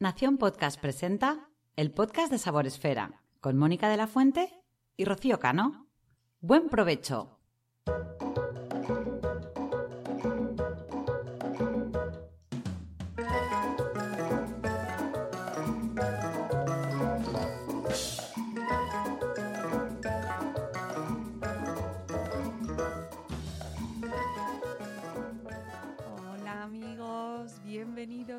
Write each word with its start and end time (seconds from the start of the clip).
Nación 0.00 0.38
Podcast 0.38 0.80
presenta 0.80 1.50
el 1.74 1.90
podcast 1.90 2.30
de 2.30 2.38
Sabor 2.38 2.68
Esfera 2.68 3.20
con 3.40 3.56
Mónica 3.56 3.88
de 3.88 3.96
la 3.96 4.06
Fuente 4.06 4.48
y 4.96 5.04
Rocío 5.04 5.40
Cano. 5.40 5.88
Buen 6.40 6.68
provecho. 6.68 7.40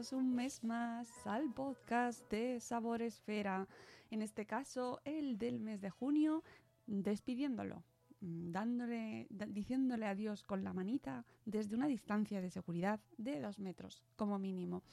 Bienvenidos 0.10 0.14
un 0.14 0.36
mes 0.36 0.64
más 0.64 1.28
al 1.28 1.54
podcast 1.54 2.30
de 2.32 2.60
Sabor 2.60 3.02
Esfera. 3.02 3.68
En 4.12 4.22
este 4.22 4.46
caso, 4.46 5.02
el 5.04 5.38
del 5.38 5.60
mes 5.60 5.82
de 5.82 5.90
junio, 5.90 6.44
despidiéndolo, 6.88 7.84
dándole, 8.20 9.28
diciéndole 9.30 10.06
adiós 10.06 10.44
con 10.44 10.64
la 10.64 10.74
manita 10.74 11.26
desde 11.46 11.76
una 11.76 11.88
distancia 11.88 12.42
de 12.42 12.50
seguridad 12.50 13.00
de 13.18 13.40
dos 13.40 13.60
metros, 13.60 14.04
como 14.16 14.40
mínimo. 14.40 14.84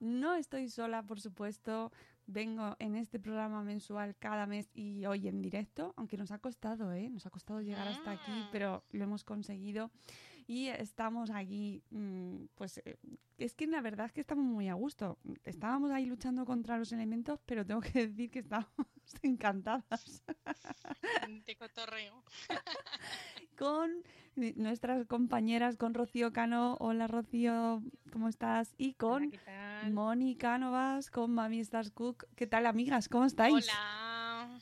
No 0.00 0.34
estoy 0.34 0.68
sola, 0.68 1.02
por 1.02 1.20
supuesto. 1.20 1.92
Vengo 2.26 2.76
en 2.78 2.94
este 2.94 3.18
programa 3.18 3.62
mensual 3.62 4.14
cada 4.18 4.46
mes 4.46 4.70
y 4.74 5.04
hoy 5.06 5.28
en 5.28 5.42
directo, 5.42 5.92
aunque 5.96 6.16
nos 6.16 6.30
ha 6.30 6.38
costado, 6.38 6.92
¿eh? 6.92 7.10
Nos 7.10 7.26
ha 7.26 7.30
costado 7.30 7.60
llegar 7.60 7.88
hasta 7.88 8.12
aquí, 8.12 8.46
pero 8.52 8.84
lo 8.92 9.04
hemos 9.04 9.24
conseguido 9.24 9.90
y 10.46 10.68
estamos 10.68 11.30
aquí, 11.30 11.82
mm, 11.90 12.44
pues 12.54 12.78
eh, 12.84 12.96
es 13.38 13.54
que 13.54 13.66
la 13.66 13.80
verdad 13.80 14.06
es 14.06 14.12
que 14.12 14.20
estamos 14.20 14.44
muy 14.44 14.68
a 14.68 14.74
gusto. 14.74 15.18
Estábamos 15.44 15.90
ahí 15.90 16.06
luchando 16.06 16.44
contra 16.44 16.78
los 16.78 16.92
elementos, 16.92 17.40
pero 17.46 17.64
tengo 17.64 17.80
que 17.80 18.06
decir 18.06 18.30
que 18.30 18.40
estábamos 18.40 18.86
encantadas 19.22 20.22
de 21.46 21.56
cotorreo. 21.56 22.22
con 23.58 24.02
nuestras 24.56 25.06
compañeras, 25.06 25.76
con 25.76 25.94
Rocío 25.94 26.32
Cano. 26.32 26.76
Hola 26.80 27.06
Rocío, 27.06 27.82
¿cómo 28.12 28.28
estás? 28.28 28.74
Y 28.78 28.94
con 28.94 29.30
¿qué 29.30 29.38
tal? 29.38 29.92
Moni 29.92 30.36
Cánovas, 30.36 31.10
con 31.10 31.32
Mami 31.32 31.60
Stars 31.60 31.90
Cook. 31.90 32.26
¿Qué 32.34 32.46
tal 32.46 32.66
amigas? 32.66 33.08
¿Cómo 33.08 33.24
estáis? 33.24 33.68
Hola. 33.68 34.58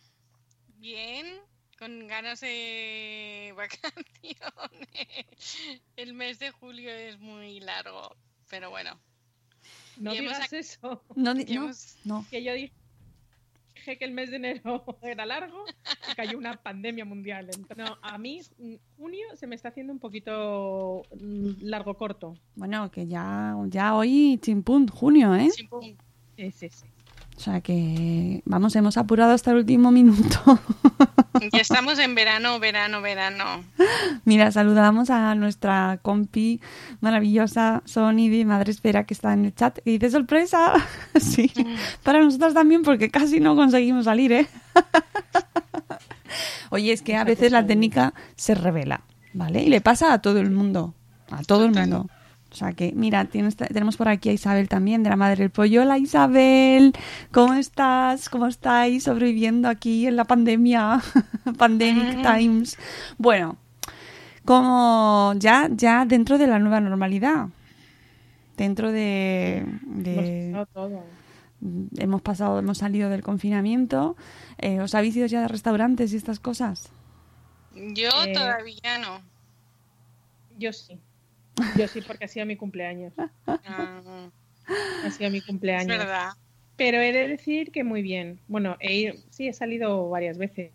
Bien, 0.78 1.39
con 1.80 2.06
ganas 2.06 2.40
de 2.40 3.52
vacaciones. 3.56 4.46
El 5.96 6.14
mes 6.14 6.38
de 6.38 6.50
julio 6.52 6.90
es 6.90 7.18
muy 7.18 7.58
largo, 7.60 8.14
pero 8.48 8.70
bueno. 8.70 9.00
No 9.96 10.14
Y 10.14 10.20
digas 10.20 10.52
ac- 10.52 10.56
eso. 10.58 11.02
No, 11.16 11.34
no, 11.34 11.40
hemos- 11.40 11.96
no. 12.04 12.24
Que 12.30 12.42
yo 12.44 12.52
dije 12.54 12.72
que 13.98 14.04
el 14.04 14.12
mes 14.12 14.30
de 14.30 14.36
enero 14.36 14.84
era 15.02 15.24
largo 15.26 15.64
y 16.10 16.14
cayó 16.14 16.36
una 16.38 16.62
pandemia 16.62 17.04
mundial. 17.06 17.46
Entonces, 17.52 17.76
no, 17.78 17.98
a 18.02 18.18
mí 18.18 18.40
mm, 18.58 18.74
junio 18.98 19.26
se 19.36 19.46
me 19.46 19.56
está 19.56 19.68
haciendo 19.70 19.92
un 19.92 19.98
poquito 19.98 21.02
mm, 21.18 21.62
largo 21.62 21.96
corto. 21.96 22.34
Bueno, 22.56 22.90
que 22.90 23.06
ya, 23.06 23.56
ya 23.68 23.94
hoy, 23.96 24.38
chimpún, 24.42 24.86
junio, 24.86 25.34
¿eh? 25.34 25.48
Sí, 25.50 26.50
sí. 26.52 26.68
O 27.40 27.42
sea 27.42 27.62
que, 27.62 28.42
vamos, 28.44 28.76
hemos 28.76 28.98
apurado 28.98 29.32
hasta 29.32 29.52
el 29.52 29.56
último 29.56 29.90
minuto. 29.90 30.60
Ya 31.52 31.60
estamos 31.60 31.98
en 31.98 32.14
verano, 32.14 32.60
verano, 32.60 33.00
verano. 33.00 33.64
Mira, 34.26 34.52
saludamos 34.52 35.08
a 35.08 35.34
nuestra 35.34 35.98
compi 36.02 36.60
maravillosa 37.00 37.80
Sony 37.86 38.28
de 38.28 38.44
Madre 38.44 38.70
Espera 38.72 39.04
que 39.04 39.14
está 39.14 39.32
en 39.32 39.46
el 39.46 39.54
chat 39.54 39.78
y 39.86 39.92
dice 39.92 40.10
sorpresa. 40.10 40.74
sí, 41.18 41.50
para 42.02 42.20
nosotras 42.20 42.52
también 42.52 42.82
porque 42.82 43.10
casi 43.10 43.40
no 43.40 43.56
conseguimos 43.56 44.04
salir, 44.04 44.32
¿eh? 44.32 44.46
Oye, 46.68 46.92
es 46.92 47.00
que 47.00 47.16
a 47.16 47.24
veces 47.24 47.52
la 47.52 47.64
técnica 47.64 48.12
se 48.36 48.54
revela, 48.54 49.00
¿vale? 49.32 49.62
Y 49.62 49.70
le 49.70 49.80
pasa 49.80 50.12
a 50.12 50.20
todo 50.20 50.40
el 50.40 50.50
mundo, 50.50 50.92
a 51.30 51.42
todo 51.42 51.64
el 51.64 51.72
mundo. 51.72 52.06
O 52.52 52.54
sea 52.54 52.72
que, 52.72 52.92
mira, 52.92 53.24
tienes- 53.26 53.56
tenemos 53.56 53.96
por 53.96 54.08
aquí 54.08 54.28
a 54.28 54.32
Isabel 54.32 54.68
también, 54.68 55.02
de 55.04 55.10
la 55.10 55.16
Madre 55.16 55.36
del 55.44 55.50
Pollo. 55.50 55.82
Hola 55.82 55.98
Isabel, 55.98 56.92
¿cómo 57.30 57.54
estás? 57.54 58.28
¿Cómo 58.28 58.46
estáis 58.48 59.04
sobreviviendo 59.04 59.68
aquí 59.68 60.06
en 60.06 60.16
la 60.16 60.24
pandemia? 60.24 61.00
Pandemic 61.58 62.22
Times. 62.22 62.76
Bueno, 63.18 63.56
como 64.44 65.34
ya, 65.36 65.68
ya 65.70 66.04
dentro 66.06 66.38
de 66.38 66.46
la 66.48 66.58
nueva 66.58 66.80
normalidad, 66.80 67.48
dentro 68.56 68.90
de, 68.90 69.64
Hemos 71.98 72.22
pasado, 72.22 72.58
hemos 72.58 72.78
salido 72.78 73.10
del 73.10 73.22
confinamiento, 73.22 74.16
eh, 74.58 74.80
¿os 74.80 74.94
habéis 74.94 75.14
ido 75.16 75.26
ya 75.26 75.42
de 75.42 75.48
restaurantes 75.48 76.12
y 76.12 76.16
estas 76.16 76.40
cosas? 76.40 76.90
Yo 77.74 78.08
Eh, 78.26 78.32
todavía 78.32 78.98
no. 79.00 79.20
Yo 80.58 80.72
sí. 80.72 80.98
Yo 81.76 81.86
sí, 81.88 82.00
porque 82.00 82.24
ha 82.24 82.28
sido 82.28 82.46
mi 82.46 82.56
cumpleaños. 82.56 83.12
Ah, 83.46 84.30
Ha 85.04 85.10
sido 85.10 85.30
mi 85.30 85.38
es 85.38 85.44
cumpleaños. 85.44 85.98
verdad. 85.98 86.30
Pero 86.76 86.98
he 87.00 87.12
de 87.12 87.28
decir 87.28 87.72
que 87.72 87.84
muy 87.84 88.02
bien. 88.02 88.40
Bueno, 88.48 88.76
he 88.80 89.14
sí, 89.30 89.48
he 89.48 89.52
salido 89.52 90.08
varias 90.08 90.38
veces. 90.38 90.72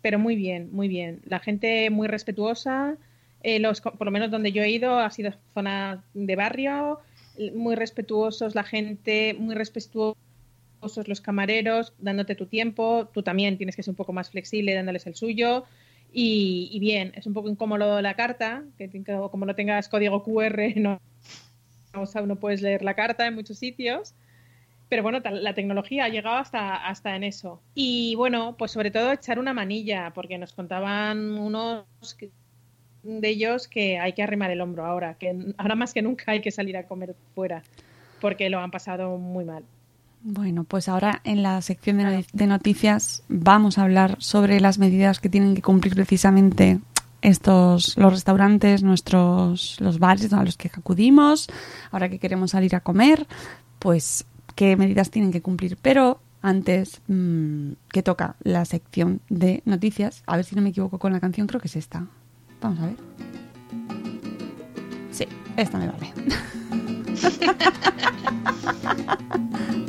Pero 0.00 0.18
muy 0.18 0.36
bien, 0.36 0.68
muy 0.72 0.86
bien. 0.88 1.20
La 1.24 1.40
gente 1.40 1.90
muy 1.90 2.06
respetuosa. 2.08 2.96
eh, 3.42 3.58
los, 3.60 3.80
por 3.80 4.04
lo 4.04 4.10
menos 4.10 4.30
donde 4.30 4.52
yo 4.52 4.62
he 4.62 4.70
ido 4.70 4.98
ha 4.98 5.10
sido 5.10 5.32
zona 5.54 6.04
de 6.14 6.36
barrio. 6.36 7.00
Muy 7.54 7.74
respetuosos 7.74 8.54
la 8.54 8.64
gente, 8.64 9.34
muy 9.38 9.54
respetuosos 9.54 10.16
los 11.06 11.20
camareros, 11.20 11.92
dándote 11.98 12.34
tu 12.34 12.46
tiempo. 12.46 13.08
Tú 13.12 13.22
también 13.22 13.56
tienes 13.56 13.76
que 13.76 13.82
ser 13.82 13.92
un 13.92 13.96
poco 13.96 14.12
más 14.12 14.30
flexible, 14.30 14.74
dándoles 14.74 15.06
el 15.06 15.14
suyo. 15.16 15.64
Y, 16.18 16.70
y 16.72 16.80
bien, 16.80 17.12
es 17.14 17.26
un 17.26 17.34
poco 17.34 17.50
incómodo 17.50 18.00
la 18.00 18.14
carta, 18.14 18.64
que 18.78 18.90
como 19.30 19.44
no 19.44 19.54
tengas 19.54 19.86
código 19.90 20.22
QR, 20.24 20.72
no, 20.76 20.98
o 21.92 22.26
no 22.26 22.36
puedes 22.36 22.62
leer 22.62 22.82
la 22.82 22.94
carta 22.94 23.26
en 23.26 23.34
muchos 23.34 23.58
sitios. 23.58 24.14
Pero 24.88 25.02
bueno, 25.02 25.20
la 25.20 25.52
tecnología 25.52 26.04
ha 26.04 26.08
llegado 26.08 26.36
hasta, 26.36 26.86
hasta 26.86 27.16
en 27.16 27.24
eso. 27.24 27.60
Y 27.74 28.14
bueno, 28.14 28.56
pues 28.56 28.70
sobre 28.70 28.90
todo 28.90 29.12
echar 29.12 29.38
una 29.38 29.52
manilla, 29.52 30.12
porque 30.14 30.38
nos 30.38 30.54
contaban 30.54 31.36
unos 31.36 31.84
de 33.02 33.28
ellos 33.28 33.68
que 33.68 33.98
hay 33.98 34.14
que 34.14 34.22
arrimar 34.22 34.50
el 34.50 34.62
hombro 34.62 34.86
ahora, 34.86 35.18
que 35.18 35.36
ahora 35.58 35.74
más 35.74 35.92
que 35.92 36.00
nunca 36.00 36.32
hay 36.32 36.40
que 36.40 36.50
salir 36.50 36.78
a 36.78 36.86
comer 36.86 37.14
fuera, 37.34 37.62
porque 38.22 38.48
lo 38.48 38.58
han 38.60 38.70
pasado 38.70 39.18
muy 39.18 39.44
mal. 39.44 39.64
Bueno, 40.28 40.64
pues 40.64 40.88
ahora 40.88 41.20
en 41.22 41.44
la 41.44 41.62
sección 41.62 41.98
de, 41.98 42.04
no- 42.04 42.22
de 42.32 42.46
noticias 42.48 43.22
vamos 43.28 43.78
a 43.78 43.82
hablar 43.84 44.16
sobre 44.18 44.58
las 44.58 44.76
medidas 44.78 45.20
que 45.20 45.28
tienen 45.28 45.54
que 45.54 45.62
cumplir 45.62 45.94
precisamente 45.94 46.80
estos 47.22 47.96
los 47.96 48.12
restaurantes, 48.12 48.82
nuestros 48.82 49.80
los 49.80 50.00
bares 50.00 50.32
a 50.32 50.42
los 50.42 50.56
que 50.56 50.68
acudimos, 50.74 51.46
ahora 51.92 52.08
que 52.08 52.18
queremos 52.18 52.50
salir 52.50 52.74
a 52.74 52.80
comer, 52.80 53.28
pues 53.78 54.26
qué 54.56 54.76
medidas 54.76 55.10
tienen 55.12 55.30
que 55.30 55.42
cumplir. 55.42 55.76
Pero 55.80 56.20
antes 56.42 57.00
mm, 57.06 57.72
que 57.92 58.02
toca 58.02 58.34
la 58.42 58.64
sección 58.64 59.20
de 59.28 59.62
noticias, 59.64 60.24
a 60.26 60.34
ver 60.34 60.44
si 60.44 60.56
no 60.56 60.62
me 60.62 60.70
equivoco 60.70 60.98
con 60.98 61.12
la 61.12 61.20
canción, 61.20 61.46
creo 61.46 61.60
que 61.60 61.68
es 61.68 61.76
esta. 61.76 62.04
Vamos 62.60 62.80
a 62.80 62.86
ver. 62.86 62.96
Sí, 65.12 65.24
esta 65.56 65.78
me 65.78 65.86
vale. 65.88 66.12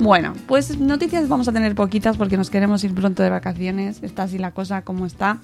Bueno, 0.00 0.32
pues 0.46 0.78
noticias 0.78 1.28
vamos 1.28 1.48
a 1.48 1.52
tener 1.52 1.74
poquitas 1.74 2.16
porque 2.16 2.36
nos 2.36 2.50
queremos 2.50 2.82
ir 2.84 2.94
pronto 2.94 3.22
de 3.22 3.30
vacaciones. 3.30 4.02
Está 4.02 4.22
así 4.22 4.38
la 4.38 4.52
cosa 4.52 4.82
como 4.82 5.04
está. 5.04 5.38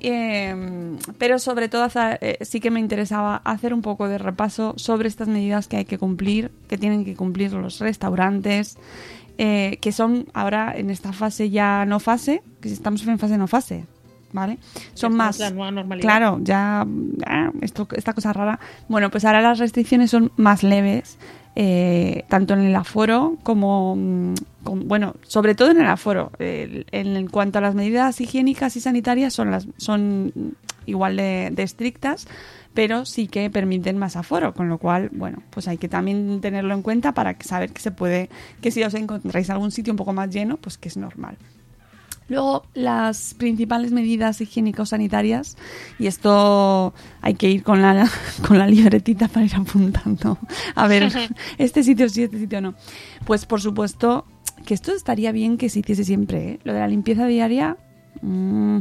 Eh, 0.00 0.96
pero 1.18 1.38
sobre 1.38 1.68
todo 1.68 1.88
eh, 2.20 2.38
sí 2.42 2.60
que 2.60 2.70
me 2.70 2.80
interesaba 2.80 3.36
hacer 3.44 3.74
un 3.74 3.82
poco 3.82 4.08
de 4.08 4.18
repaso 4.18 4.74
sobre 4.76 5.08
estas 5.08 5.28
medidas 5.28 5.68
que 5.68 5.78
hay 5.78 5.84
que 5.84 5.98
cumplir, 5.98 6.50
que 6.68 6.78
tienen 6.78 7.04
que 7.04 7.14
cumplir 7.14 7.52
los 7.52 7.78
restaurantes, 7.80 8.78
eh, 9.38 9.78
que 9.80 9.92
son 9.92 10.26
ahora 10.32 10.72
en 10.76 10.90
esta 10.90 11.12
fase 11.12 11.50
ya 11.50 11.84
no 11.84 12.00
fase, 12.00 12.42
que 12.60 12.68
estamos 12.68 13.06
en 13.06 13.18
fase 13.18 13.36
no 13.36 13.48
fase, 13.48 13.84
¿vale? 14.32 14.58
Son 14.94 15.12
Esta 15.12 15.24
más... 15.24 15.38
la 15.38 15.50
nueva 15.50 15.70
normalidad. 15.72 16.08
Claro, 16.08 16.38
ya 16.42 16.86
ah, 17.26 17.50
esto, 17.60 17.88
esta 17.94 18.12
cosa 18.12 18.32
rara. 18.32 18.60
Bueno, 18.88 19.10
pues 19.10 19.24
ahora 19.24 19.42
las 19.42 19.58
restricciones 19.58 20.10
son 20.10 20.32
más 20.36 20.62
leves, 20.62 21.18
eh, 21.58 22.24
tanto 22.28 22.54
en 22.54 22.60
el 22.60 22.76
aforo 22.76 23.38
como, 23.42 23.96
mm, 23.96 24.34
con- 24.62 24.86
bueno, 24.88 25.14
sobre 25.22 25.54
todo 25.54 25.70
en 25.70 25.80
el 25.80 25.86
aforo. 25.86 26.30
El- 26.38 26.86
en, 26.92 27.26
cuanto 27.28 27.58
a 27.58 27.62
las 27.62 27.74
medidas 27.74 28.20
higiénicas 28.20 28.76
y 28.76 28.80
sanitarias 28.80 29.32
son 29.32 29.50
las 29.50 29.66
son 29.78 30.32
igual 30.84 31.16
de, 31.16 31.50
de 31.52 31.62
estrictas, 31.64 32.28
pero 32.74 33.04
sí 33.06 33.26
que 33.26 33.50
permiten 33.50 33.98
más 33.98 34.16
aforo, 34.16 34.52
con 34.54 34.68
lo 34.68 34.78
cual, 34.78 35.08
bueno, 35.12 35.42
pues 35.50 35.66
hay 35.66 35.78
que 35.78 35.88
también 35.88 36.40
tenerlo 36.40 36.74
en 36.74 36.82
cuenta 36.82 37.12
para 37.12 37.34
saber 37.40 37.72
que 37.72 37.80
se 37.80 37.90
puede, 37.90 38.28
que 38.60 38.70
si 38.70 38.84
os 38.84 38.94
encontráis 38.94 39.50
algún 39.50 39.72
sitio 39.72 39.92
un 39.92 39.96
poco 39.96 40.12
más 40.12 40.30
lleno, 40.30 40.58
pues 40.58 40.76
que 40.78 40.88
es 40.88 40.96
normal. 40.96 41.38
Luego, 42.28 42.64
las 42.74 43.34
principales 43.34 43.92
medidas 43.92 44.40
higiénico-sanitarias, 44.40 45.56
y 45.98 46.08
esto 46.08 46.92
hay 47.20 47.34
que 47.34 47.50
ir 47.50 47.62
con 47.62 47.82
la, 47.82 48.10
con 48.46 48.58
la 48.58 48.66
libretita 48.66 49.28
para 49.28 49.46
ir 49.46 49.54
apuntando. 49.54 50.38
A 50.74 50.88
ver, 50.88 51.12
este 51.58 51.82
sitio 51.82 52.08
sí, 52.08 52.24
este 52.24 52.38
sitio 52.38 52.60
no. 52.60 52.74
Pues 53.24 53.46
por 53.46 53.60
supuesto 53.60 54.24
que 54.64 54.74
esto 54.74 54.92
estaría 54.92 55.30
bien 55.32 55.56
que 55.56 55.68
se 55.68 55.80
hiciese 55.80 56.04
siempre, 56.04 56.48
¿eh? 56.50 56.60
Lo 56.64 56.72
de 56.72 56.80
la 56.80 56.88
limpieza 56.88 57.26
diaria, 57.26 57.76
mm, 58.22 58.78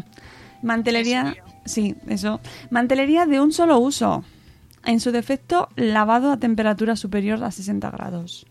mantelería, 0.64 1.36
sí, 1.66 1.96
eso. 2.08 2.40
Mantelería 2.72 3.26
de 3.26 3.40
un 3.40 3.52
solo 3.52 3.78
uso. 3.78 4.24
En 4.84 5.00
su 5.00 5.12
defecto, 5.12 5.70
lavado 5.76 6.32
a 6.32 6.38
temperatura 6.38 6.96
superior 6.96 7.44
a 7.44 7.52
60 7.52 7.90
grados. 7.90 8.46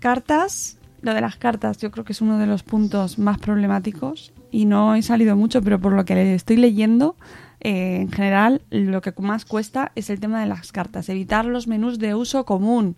Cartas, 0.00 0.75
lo 1.02 1.14
de 1.14 1.20
las 1.20 1.36
cartas 1.36 1.78
yo 1.78 1.90
creo 1.90 2.04
que 2.04 2.12
es 2.12 2.20
uno 2.20 2.38
de 2.38 2.46
los 2.46 2.62
puntos 2.62 3.18
más 3.18 3.38
problemáticos 3.38 4.32
y 4.50 4.64
no 4.64 4.94
he 4.94 5.02
salido 5.02 5.36
mucho, 5.36 5.62
pero 5.62 5.80
por 5.80 5.92
lo 5.92 6.04
que 6.04 6.34
estoy 6.34 6.56
leyendo, 6.56 7.16
eh, 7.60 7.96
en 8.00 8.10
general 8.12 8.62
lo 8.70 9.00
que 9.02 9.12
más 9.18 9.44
cuesta 9.44 9.92
es 9.94 10.10
el 10.10 10.20
tema 10.20 10.40
de 10.40 10.46
las 10.46 10.72
cartas, 10.72 11.08
evitar 11.08 11.44
los 11.46 11.66
menús 11.66 11.98
de 11.98 12.14
uso 12.14 12.44
común 12.44 12.96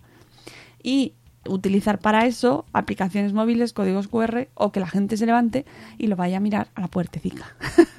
y 0.83 1.15
utilizar 1.47 1.99
para 1.99 2.27
eso 2.27 2.67
aplicaciones 2.73 3.33
móviles, 3.33 3.73
códigos 3.73 4.09
QR 4.09 4.49
o 4.55 4.71
que 4.73 4.81
la 4.81 4.89
gente 4.89 5.17
se 5.17 5.27
levante 5.27 5.65
y 5.97 6.07
lo 6.09 6.17
vaya 6.17 6.37
a 6.37 6.41
mirar 6.41 6.69
a 6.75 6.83
la 6.83 6.89
puertecica. 6.89 7.47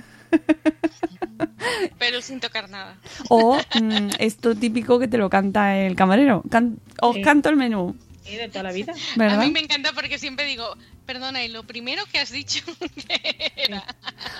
Pero 1.97 2.21
sin 2.21 2.39
tocar 2.39 2.69
nada. 2.69 2.95
O 3.29 3.57
mm, 3.57 4.09
esto 4.19 4.55
típico 4.55 4.99
que 4.99 5.07
te 5.07 5.17
lo 5.17 5.29
canta 5.29 5.77
el 5.77 5.95
camarero. 5.95 6.43
Can- 6.49 6.79
os 7.01 7.15
Sí. 7.15 7.21
canto 7.21 7.49
el 7.49 7.55
menú. 7.55 7.95
Sí, 8.29 8.35
de 8.35 8.47
toda 8.49 8.63
la 8.63 8.71
vida. 8.71 8.93
¿Verdad? 9.15 9.41
A 9.41 9.45
mí 9.45 9.51
me 9.51 9.59
encanta 9.59 9.91
porque 9.93 10.19
siempre 10.19 10.45
digo, 10.45 10.75
perdona, 11.05 11.43
y 11.43 11.47
lo 11.47 11.63
primero 11.63 12.03
que 12.11 12.19
has 12.19 12.31
dicho 12.31 12.63
¿qué 13.07 13.51
era. 13.55 13.83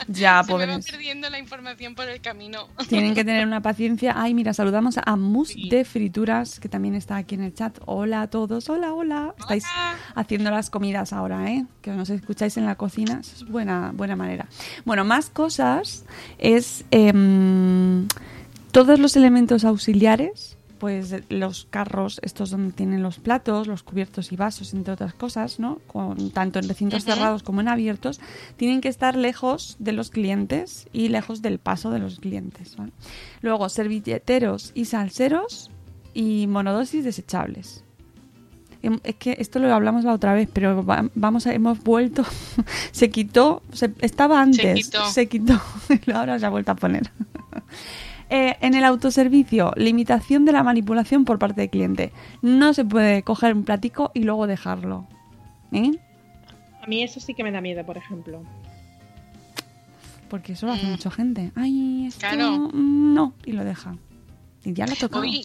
Ya, 0.08 0.44
Se 0.44 0.54
me 0.54 0.66
va 0.66 0.74
pobres. 0.74 0.92
perdiendo 0.92 1.30
la 1.30 1.40
información 1.40 1.96
por 1.96 2.08
el 2.08 2.22
camino. 2.22 2.70
Tienen 2.90 3.16
que 3.16 3.26
tener 3.26 3.48
una 3.48 3.62
paciencia. 3.62 4.14
Ay, 4.16 4.34
mira, 4.34 4.54
saludamos 4.54 4.98
a 5.04 5.16
Mus 5.16 5.56
de 5.70 5.84
Frituras, 5.86 6.60
que 6.60 6.70
también 6.70 6.94
está 6.94 7.18
aquí 7.18 7.36
en 7.36 7.42
el 7.42 7.54
chat. 7.54 7.80
Hola 7.86 8.22
a 8.22 8.28
todos, 8.30 8.70
hola, 8.70 8.94
hola. 8.94 9.34
Estáis 9.40 9.66
haciendo 10.14 10.52
las 10.52 10.70
comidas 10.70 11.12
ahora, 11.14 11.50
¿eh? 11.52 11.66
Que 11.82 11.92
nos 11.92 12.10
escucháis 12.12 12.58
en 12.58 12.66
la 12.66 12.76
cocina. 12.76 13.20
Eso 13.22 13.36
es 13.38 13.50
buena, 13.50 13.92
buena 13.94 14.16
manera. 14.16 14.48
Bueno, 14.86 15.04
más 15.06 15.30
cosas 15.32 16.06
es 16.38 16.86
em, 16.92 18.08
todos 18.72 19.00
los 19.00 19.16
elementos 19.16 19.66
auxiliares, 19.66 20.58
pues 20.80 21.14
los 21.30 21.66
carros, 21.70 22.20
estos 22.24 22.50
donde 22.50 22.72
tienen 22.74 23.04
los 23.04 23.20
platos, 23.20 23.68
los 23.68 23.84
cubiertos 23.84 24.32
y 24.32 24.36
vasos, 24.36 24.74
entre 24.74 24.94
otras 24.94 25.14
cosas, 25.14 25.60
¿no? 25.60 25.80
Con, 25.88 26.32
tanto 26.32 26.58
en 26.60 26.68
recintos 26.68 27.04
cerrados 27.04 27.44
como 27.44 27.62
en 27.62 27.68
abiertos, 27.68 28.20
tienen 28.58 28.82
que 28.82 28.88
estar 28.88 29.16
lejos 29.16 29.76
de 29.80 29.92
los 29.92 30.10
clientes 30.10 30.88
y 30.94 31.10
lejos 31.10 31.42
del 31.42 31.60
paso 31.60 31.92
de 31.92 32.00
los 32.00 32.20
clientes. 32.20 32.76
¿vale? 32.78 32.92
Luego, 33.42 33.70
servilleteros 33.70 34.72
y 34.74 34.86
salseros 34.86 35.70
y 36.14 36.48
monodosis 36.48 37.04
desechables. 37.04 37.84
Em- 38.82 39.00
Es 39.04 39.16
que 39.16 39.36
esto 39.40 39.60
lo 39.60 39.74
hablamos 39.74 40.06
la 40.06 40.14
otra 40.14 40.34
vez, 40.34 40.50
pero 40.52 40.86
va- 40.86 41.10
vamos 41.14 41.46
a, 41.48 41.54
hemos 41.54 41.84
vuelto. 41.84 42.24
se 42.94 43.10
quitó, 43.10 43.62
se- 43.74 43.94
estaba 44.00 44.42
antes, 44.42 44.86
quitó. 44.86 45.10
se 45.10 45.28
quitó, 45.28 45.60
ahora 46.16 46.40
se 46.40 46.46
ha 46.46 46.50
vuelto 46.50 46.72
a 46.72 46.76
poner. 46.76 47.12
Eh, 48.30 48.56
en 48.62 48.76
el 48.76 48.84
autoservicio, 48.84 49.74
limitación 49.76 50.46
de 50.46 50.52
la 50.52 50.62
manipulación 50.64 51.26
por 51.26 51.40
parte 51.40 51.62
del 51.62 51.70
cliente. 51.72 52.12
No 52.44 52.74
se 52.76 52.86
puede 52.86 53.24
coger 53.24 53.54
un 53.56 53.64
platico 53.64 54.12
y 54.14 54.22
luego 54.24 54.46
dejarlo. 54.46 55.08
¿Eh? 55.72 55.92
A 56.82 56.88
mí 56.88 57.02
eso 57.04 57.20
sí 57.20 57.34
que 57.34 57.44
me 57.44 57.52
da 57.52 57.60
miedo, 57.60 57.84
por 57.86 57.98
ejemplo. 57.98 58.44
Porque 60.30 60.54
eso 60.54 60.68
lo 60.68 60.74
hace 60.74 60.86
mucha 60.86 61.10
gente. 61.10 61.52
Ay, 61.56 62.06
esto 62.08 62.20
Claro. 62.20 62.70
mm, 62.72 63.14
no, 63.16 63.34
y 63.46 63.52
lo 63.54 63.64
deja. 63.64 63.96
Y 64.64 64.74
ya 64.74 64.86
lo 64.86 64.94
ha 64.94 64.96
tocado. 64.96 65.22
Oye, 65.24 65.42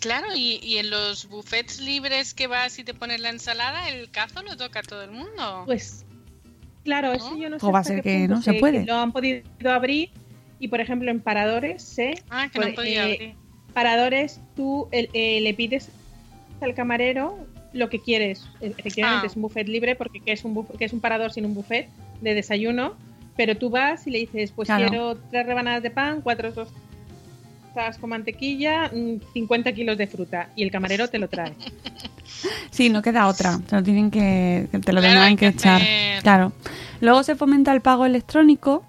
claro, 0.00 0.28
y, 0.34 0.58
y 0.62 0.78
en 0.78 0.88
los 0.88 1.28
buffets 1.28 1.80
libres 1.80 2.32
que 2.32 2.46
vas 2.46 2.78
y 2.78 2.84
te 2.84 2.94
pones 2.94 3.20
la 3.20 3.28
ensalada, 3.28 3.90
el 3.90 4.10
cazo 4.10 4.42
lo 4.42 4.56
toca 4.56 4.82
todo 4.82 5.02
el 5.02 5.10
mundo. 5.10 5.64
Pues 5.66 6.06
claro, 6.82 7.12
eso 7.12 7.36
yo 7.36 7.50
no 7.50 7.58
sé. 7.58 7.66
O 7.66 7.72
va 7.72 7.80
a 7.80 7.84
ser 7.84 8.02
que 8.02 8.20
punto 8.20 8.34
no 8.36 8.42
se 8.42 8.54
puede. 8.54 8.86
Lo 8.86 8.94
han 8.96 9.12
podido 9.12 9.42
abrir 9.70 10.10
y, 10.58 10.68
por 10.68 10.80
ejemplo, 10.80 11.10
en 11.10 11.20
paradores, 11.20 11.82
sé. 11.82 12.14
Ah, 12.30 12.48
que 12.52 12.58
no 12.58 12.64
pues, 12.66 12.74
podía 12.76 13.08
eh. 13.10 13.34
Paradores, 13.74 14.40
tú 14.54 14.88
el- 14.90 15.10
eh, 15.12 15.40
le 15.40 15.52
pides 15.54 15.90
al 16.60 16.74
camarero 16.74 17.36
lo 17.72 17.90
que 17.90 18.00
quieres. 18.00 18.44
E- 18.60 18.68
Efectivamente, 18.78 19.26
Ah. 19.26 19.30
es 19.30 19.36
un 19.36 19.42
buffet 19.42 19.68
libre 19.68 19.94
porque 19.96 20.20
¿qué 20.20 20.32
es 20.32 20.44
un, 20.44 20.66
qué 20.78 20.86
es 20.86 20.92
un 20.92 21.00
parador 21.00 21.32
sin 21.32 21.44
un 21.44 21.54
buffet 21.54 21.88
de 22.22 22.34
desayuno? 22.34 22.94
Pero 23.36 23.56
tú 23.56 23.68
vas 23.68 24.06
y 24.06 24.10
le 24.10 24.18
dices, 24.20 24.50
pues 24.52 24.66
Claro. 24.66 24.88
quiero 24.88 25.16
tres 25.30 25.44
rebanadas 25.46 25.82
de 25.82 25.90
pan, 25.90 26.22
cuatro 26.22 26.52
tostadas 26.54 27.98
con 27.98 28.08
mantequilla, 28.08 28.90
mm, 28.90 29.16
50 29.34 29.72
kilos 29.72 29.98
de 29.98 30.06
fruta. 30.06 30.48
Y 30.56 30.62
el 30.62 30.70
camarero 30.70 31.08
te 31.08 31.18
lo 31.18 31.28
trae. 31.28 31.52
Sí, 32.70 32.90
no 32.90 33.00
queda 33.02 33.28
otra. 33.28 33.58
Te 33.66 33.76
lo 33.76 33.82
tienen 33.82 34.10
que, 34.10 34.68
te 34.70 34.76
lo 34.92 35.00
Claro, 35.00 35.02
tendrán 35.02 35.36
que, 35.36 35.46
que 35.46 35.46
echar. 35.56 35.80
Claro. 36.22 36.52
Luego 37.00 37.22
se 37.22 37.34
fomenta 37.36 37.72
el 37.72 37.80
pago 37.80 38.04
electrónico 38.04 38.84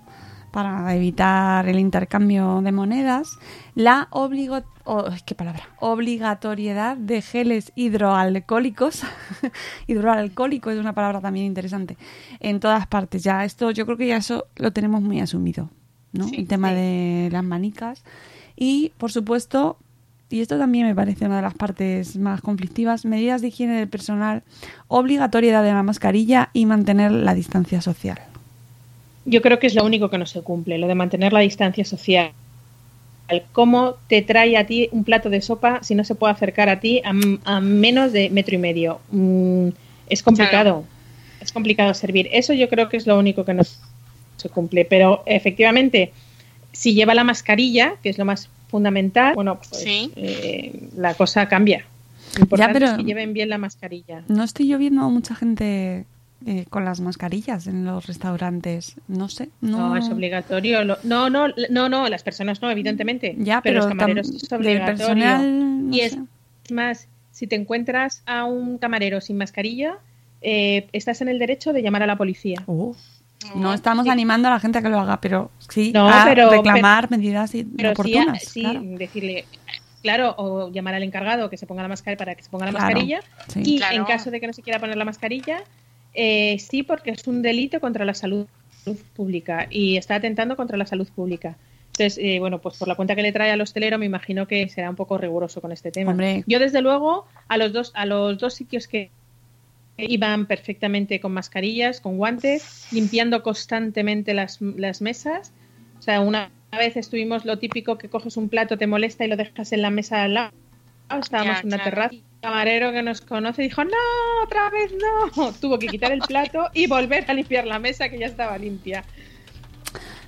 para 0.51 0.95
evitar 0.95 1.67
el 1.67 1.79
intercambio 1.79 2.61
de 2.61 2.71
monedas. 2.71 3.37
La 3.75 4.07
obligo 4.11 4.61
oh, 4.85 5.05
¿qué 5.25 5.35
palabra? 5.35 5.63
obligatoriedad 5.79 6.97
de 6.97 7.21
geles 7.21 7.71
hidroalcohólicos. 7.75 9.03
Hidroalcohólico 9.87 10.71
es 10.71 10.79
una 10.79 10.93
palabra 10.93 11.21
también 11.21 11.45
interesante. 11.45 11.97
En 12.39 12.59
todas 12.59 12.87
partes. 12.87 13.23
Ya 13.23 13.45
esto, 13.45 13.71
yo 13.71 13.85
creo 13.85 13.97
que 13.97 14.07
ya 14.07 14.17
eso 14.17 14.47
lo 14.55 14.71
tenemos 14.71 15.01
muy 15.01 15.19
asumido. 15.19 15.69
¿no? 16.13 16.27
Sí, 16.27 16.37
el 16.37 16.47
tema 16.47 16.73
de 16.73 17.29
las 17.31 17.43
manicas. 17.43 18.03
Y, 18.55 18.93
por 18.97 19.11
supuesto, 19.11 19.77
y 20.29 20.41
esto 20.41 20.57
también 20.57 20.87
me 20.87 20.95
parece 20.95 21.25
una 21.25 21.37
de 21.37 21.41
las 21.41 21.53
partes 21.53 22.17
más 22.17 22.41
conflictivas, 22.41 23.05
medidas 23.05 23.41
de 23.41 23.49
higiene 23.49 23.77
del 23.77 23.87
personal, 23.87 24.43
obligatoriedad 24.87 25.63
de 25.63 25.73
la 25.73 25.83
mascarilla 25.83 26.49
y 26.53 26.65
mantener 26.65 27.11
la 27.11 27.33
distancia 27.33 27.81
social. 27.81 28.19
Yo 29.29 29.41
creo 29.41 29.59
que 29.59 29.67
es 29.67 29.75
lo 29.75 29.83
único 29.83 30.09
que 30.09 30.17
no 30.17 30.25
se 30.25 30.41
cumple, 30.41 30.77
lo 30.77 30.87
de 30.87 30.95
mantener 30.95 31.33
la 31.33 31.41
distancia 31.41 31.83
social. 31.85 32.31
¿Cómo 33.51 33.95
te 34.07 34.21
trae 34.21 34.55
a 34.55 34.65
ti 34.65 34.87
un 34.93 35.03
plato 35.03 35.29
de 35.29 35.41
sopa 35.41 35.83
si 35.83 35.95
no 35.95 36.05
se 36.05 36.15
puede 36.15 36.31
acercar 36.31 36.69
a 36.69 36.79
ti 36.79 37.01
a, 37.03 37.11
a 37.43 37.59
menos 37.59 38.13
de 38.13 38.29
metro 38.29 38.55
y 38.55 38.57
medio? 38.57 39.01
Mm, 39.11 39.67
es 40.07 40.23
complicado. 40.23 40.85
Es 41.41 41.51
complicado 41.51 41.93
servir. 41.93 42.29
Eso 42.31 42.53
yo 42.53 42.69
creo 42.69 42.87
que 42.87 42.95
es 42.95 43.05
lo 43.05 43.19
único 43.19 43.43
que 43.43 43.53
no 43.53 43.63
se 43.63 44.49
cumple. 44.49 44.85
Pero 44.85 45.23
efectivamente, 45.25 46.13
si 46.71 46.93
lleva 46.93 47.13
la 47.13 47.25
mascarilla, 47.25 47.95
que 48.01 48.09
es 48.09 48.17
lo 48.17 48.23
más 48.23 48.49
fundamental, 48.69 49.35
bueno, 49.35 49.57
pues 49.57 49.81
Sí. 49.83 50.09
eh, 50.15 50.87
la 50.95 51.13
cosa 51.15 51.49
cambia. 51.49 51.83
Lo 52.37 52.43
importante 52.43 52.79
pero- 52.79 52.91
es 52.93 52.97
que 52.97 53.03
lleven 53.03 53.33
bien 53.33 53.49
la 53.49 53.57
mascarilla. 53.57 54.23
No 54.29 54.43
estoy 54.45 54.69
yo 54.69 54.77
viendo 54.77 55.01
a 55.01 55.09
mucha 55.09 55.35
gente 55.35 56.05
eh, 56.45 56.65
con 56.69 56.85
las 56.85 56.99
mascarillas 56.99 57.65
en 57.67 57.83
los 57.85 58.05
restaurantes. 58.05 58.95
No 59.07 59.27
sé. 59.29 59.49
No, 59.61 59.89
No, 59.89 59.97
es 59.97 60.09
obligatorio. 60.09 60.83
Lo- 60.83 60.97
No, 61.03 61.29
no, 61.29 61.47
no, 61.69 61.89
no, 61.89 62.07
las 62.09 62.23
personas 62.23 62.61
no, 62.61 62.69
evidentemente. 62.69 63.35
Ya, 63.39 63.61
pero, 63.61 63.77
los 63.79 63.87
camareros 63.87 64.31
tam- 64.31 64.35
es 64.43 64.51
obligatorio. 64.53 64.97
personal, 64.97 65.89
no 65.89 65.95
y 65.95 65.99
sé. 65.99 66.05
es 66.05 66.71
más, 66.71 67.07
si 67.31 67.47
te 67.47 67.55
encuentras 67.55 68.21
a 68.25 68.45
un 68.45 68.77
camarero 68.77 69.19
sin 69.21 69.37
mascarilla, 69.37 69.97
eh, 70.41 70.87
estás 70.93 71.21
en 71.21 71.29
el 71.29 71.39
derecho 71.39 71.73
de 71.73 71.81
llamar 71.81 72.03
a 72.03 72.07
la 72.07 72.15
policía. 72.15 72.61
Oh, 72.67 72.95
No 73.55 73.73
estamos 73.73 74.07
animando 74.07 74.47
a 74.47 74.51
la 74.51 74.59
gente 74.59 74.77
a 74.79 74.81
que 74.81 74.89
lo 74.89 74.99
haga, 74.99 75.19
pero 75.21 75.49
sí 75.69 75.91
No, 75.93 76.07
a 76.09 76.23
pero- 76.25 76.49
reclamar 76.51 77.09
medidas 77.09 77.51
Pero 77.51 77.65
sí, 77.67 77.85
oportunas. 77.87 78.43
sí, 78.43 78.61
claro. 78.61 78.81
decirle, 78.83 79.45
claro, 80.01 80.35
o 80.37 80.71
llamar 80.71 80.95
al 80.95 81.03
encargado 81.03 81.49
que 81.49 81.57
se 81.57 81.65
ponga 81.67 81.81
la 81.83 81.87
mascarilla 81.89 82.17
para 82.17 82.35
que 82.35 82.43
se 82.43 82.49
ponga 82.49 82.65
la 82.65 82.71
Claro, 82.71 82.85
mascarilla. 82.85 83.19
sí. 83.47 83.61
Y 83.65 83.77
Claro. 83.77 83.95
en 83.95 84.05
caso 84.05 84.31
de 84.31 84.39
que 84.39 84.47
no 84.47 84.53
se 84.53 84.61
quiera 84.61 84.79
poner 84.79 84.97
la 84.97 85.05
mascarilla, 85.05 85.63
eh, 86.13 86.57
sí, 86.59 86.83
porque 86.83 87.11
es 87.11 87.27
un 87.27 87.41
delito 87.41 87.79
contra 87.79 88.05
la 88.05 88.13
salud 88.13 88.47
pública 89.15 89.67
y 89.69 89.97
está 89.97 90.15
atentando 90.15 90.55
contra 90.55 90.77
la 90.77 90.85
salud 90.85 91.07
pública. 91.15 91.57
Entonces, 91.87 92.17
eh, 92.23 92.39
bueno, 92.39 92.59
pues 92.59 92.77
por 92.77 92.87
la 92.87 92.95
cuenta 92.95 93.15
que 93.15 93.21
le 93.23 93.31
trae 93.31 93.51
al 93.51 93.59
hostelero, 93.59 93.97
me 93.97 94.05
imagino 94.05 94.47
que 94.47 94.69
será 94.69 94.89
un 94.89 94.95
poco 94.95 95.17
riguroso 95.17 95.61
con 95.61 95.71
este 95.71 95.91
tema. 95.91 96.11
Hombre. 96.11 96.43
Yo, 96.47 96.59
desde 96.59 96.81
luego, 96.81 97.25
a 97.47 97.57
los 97.57 97.73
dos, 97.73 97.91
a 97.95 98.05
los 98.05 98.37
dos 98.37 98.53
sitios 98.53 98.87
que 98.87 99.09
iban 99.97 100.45
perfectamente 100.45 101.19
con 101.19 101.33
mascarillas, 101.33 101.99
con 102.01 102.17
guantes, 102.17 102.87
limpiando 102.91 103.41
constantemente 103.41 104.33
las, 104.35 104.61
las 104.61 105.01
mesas. 105.01 105.51
O 105.97 106.01
sea, 106.03 106.21
una 106.21 106.51
vez 106.71 106.97
estuvimos 106.97 107.45
lo 107.45 107.57
típico 107.57 107.97
que 107.97 108.07
coges 108.09 108.37
un 108.37 108.47
plato, 108.47 108.77
te 108.77 108.85
molesta 108.85 109.25
y 109.25 109.27
lo 109.27 109.35
dejas 109.35 109.71
en 109.73 109.81
la 109.81 109.89
mesa 109.89 110.23
al 110.23 110.35
lado. 110.35 110.51
Estábamos 111.19 111.55
Ya, 111.55 111.61
en 111.61 111.67
una 111.67 111.77
claro. 111.77 111.89
terraza. 111.89 112.15
Camarero 112.47 112.93
que 112.93 113.03
nos 113.03 113.19
conoce 113.19 113.61
dijo, 113.61 113.83
no, 113.83 113.91
otra 114.43 114.69
vez 114.69 114.93
no. 115.35 115.51
Tuvo 115.61 115.77
que 115.77 115.87
quitar 115.87 116.13
el 116.13 116.21
plato 116.21 116.69
y 116.73 116.87
volver 116.87 117.25
a 117.29 117.33
limpiar 117.33 117.67
la 117.67 117.77
mesa 117.77 118.07
que 118.07 118.17
ya 118.17 118.27
estaba 118.27 118.57
limpia. 118.57 119.03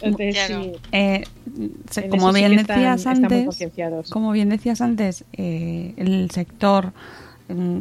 Entonces, 0.02 0.36
Claro. 0.36 0.64
sí, 0.64 0.72
Eh, 0.92 1.24
en 1.96 2.10
como 2.10 2.34
sí 2.34 2.40
bien 2.40 2.58
decías 2.58 3.06
antes, 3.06 3.72
como 4.10 4.32
bien 4.34 4.50
decías 4.50 4.82
antes, 4.82 5.24
el 5.34 6.30
sector 6.32 6.92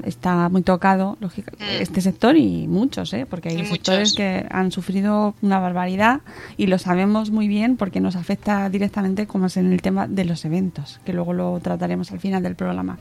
está 0.05 0.49
muy 0.49 0.63
tocado, 0.63 1.17
lógica- 1.21 1.53
Mm. 1.59 1.83
este 1.83 2.01
sector 2.01 2.37
y 2.37 2.67
muchos, 2.69 3.13
¿eh? 3.13 3.27
porque 3.29 3.51
hay 3.51 3.61
Y 3.61 3.67
sectores 3.67 4.11
muchos. 4.11 4.17
que 4.17 4.47
han 4.51 4.71
sufrido 4.73 5.35
una 5.43 5.59
barbaridad 5.61 6.21
y 6.57 6.67
lo 6.67 6.79
sabemos 6.79 7.31
muy 7.31 7.49
bien 7.49 7.77
porque 7.77 8.01
nos 8.01 8.17
afecta 8.17 8.69
directamente 8.71 9.27
como 9.27 9.47
es 9.47 9.57
en 9.57 9.73
el 9.73 9.83
tema 9.83 10.07
de 10.07 10.25
los 10.25 10.45
eventos, 10.45 11.01
que 11.05 11.13
luego 11.13 11.33
lo 11.33 11.59
trataremos 11.61 12.11
al 12.13 12.21
final 12.21 12.43
del 12.43 12.55
programa. 12.57 12.99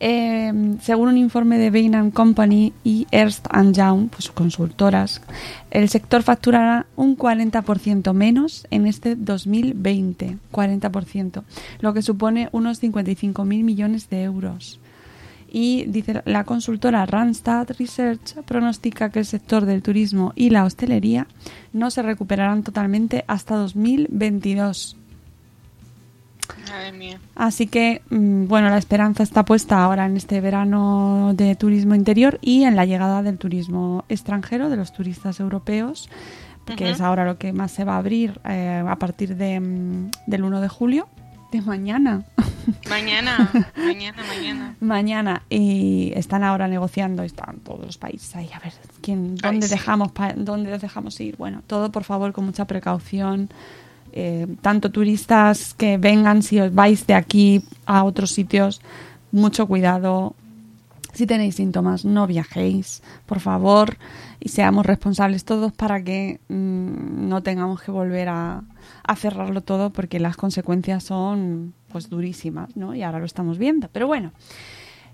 Eh, 0.00 0.52
según 0.82 1.08
un 1.08 1.16
informe 1.16 1.56
de 1.56 1.70
Bain 1.70 2.10
Company 2.10 2.72
y 2.82 3.06
Ernst 3.12 3.46
Young, 3.72 4.08
pues 4.10 4.28
consultoras, 4.32 5.22
el 5.70 5.88
sector 5.88 6.22
facturará 6.24 6.86
un 6.96 7.16
40% 7.16 8.12
menos 8.12 8.66
en 8.70 8.86
este 8.86 9.14
2020, 9.14 10.36
40%, 10.50 11.44
lo 11.80 11.94
que 11.94 12.02
supone 12.02 12.48
unos 12.52 12.80
55.000 12.82 13.62
millones 13.62 14.10
de 14.10 14.24
euros. 14.24 14.80
Y 15.56 15.84
dice 15.84 16.20
la 16.24 16.42
consultora 16.42 17.06
Randstad 17.06 17.68
Research 17.78 18.42
pronostica 18.44 19.10
que 19.10 19.20
el 19.20 19.24
sector 19.24 19.66
del 19.66 19.84
turismo 19.84 20.32
y 20.34 20.50
la 20.50 20.64
hostelería 20.64 21.28
no 21.72 21.92
se 21.92 22.02
recuperarán 22.02 22.64
totalmente 22.64 23.24
hasta 23.28 23.54
2022. 23.54 24.96
Madre 26.68 26.90
mía. 26.90 27.20
Así 27.36 27.68
que, 27.68 28.02
mm, 28.10 28.48
bueno, 28.48 28.68
la 28.68 28.78
esperanza 28.78 29.22
está 29.22 29.44
puesta 29.44 29.84
ahora 29.84 30.06
en 30.06 30.16
este 30.16 30.40
verano 30.40 31.34
de 31.36 31.54
turismo 31.54 31.94
interior 31.94 32.40
y 32.42 32.64
en 32.64 32.74
la 32.74 32.84
llegada 32.84 33.22
del 33.22 33.38
turismo 33.38 34.04
extranjero, 34.08 34.68
de 34.70 34.76
los 34.76 34.92
turistas 34.92 35.38
europeos, 35.38 36.10
que 36.76 36.90
es 36.90 37.00
ahora 37.00 37.24
lo 37.24 37.38
que 37.38 37.52
más 37.52 37.70
se 37.70 37.84
va 37.84 37.94
a 37.94 37.98
abrir 37.98 38.40
eh, 38.44 38.82
a 38.84 38.96
partir 38.96 39.36
de, 39.36 39.60
mm, 39.60 40.10
del 40.26 40.42
1 40.42 40.60
de 40.60 40.68
julio, 40.68 41.06
mañana. 41.62 42.24
Mañana, 42.88 43.50
mañana, 43.76 44.22
mañana. 44.26 44.76
mañana 44.80 45.42
y 45.50 46.12
están 46.16 46.42
ahora 46.44 46.66
negociando, 46.68 47.22
están 47.22 47.58
todos 47.58 47.84
los 47.84 47.98
países 47.98 48.34
ahí, 48.36 48.48
a 48.54 48.58
ver, 48.60 48.72
¿quién, 49.02 49.36
¿dónde, 49.36 49.66
sí. 49.68 49.74
dejamos, 49.74 50.12
pa- 50.12 50.32
¿dónde 50.34 50.70
los 50.70 50.80
dejamos 50.80 51.20
ir? 51.20 51.36
Bueno, 51.36 51.62
todo 51.66 51.90
por 51.92 52.04
favor 52.04 52.32
con 52.32 52.44
mucha 52.46 52.64
precaución. 52.66 53.50
eh, 54.16 54.46
tanto 54.62 54.90
turistas 54.90 55.74
que 55.74 55.98
vengan, 55.98 56.42
si 56.42 56.60
os 56.60 56.72
vais 56.72 57.04
de 57.06 57.14
aquí 57.14 57.64
a 57.84 58.04
otros 58.04 58.30
sitios, 58.30 58.80
mucho 59.32 59.66
cuidado. 59.66 60.34
Si 61.12 61.26
tenéis 61.26 61.56
síntomas, 61.56 62.04
no 62.04 62.26
viajéis, 62.26 63.02
por 63.26 63.40
favor, 63.40 63.96
y 64.40 64.48
seamos 64.50 64.86
responsables 64.86 65.44
todos 65.44 65.72
para 65.72 66.02
que 66.02 66.40
mm, 66.48 67.28
no 67.28 67.42
tengamos 67.42 67.82
que 67.82 67.90
volver 67.90 68.28
a, 68.28 68.62
a 69.02 69.16
cerrarlo 69.16 69.60
todo 69.60 69.90
porque 69.90 70.18
las 70.20 70.36
consecuencias 70.36 71.04
son 71.04 71.74
pues 71.92 72.10
durísimas, 72.10 72.76
¿no? 72.76 72.94
Y 72.94 73.02
ahora 73.02 73.18
lo 73.20 73.24
estamos 73.26 73.58
viendo. 73.58 73.88
Pero 73.92 74.06
bueno, 74.06 74.32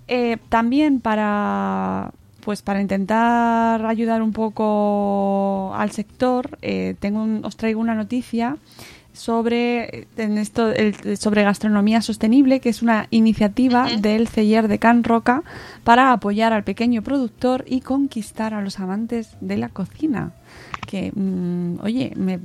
eh, 0.09 0.39
también 0.49 1.01
para 1.01 2.13
pues 2.43 2.63
para 2.63 2.81
intentar 2.81 3.85
ayudar 3.85 4.23
un 4.23 4.33
poco 4.33 5.73
al 5.77 5.91
sector, 5.91 6.59
eh, 6.63 6.95
tengo 6.99 7.23
un- 7.23 7.45
os 7.45 7.57
traigo 7.57 7.81
una 7.81 7.95
noticia 7.95 8.57
sobre 9.13 10.07
en 10.17 10.39
esto 10.39 10.71
el- 10.71 11.19
sobre 11.19 11.43
gastronomía 11.43 12.01
sostenible, 12.01 12.61
que 12.61 12.71
es 12.71 12.81
una 12.81 13.09
iniciativa 13.11 13.89
del 14.01 14.27
Celler 14.29 14.69
de 14.69 14.79
Can 14.79 15.05
Roca 15.05 15.43
para 15.85 16.13
apoyar 16.13 16.53
al 16.55 16.65
pequeño 16.65 17.03
productor 17.03 17.65
y 17.69 17.81
conquistar 17.83 18.55
a 18.55 18.63
los 18.63 18.81
amantes 18.81 19.37
de 19.43 19.57
la 19.59 19.69
cocina. 19.69 20.33
Que, 20.87 21.13
mm, 21.15 21.81
oye, 21.83 22.13
me, 22.17 22.39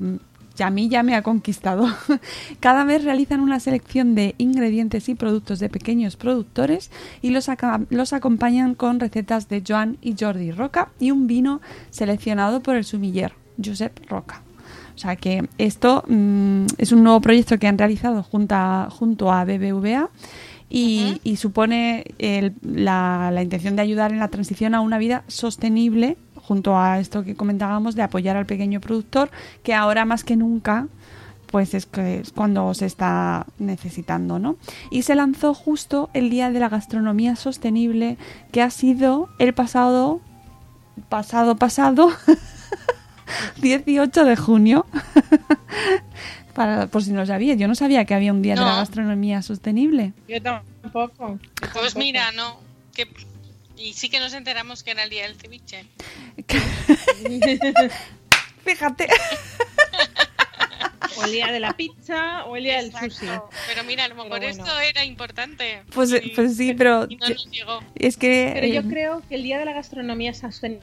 a 0.64 0.70
mí 0.70 0.88
ya 0.90 1.04
me 1.04 1.16
ha 1.16 1.22
conquistado. 1.22 1.88
Cada 2.60 2.84
vez 2.86 3.04
realizan 3.04 3.40
una 3.42 3.60
selección 3.60 4.16
de 4.16 4.36
ingredientes 4.38 5.10
y 5.10 5.16
productos 5.16 5.60
de 5.60 5.70
pequeños 5.70 6.16
productores 6.16 6.92
y 7.22 7.32
los, 7.32 7.50
aca- 7.50 7.82
los 7.90 8.14
acompañan 8.14 8.76
con 8.76 9.00
recetas 9.00 9.50
de 9.50 9.64
Joan 9.68 9.98
y 10.02 10.16
Jordi 10.20 10.52
Roca 10.52 10.90
y 11.00 11.12
un 11.12 11.28
vino 11.28 11.62
seleccionado 11.90 12.62
por 12.62 12.76
el 12.76 12.86
sumiller 12.86 13.34
Josep 13.64 14.00
Roca. 14.10 14.42
O 14.96 14.98
sea 14.98 15.16
que 15.18 15.48
esto 15.58 16.04
mm, 16.08 16.66
es 16.78 16.92
un 16.94 17.04
nuevo 17.04 17.20
proyecto 17.20 17.58
que 17.60 17.68
han 17.68 17.78
realizado 17.78 18.24
junta- 18.24 18.88
junto 18.90 19.32
a 19.32 19.44
BBVA 19.44 20.10
y, 20.70 21.20
y 21.24 21.36
supone 21.36 22.06
el- 22.18 22.54
la, 22.62 23.30
la 23.34 23.44
intención 23.44 23.76
de 23.76 23.82
ayudar 23.82 24.12
en 24.14 24.20
la 24.20 24.30
transición 24.30 24.74
a 24.74 24.82
una 24.82 24.98
vida 24.98 25.24
sostenible 25.28 26.18
junto 26.48 26.78
a 26.78 27.00
esto 27.00 27.24
que 27.24 27.36
comentábamos 27.36 27.96
de 27.96 28.04
apoyar 28.04 28.38
al 28.38 28.46
pequeño 28.46 28.80
productor 28.80 29.30
que 29.64 29.74
ahora 29.74 30.06
más 30.06 30.24
que 30.24 30.36
nunca 30.36 30.88
pues 31.48 31.74
es 31.74 31.86
que 31.86 32.20
es 32.20 32.32
cuando 32.32 32.74
se 32.74 32.86
está 32.86 33.46
necesitando, 33.60 34.40
¿no? 34.40 34.58
Y 34.92 35.04
se 35.04 35.16
lanzó 35.16 35.54
justo 35.54 36.10
el 36.14 36.30
día 36.30 36.52
de 36.52 36.60
la 36.60 36.68
gastronomía 36.70 37.36
sostenible 37.38 38.18
que 38.52 38.62
ha 38.62 38.70
sido 38.70 39.30
el 39.40 39.54
pasado 39.54 40.20
pasado 41.08 41.56
pasado 41.56 42.10
18 43.62 44.26
de 44.26 44.36
junio. 44.36 44.86
Para, 46.54 46.88
por 46.88 47.04
si 47.04 47.12
no 47.12 47.26
sabía, 47.26 47.54
yo 47.56 47.68
no 47.68 47.76
sabía 47.76 48.06
que 48.06 48.14
había 48.16 48.32
un 48.32 48.42
día 48.42 48.56
de 48.56 48.62
la 48.62 48.72
No. 48.72 48.76
gastronomía 48.78 49.42
sostenible. 49.42 50.14
Yo 50.28 50.42
tampoco. 50.42 51.32
yo 51.34 51.38
Pues 51.60 51.72
tampoco. 51.74 52.00
mira, 52.00 52.32
no. 52.32 52.58
Que... 52.94 53.08
Y 53.86 53.94
sí 53.94 54.10
que 54.10 54.20
nos 54.20 54.34
enteramos 54.34 54.82
que 54.82 54.90
era 54.92 55.04
el 55.04 55.12
día 55.12 55.28
del 55.28 55.36
ceviche. 55.36 55.86
Fíjate. 58.66 59.08
O 61.18 61.24
el 61.26 61.32
día 61.32 61.52
de 61.52 61.60
la 61.60 61.74
pizza 61.74 62.46
o 62.46 62.56
el 62.56 62.64
día 62.64 62.82
del 62.82 62.92
sushi. 62.92 63.28
Pero 63.68 63.84
mira, 63.84 64.06
a 64.06 64.08
lo 64.08 64.16
mejor 64.16 64.30
bueno. 64.30 64.48
esto 64.48 64.80
era 64.80 65.06
importante. 65.06 65.84
Pues, 65.94 66.12
Y- 66.12 66.30
pues 66.32 66.58
sí, 66.58 66.74
pero 66.74 67.06
y 67.08 67.18
no 67.18 67.30
nos 67.30 67.46
llegó. 67.52 67.80
es 67.94 68.18
que 68.18 68.50
Pero 68.56 68.66
yo 68.66 68.80
eh, 68.82 68.86
creo 68.90 69.22
que 69.30 69.36
el 69.36 69.44
día 69.44 69.60
de 69.60 69.66
la 69.66 69.74
gastronomía 69.74 70.34
sostenible 70.34 70.82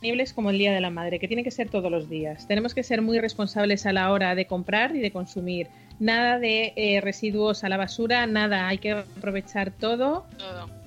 es 0.00 0.32
como 0.32 0.50
el 0.50 0.58
día 0.58 0.72
de 0.72 0.80
la 0.80 0.90
madre, 0.90 1.18
que 1.18 1.26
tiene 1.26 1.42
que 1.42 1.50
ser 1.50 1.68
todos 1.70 1.90
los 1.90 2.08
días. 2.08 2.46
Tenemos 2.46 2.72
que 2.72 2.84
ser 2.84 3.02
muy 3.02 3.18
responsables 3.18 3.84
a 3.84 3.92
la 3.92 4.12
hora 4.12 4.36
de 4.36 4.46
comprar 4.46 4.94
y 4.94 5.00
de 5.00 5.10
consumir. 5.10 5.66
Nada 5.98 6.38
de 6.38 6.72
eh, 6.76 7.00
residuos 7.00 7.64
a 7.64 7.68
la 7.68 7.76
basura, 7.78 8.28
nada. 8.28 8.68
Hay 8.68 8.78
que 8.78 8.92
aprovechar 8.92 9.72
todo. 9.72 10.24
Todo. 10.38 10.85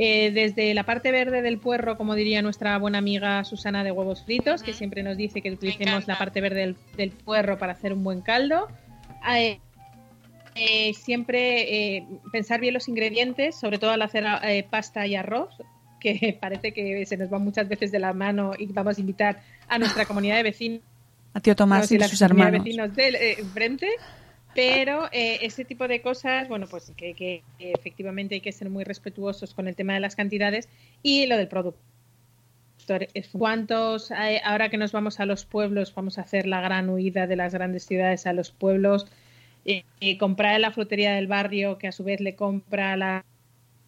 Eh, 0.00 0.30
desde 0.30 0.74
la 0.74 0.84
parte 0.84 1.10
verde 1.10 1.42
del 1.42 1.58
puerro, 1.58 1.96
como 1.96 2.14
diría 2.14 2.40
nuestra 2.40 2.78
buena 2.78 2.98
amiga 2.98 3.42
Susana 3.42 3.82
de 3.82 3.90
Huevos 3.90 4.22
Fritos, 4.24 4.62
que 4.62 4.72
siempre 4.72 5.02
nos 5.02 5.16
dice 5.16 5.42
que 5.42 5.50
utilicemos 5.50 6.06
la 6.06 6.16
parte 6.16 6.40
verde 6.40 6.60
del, 6.60 6.76
del 6.96 7.10
puerro 7.10 7.58
para 7.58 7.72
hacer 7.72 7.92
un 7.92 8.04
buen 8.04 8.20
caldo. 8.20 8.68
Eh, 9.28 9.58
eh, 10.54 10.92
siempre 10.94 11.96
eh, 11.96 12.06
pensar 12.32 12.60
bien 12.60 12.74
los 12.74 12.88
ingredientes, 12.88 13.54
sobre 13.54 13.78
todo 13.78 13.90
al 13.90 14.02
hacer 14.02 14.24
eh, 14.42 14.66
pasta 14.68 15.06
y 15.06 15.14
arroz, 15.14 15.54
que 16.00 16.36
parece 16.40 16.72
que 16.72 17.04
se 17.06 17.16
nos 17.16 17.32
va 17.32 17.38
muchas 17.38 17.68
veces 17.68 17.92
de 17.92 17.98
la 17.98 18.12
mano 18.12 18.52
y 18.58 18.66
vamos 18.66 18.98
a 18.98 19.00
invitar 19.00 19.40
a 19.68 19.78
nuestra 19.78 20.04
comunidad 20.04 20.36
de 20.36 20.42
vecinos 20.44 20.80
a 21.34 21.40
tío 21.40 21.54
Tomás 21.54 21.90
y 21.92 21.96
y 21.96 21.98
la 21.98 22.08
sus 22.08 22.20
hermanos. 22.22 22.64
vecinos 22.64 22.94
del 22.96 23.14
eh, 23.16 23.36
enfrente. 23.38 23.88
Pero 24.58 25.08
eh, 25.12 25.38
este 25.42 25.64
tipo 25.64 25.86
de 25.86 26.02
cosas, 26.02 26.48
bueno, 26.48 26.66
pues 26.68 26.92
que, 26.96 27.14
que 27.14 27.44
efectivamente 27.60 28.34
hay 28.34 28.40
que 28.40 28.50
ser 28.50 28.68
muy 28.70 28.82
respetuosos 28.82 29.54
con 29.54 29.68
el 29.68 29.76
tema 29.76 29.94
de 29.94 30.00
las 30.00 30.16
cantidades 30.16 30.68
y 31.00 31.26
lo 31.26 31.36
del 31.36 31.46
producto. 31.46 31.78
¿Cuántos, 33.38 34.10
eh, 34.10 34.40
ahora 34.42 34.68
que 34.68 34.76
nos 34.76 34.90
vamos 34.90 35.20
a 35.20 35.26
los 35.26 35.44
pueblos, 35.44 35.94
vamos 35.94 36.18
a 36.18 36.22
hacer 36.22 36.48
la 36.48 36.60
gran 36.60 36.88
huida 36.88 37.28
de 37.28 37.36
las 37.36 37.54
grandes 37.54 37.84
ciudades 37.84 38.26
a 38.26 38.32
los 38.32 38.50
pueblos, 38.50 39.06
eh, 39.64 39.84
eh, 40.00 40.18
comprar 40.18 40.58
la 40.58 40.72
frutería 40.72 41.12
del 41.14 41.28
barrio, 41.28 41.78
que 41.78 41.86
a 41.86 41.92
su 41.92 42.02
vez 42.02 42.20
le 42.20 42.34
compra 42.34 42.96
la- 42.96 43.24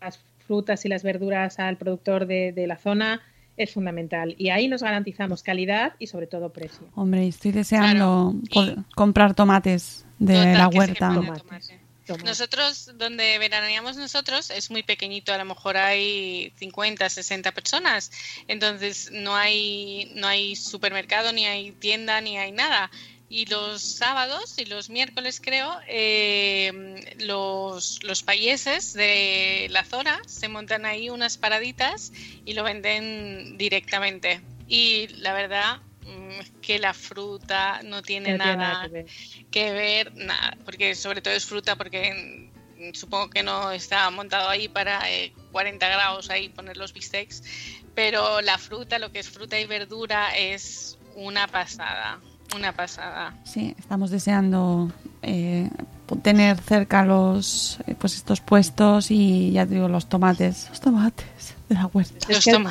las 0.01 0.21
frutas 0.47 0.85
y 0.85 0.89
las 0.89 1.03
verduras 1.03 1.59
al 1.59 1.79
productor 1.79 2.27
de 2.27 2.65
la 2.69 2.77
zona, 2.77 3.21
es 3.57 3.73
fundamental. 3.73 4.35
Y 4.39 4.51
ahí 4.51 4.69
nos 4.69 4.83
garantizamos 4.83 5.43
calidad 5.43 5.95
y 5.99 6.07
sobre 6.07 6.27
todo 6.27 6.53
precio. 6.53 6.89
Hombre, 6.95 7.27
estoy 7.27 7.53
deseando 7.53 8.35
comprar 8.95 9.35
tomates 9.35 10.07
de 10.19 10.55
la 10.55 10.69
huerta. 10.69 11.21
Nosotros, 12.25 12.91
donde 12.97 13.39
veraneamos 13.39 13.97
nosotros, 13.97 14.51
es 14.51 14.71
muy 14.71 14.83
pequeñito, 14.83 15.33
a 15.33 15.39
lo 15.39 15.45
mejor 15.45 15.77
hay 15.77 16.53
50, 16.57 17.09
60 17.09 17.53
personas, 17.53 18.11
entonces 18.49 19.11
no 19.13 19.37
hay, 19.37 20.11
no 20.17 20.27
hay 20.27 20.57
supermercado, 20.57 21.33
ni 21.33 21.47
hay 21.47 21.71
tienda, 21.73 22.21
ni 22.21 22.37
hay 22.37 22.51
nada. 22.51 22.91
Y 23.33 23.47
los 23.47 23.81
sábados 23.81 24.59
y 24.59 24.65
los 24.65 24.91
miércoles, 24.91 25.41
creo, 25.41 25.79
eh, 25.87 27.01
los, 27.21 28.03
los 28.03 28.25
países 28.25 28.93
de 28.93 29.69
la 29.71 29.85
zona 29.85 30.21
se 30.27 30.49
montan 30.49 30.85
ahí 30.85 31.11
unas 31.11 31.39
paraditas 31.39 32.13
y 32.45 32.55
lo 32.55 32.65
venden 32.65 33.57
directamente. 33.57 34.41
Y 34.67 35.07
la 35.19 35.33
verdad, 35.33 35.79
mm, 36.07 36.61
que 36.61 36.81
la 36.81 36.93
fruta 36.93 37.83
no 37.85 38.03
tiene, 38.03 38.37
nada, 38.37 38.91
que, 39.53 39.73
ver. 39.73 40.13
nada, 40.17 40.59
porque 40.65 40.97
sobre 40.97 41.23
todo 41.23 41.33
es 41.33 41.47
fruta 41.47 41.77
porque 41.77 42.51
mm, 42.79 42.95
supongo 42.95 43.31
que 43.31 43.45
no 43.45 43.71
está 43.71 44.11
montado 44.11 44.49
ahí 44.49 44.67
para 44.67 45.05
40 45.53 45.87
eh, 45.87 45.89
grados 45.89 46.31
ahí 46.31 46.49
poner 46.49 46.77
los 46.77 46.93
bistecs, 46.93 47.45
pero 47.95 48.41
la 48.41 48.59
fruta, 48.59 48.99
lo 48.99 49.13
que 49.13 49.21
es 49.21 49.31
fruta 49.31 49.57
y 49.61 49.67
verdura 49.67 50.37
es 50.37 50.99
una 51.15 51.47
pasada. 51.47 52.21
Una 52.55 52.73
pasada. 52.73 53.35
Sí, 53.45 53.75
estamos 53.79 54.11
deseando 54.11 54.91
eh, 55.23 55.69
tener 56.23 56.59
cerca 56.59 57.05
los 57.05 57.79
eh, 57.87 57.95
pues 57.99 58.17
estos 58.17 58.41
puestos 58.41 59.11
y 59.11 59.53
ya 59.53 59.67
te 59.67 59.75
digo 59.75 59.89
los 59.89 60.09
tomates, 60.09 60.69
los 60.71 60.81
tomates 60.81 61.55
de 61.69 61.75
la 61.77 61.87
huerta. 61.87 62.15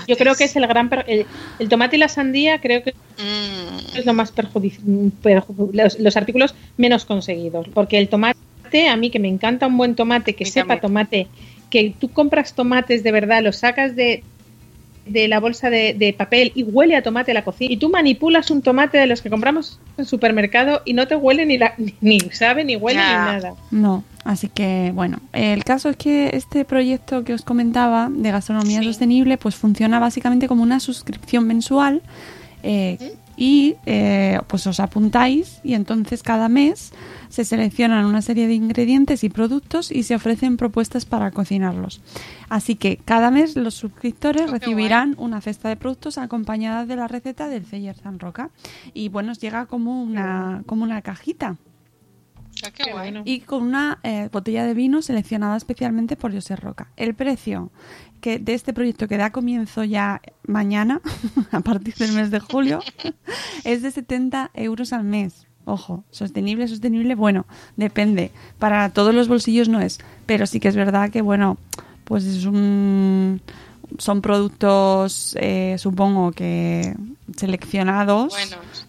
yo 0.08 0.18
creo 0.18 0.36
que 0.36 0.44
es 0.44 0.56
el 0.56 0.68
gran 0.68 0.90
el, 1.08 1.70
tomate 1.70 1.96
y 1.96 2.00
la 2.00 2.10
sandía 2.10 2.60
creo 2.60 2.84
que 2.84 2.92
mm. 2.94 3.98
es 3.98 4.06
lo 4.06 4.14
más 4.14 4.32
perjudicial 4.32 5.44
los, 6.00 6.18
artículos 6.18 6.56
menos 6.78 7.06
conseguidos, 7.06 7.68
porque 7.70 7.98
el 7.98 8.10
tomate 8.10 8.90
a 8.90 8.96
mí 8.98 9.10
que 9.10 9.20
me 9.20 9.30
encanta 9.30 9.68
un 9.68 9.78
buen 9.78 9.96
tomate 9.96 10.36
que 10.36 10.46
sepa 10.46 10.80
tomate, 10.80 11.28
que 11.70 11.96
tú 11.98 12.10
compras 12.10 12.54
tomates 12.54 13.04
de 13.04 13.12
verdad, 13.12 13.42
los 13.42 13.58
sacas 13.58 13.96
de 13.96 14.24
de 15.10 15.28
la 15.28 15.40
bolsa 15.40 15.70
de, 15.70 16.16
papel 16.18 16.52
y 16.56 16.64
huele 16.64 16.96
a 16.96 17.04
tomate 17.04 17.34
la 17.34 17.44
cocina. 17.44 17.74
Y 17.74 17.78
tú 17.78 17.90
manipulas 17.90 18.52
un 18.52 18.62
tomate 18.62 18.98
de 18.98 19.08
los 19.08 19.22
que 19.22 19.30
compramos 19.30 19.80
en 19.98 20.04
el 20.04 20.08
supermercado 20.08 20.82
y 20.86 20.94
no 20.94 21.08
te 21.08 21.16
huele 21.16 21.46
ni, 21.46 21.60
ni 22.02 22.20
sabe 22.32 22.64
ni 22.64 22.76
huele 22.76 23.00
ni 23.00 23.06
nada. 23.06 23.54
No, 23.72 24.04
así 24.24 24.50
que 24.50 24.92
bueno, 24.94 25.20
el 25.34 25.64
caso 25.64 25.90
es 25.90 25.98
que 25.98 26.32
este 26.34 26.66
proyecto 26.66 27.24
que 27.24 27.34
os 27.34 27.44
comentaba 27.44 28.10
de 28.12 28.32
gastronomía 28.32 28.84
sostenible 28.84 29.38
pues 29.38 29.56
funciona 29.56 30.00
básicamente 30.00 30.48
como 30.48 30.64
una 30.64 30.80
suscripción 30.80 31.46
mensual 31.48 32.02
eh, 32.64 33.16
y 33.40 33.78
eh, 33.86 34.38
pues 34.48 34.68
os 34.68 34.82
apuntáis 34.82 35.62
y 35.64 35.74
entonces 35.74 36.24
cada 36.24 36.50
mes 36.50 36.92
se 37.30 37.46
seleccionan 37.46 38.06
una 38.06 38.22
serie 38.22 38.48
de 38.48 38.54
ingredientes 38.54 39.24
y 39.24 39.30
productos 39.30 39.92
y 39.92 40.04
se 40.04 40.14
ofrecen 40.14 40.58
propuestas 40.58 41.06
para 41.06 41.32
cocinarlos. 41.32 42.02
Así 42.50 42.76
que 42.76 42.98
cada 42.98 43.32
mes 43.32 43.56
los 43.56 43.76
suscriptores 43.76 44.50
oh, 44.50 44.52
recibirán 44.52 45.16
una 45.18 45.40
cesta 45.40 45.70
de 45.70 45.78
productos 45.78 46.18
acompañada 46.18 46.86
de 46.86 46.98
la 46.98 47.08
receta 47.08 47.48
del 47.48 47.66
Celler 47.66 47.96
San 47.96 48.20
Roca. 48.20 48.50
Y 48.94 49.08
bueno, 49.08 49.32
os 49.32 49.40
llega 49.40 49.68
como 49.68 50.04
una, 50.04 50.64
como 50.66 50.84
una 50.84 51.02
cajita. 51.02 51.56
Ah, 52.62 53.06
y 53.24 53.40
con 53.42 53.64
una 53.64 54.00
eh, 54.04 54.28
botella 54.32 54.66
de 54.66 54.74
vino 54.74 55.02
seleccionada 55.02 55.56
especialmente 55.56 56.18
por 56.18 56.34
José 56.34 56.58
Roca. 56.58 56.90
El 56.98 57.14
precio 57.16 57.72
que 58.20 58.40
de 58.40 58.54
este 58.54 58.74
proyecto 58.74 59.08
que 59.08 59.18
da 59.18 59.32
comienzo 59.32 59.84
ya 59.84 60.22
mañana, 60.46 61.02
a 61.52 61.60
partir 61.62 61.96
del 61.96 62.14
mes 62.14 62.32
de 62.32 62.40
julio, 62.40 62.82
es 63.64 63.82
de 63.82 63.92
70 63.92 64.52
euros 64.54 64.94
al 64.94 65.04
mes. 65.04 65.48
Ojo, 65.66 66.04
sostenible, 66.10 66.68
sostenible, 66.68 67.16
bueno, 67.16 67.46
depende. 67.76 68.32
Para 68.58 68.90
todos 68.90 69.14
los 69.14 69.28
bolsillos 69.28 69.70
no 69.70 69.80
es, 69.82 70.00
pero 70.26 70.48
sí 70.48 70.60
que 70.60 70.68
es 70.68 70.76
verdad 70.76 71.12
que, 71.12 71.22
bueno, 71.22 71.58
pues 72.06 72.26
es 72.26 72.46
un, 72.46 73.42
son 74.00 74.22
productos, 74.22 75.36
eh, 75.40 75.76
supongo 75.78 76.32
que 76.32 76.96
seleccionados, 77.36 78.34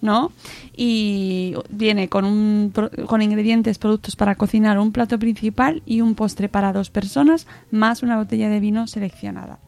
¿no? 0.00 0.32
Y 0.74 1.54
viene 1.68 2.08
con, 2.08 2.24
un, 2.24 2.72
con 3.06 3.20
ingredientes, 3.20 3.78
productos 3.78 4.16
para 4.16 4.34
cocinar 4.36 4.78
un 4.78 4.92
plato 4.92 5.18
principal 5.18 5.82
y 5.84 6.00
un 6.00 6.14
postre 6.14 6.48
para 6.48 6.72
dos 6.72 6.90
personas, 6.90 7.46
más 7.70 8.02
una 8.02 8.16
botella 8.16 8.48
de 8.48 8.60
vino 8.60 8.86
seleccionada. 8.86 9.58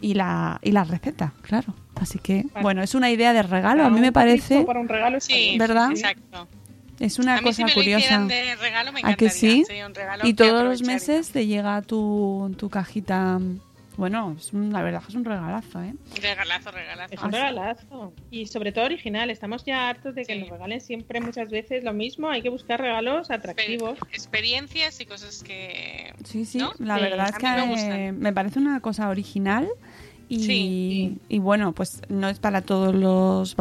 Y 0.00 0.14
la, 0.14 0.60
y 0.62 0.72
la 0.72 0.84
receta, 0.84 1.32
claro. 1.42 1.74
Así 1.94 2.18
que, 2.18 2.46
bueno, 2.60 2.82
es 2.82 2.94
una 2.94 3.10
idea 3.10 3.32
de 3.32 3.42
regalo. 3.42 3.84
a 3.84 3.90
mí 3.90 4.00
me 4.00 4.12
parece. 4.12 4.62
Para 4.62 4.80
un 4.80 4.88
regalo 4.88 5.20
sí, 5.20 5.56
¿verdad? 5.58 5.90
Exacto. 5.90 6.48
Es 6.98 7.18
una 7.18 7.40
cosa 7.40 7.66
si 7.66 7.74
curiosa. 7.74 8.20
De 8.24 8.54
regalo, 8.56 8.92
me 8.92 9.00
¿A 9.02 9.14
que 9.14 9.30
sí? 9.30 9.64
y 10.22 10.34
todos 10.34 10.64
los 10.64 10.82
meses 10.82 11.30
te 11.30 11.46
llega 11.46 11.82
tu, 11.82 12.54
tu 12.58 12.68
cajita. 12.68 13.40
Bueno, 13.96 14.36
es 14.38 14.52
la 14.52 14.82
verdad 14.82 15.02
es 15.06 15.14
un 15.14 15.24
regalazo, 15.24 15.82
¿eh? 15.82 15.94
Regalazo, 16.20 16.70
regalazo. 16.70 17.14
Es 17.14 17.22
un 17.22 17.32
regalazo. 17.32 18.12
Y 18.30 18.46
sobre 18.46 18.72
todo 18.72 18.86
original. 18.86 19.30
Estamos 19.30 19.64
ya 19.64 19.88
hartos 19.88 20.14
de 20.14 20.24
que 20.24 20.36
nos 20.36 20.48
regalen 20.48 20.80
siempre 20.80 21.20
muchas 21.20 21.50
veces 21.50 21.84
lo 21.84 21.92
mismo. 21.92 22.28
Hay 22.30 22.42
que 22.42 22.48
buscar 22.48 22.80
regalos 22.80 23.30
atractivos. 23.30 23.98
experiencias 24.12 25.00
y 25.00 25.06
cosas 25.06 25.42
que... 25.42 26.14
Sí, 26.24 26.44
sí. 26.44 26.60
La 26.78 26.98
verdad 26.98 27.30
es 27.30 27.38
que 27.38 28.12
me 28.12 28.32
parece 28.32 28.58
una 28.58 28.80
cosa 28.80 29.08
original 29.08 29.68
y, 30.34 31.18
y, 31.28 31.38
bueno, 31.38 31.72
pues 31.72 32.00
no 32.08 32.28
es 32.28 32.38
para 32.38 32.62
todos 32.62 32.94
los 32.94 33.54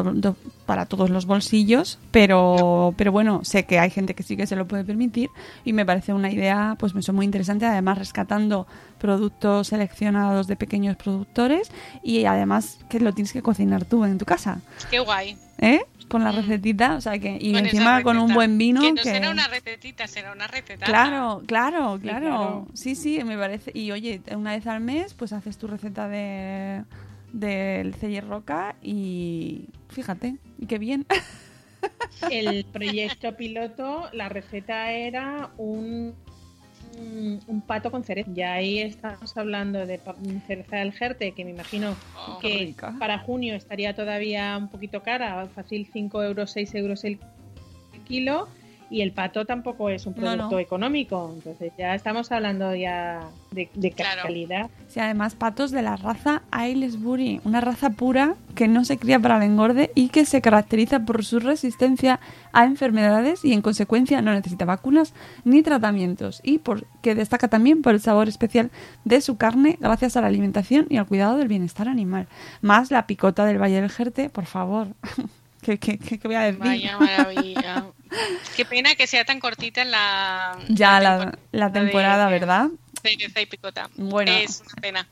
para 0.66 0.86
todos 0.86 1.10
los 1.10 1.26
bolsillos, 1.26 2.00
pero 2.12 2.94
pero 2.98 3.12
bueno, 3.12 3.42
sé 3.44 3.66
que 3.66 3.80
hay 3.80 3.90
gente 3.90 4.14
que 4.14 4.24
sí 4.24 4.38
que 4.38 4.48
se 4.48 4.56
lo 4.56 4.68
puede 4.68 4.86
permitir 4.86 5.30
y 5.66 5.74
me 5.74 5.86
parece 5.86 6.14
una 6.14 6.32
idea 6.32 6.76
pues 6.80 6.96
me 6.96 7.02
muy 7.12 7.26
interesante, 7.26 7.66
además 7.66 7.98
rescatando 7.98 8.68
productos 9.00 9.68
seleccionados 9.68 10.48
de 10.48 10.56
pequeños 10.56 10.96
productores 10.96 11.72
y 12.04 12.26
además 12.26 12.80
que 12.90 13.00
lo 13.00 13.12
tienes 13.14 13.34
que 13.34 13.42
cocinar 13.42 13.84
tú 13.86 14.06
en 14.06 14.18
tu 14.18 14.26
casa. 14.26 14.62
Qué 14.90 15.00
guay. 15.00 15.38
¿Eh? 15.62 15.82
con 16.12 16.26
la 16.26 16.34
mm. 16.34 16.36
recetita, 16.36 16.96
o 16.96 17.02
sea 17.02 17.18
que 17.18 17.38
y 17.40 17.56
encima 17.56 18.04
con 18.04 18.18
un 18.18 18.34
buen 18.34 18.58
vino 18.58 18.82
que 18.82 18.92
no 18.92 19.02
será 19.02 19.32
una 19.32 19.48
recetita, 19.48 20.08
será 20.08 20.34
una 20.34 20.46
receta. 20.46 20.86
Claro, 20.86 21.42
claro, 21.48 21.98
claro. 22.02 22.68
Sí, 22.74 22.96
sí, 22.96 23.24
me 23.24 23.38
parece. 23.38 23.72
Y 23.74 23.92
oye, 23.92 24.22
una 24.36 24.52
vez 24.52 24.68
al 24.68 24.82
mes 24.82 25.14
pues 25.14 25.32
haces 25.32 25.58
tu 25.58 25.68
receta 25.68 26.10
de 26.10 26.84
del 27.32 27.94
Celler 27.96 28.28
Roca 28.28 28.76
y 28.84 29.70
fíjate, 29.90 30.36
y 30.60 30.66
qué 30.66 30.78
bien. 30.78 31.06
El 32.30 32.66
proyecto 32.74 33.38
piloto, 33.38 34.10
la 34.12 34.28
receta 34.28 34.92
era 34.92 35.52
un 35.58 36.14
un, 36.98 37.62
pato 37.62 37.92
con 37.92 38.04
cereza. 38.04 38.30
Y 38.34 38.42
ahí 38.42 38.80
estamos 38.80 39.36
hablando 39.38 39.86
de 39.86 40.00
cereza 40.48 40.78
del 40.78 40.92
Jerte, 40.94 41.32
que 41.34 41.46
me 41.46 41.52
imagino 41.52 41.96
oh, 42.28 42.40
que 42.40 42.76
para 43.00 43.20
junio 43.20 43.56
estaría 43.56 43.96
todavía 43.96 44.58
un 44.58 44.70
poquito 44.70 45.02
cara, 45.02 45.48
fácil 45.48 45.88
5 45.92 46.24
euros, 46.24 46.52
6 46.52 46.76
euros 46.76 47.04
el 47.04 47.20
kilo 48.08 48.48
y 48.92 49.02
el 49.02 49.14
pato 49.14 49.46
tampoco 49.46 49.90
es 49.90 50.06
un 50.06 50.14
producto 50.14 50.60
económico. 50.60 51.32
Entonces 51.34 51.72
ya 51.78 51.96
estamos 51.96 52.30
hablando 52.32 52.76
ya 52.76 53.22
de, 53.52 53.70
calidad. 53.92 54.70
Sí, 54.90 55.00
además 55.00 55.34
patos 55.36 55.72
de 55.72 55.82
la 55.82 55.96
raza 55.96 56.44
Aylesbury, 56.52 57.40
una 57.46 57.62
raza 57.62 57.92
pura 57.92 58.36
que 58.54 58.68
no 58.68 58.84
se 58.84 58.98
cría 58.98 59.18
para 59.18 59.38
el 59.38 59.44
engorde 59.44 59.92
y 59.96 60.10
que 60.10 60.26
se 60.26 60.42
caracteriza 60.42 61.00
por 61.06 61.24
su 61.24 61.40
resistencia 61.40 62.20
a 62.52 62.66
enfermedades 62.66 63.46
y 63.46 63.54
en 63.54 63.62
consecuencia 63.62 64.22
no 64.22 64.34
necesita 64.34 64.66
vacunas 64.66 65.14
ni 65.46 65.64
tratamientos 65.64 66.42
y 66.44 66.58
por, 66.58 66.86
que 67.02 67.16
destaca 67.16 67.48
también 67.48 67.82
por 67.82 67.94
el 67.94 68.02
sabor 68.02 68.28
especial 68.28 68.72
de 69.06 69.22
su 69.22 69.38
carne 69.38 69.78
gracias 69.80 70.18
a 70.18 70.22
la 70.22 70.28
alimentación 70.28 70.88
y 70.90 70.98
al 70.98 71.08
cuidado 71.08 71.38
del 71.38 71.48
bienestar 71.48 71.88
animal. 71.88 72.28
Más 72.62 72.92
la 72.92 73.08
picota 73.08 73.46
del 73.46 73.62
Valle 73.62 73.80
del 73.80 73.90
Jerte, 73.90 74.30
por 74.30 74.46
favor. 74.46 74.88
¿Qué, 75.62 75.78
qué, 75.78 75.98
qué, 75.98 76.20
voy 76.24 76.36
a 76.36 76.42
decir? 76.42 76.60
Vaya 76.60 76.98
maravilla. 76.98 77.86
qué 78.56 78.66
pena 78.66 78.96
que 78.96 79.08
sea 79.08 79.26
tan 79.26 79.40
cortita 79.40 79.86
la... 79.86 80.58
Ya 80.70 81.00
la, 81.52 81.72
temporada, 81.72 82.28
¿verdad? 82.30 82.70
y 83.04 83.46
picota. 83.46 83.90
Bueno, 83.96 84.32
es 84.32 84.62
una 84.62 84.82
pena. 84.82 85.08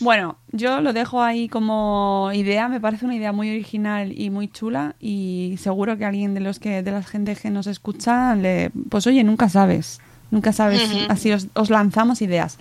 Bueno, 0.00 0.38
yo 0.52 0.80
lo 0.80 0.92
dejo 0.92 1.22
ahí 1.22 1.48
como 1.48 2.30
idea, 2.34 2.68
me 2.68 2.80
parece 2.80 3.04
una 3.04 3.14
idea 3.14 3.32
muy 3.32 3.50
original 3.50 4.18
y 4.18 4.30
muy 4.30 4.48
chula 4.48 4.94
y 5.00 5.56
seguro 5.58 5.96
que 5.96 6.04
alguien 6.04 6.34
de 6.34 6.40
los 6.40 6.58
que 6.58 6.82
de 6.82 6.90
la 6.90 7.02
gente 7.02 7.36
que 7.36 7.50
nos 7.50 7.66
escucha 7.66 8.34
le 8.34 8.70
pues 8.88 9.06
oye, 9.06 9.24
nunca 9.24 9.48
sabes, 9.48 10.00
nunca 10.30 10.52
sabes, 10.52 10.82
así 11.08 11.32
os, 11.32 11.70
lanzamos 11.70 12.22
ideas. 12.22 12.58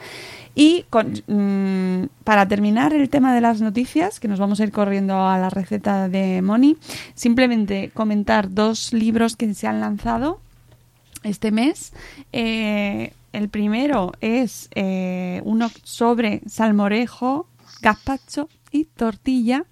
Y 0.59 0.83
mm, 0.91 2.07
para 2.25 2.45
terminar 2.49 2.91
el 2.93 3.07
tema 3.07 3.33
de 3.33 3.39
las 3.39 3.61
noticias, 3.61 4.19
que 4.19 4.27
nos 4.27 4.39
vamos 4.39 4.59
a 4.59 4.63
ir 4.63 4.73
corriendo 4.73 5.15
a 5.15 5.37
la 5.37 5.49
receta 5.49 6.09
de 6.09 6.41
Moni, 6.41 6.75
simplemente 7.15 7.91
comentar 7.93 8.53
dos 8.53 8.91
libros 8.91 9.37
que 9.37 9.53
se 9.53 9.67
han 9.67 9.79
lanzado 9.79 10.41
este 11.23 11.51
mes. 11.51 11.93
Eh, 12.33 13.13
el 13.31 13.47
primero 13.47 14.11
es 14.19 14.67
eh, 14.75 15.41
uno 15.45 15.71
sobre 15.85 16.41
salmorejo, 16.45 17.47
gazpacho 17.81 18.49
y 18.69 18.83
tortilla 18.83 19.63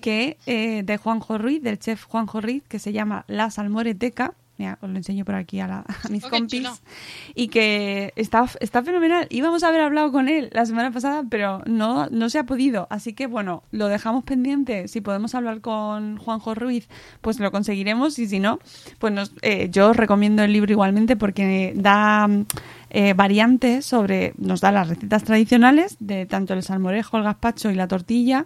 que 0.00 0.38
eh, 0.46 0.84
de 0.86 0.96
Juanjo 0.96 1.36
Ruiz, 1.36 1.62
del 1.62 1.78
chef 1.78 2.04
Juanjo 2.04 2.40
Ruiz, 2.40 2.62
que 2.66 2.78
se 2.78 2.94
llama 2.94 3.26
La 3.28 3.50
Salmoreteca. 3.50 4.32
Mira, 4.60 4.76
os 4.82 4.90
lo 4.90 4.96
enseño 4.98 5.24
por 5.24 5.36
aquí 5.36 5.58
a, 5.58 5.66
la- 5.66 5.84
a 6.04 6.08
mis 6.10 6.22
compis. 6.26 6.60
chulo. 6.60 6.76
Y 7.34 7.48
que 7.48 8.12
está, 8.14 8.44
está 8.60 8.82
fenomenal. 8.82 9.26
Íbamos 9.30 9.62
a 9.62 9.68
haber 9.68 9.80
hablado 9.80 10.12
con 10.12 10.28
él 10.28 10.50
la 10.52 10.66
semana 10.66 10.90
pasada, 10.90 11.24
pero 11.30 11.62
no, 11.64 12.08
no 12.10 12.28
se 12.28 12.38
ha 12.38 12.44
podido. 12.44 12.86
Así 12.90 13.14
que 13.14 13.26
bueno, 13.26 13.62
lo 13.70 13.88
dejamos 13.88 14.22
pendiente. 14.24 14.86
Si 14.88 15.00
podemos 15.00 15.34
hablar 15.34 15.62
con 15.62 16.18
Juanjo 16.18 16.54
Ruiz, 16.54 16.90
pues 17.22 17.40
lo 17.40 17.50
conseguiremos. 17.50 18.18
Y 18.18 18.28
si 18.28 18.38
no, 18.38 18.58
pues 18.98 19.14
nos- 19.14 19.32
eh, 19.40 19.68
yo 19.72 19.88
os 19.92 19.96
recomiendo 19.96 20.42
el 20.42 20.52
libro 20.52 20.70
igualmente 20.70 21.16
porque 21.16 21.72
da 21.74 22.28
mm, 22.28 22.44
eh, 22.90 23.14
variantes 23.14 23.86
sobre, 23.86 24.34
nos 24.36 24.60
da 24.60 24.72
las 24.72 24.90
recetas 24.90 25.24
tradicionales 25.24 25.96
de 26.00 26.26
tanto 26.26 26.52
el 26.52 26.62
salmorejo, 26.62 27.16
el 27.16 27.22
gazpacho 27.22 27.70
y 27.70 27.76
la 27.76 27.88
tortilla, 27.88 28.44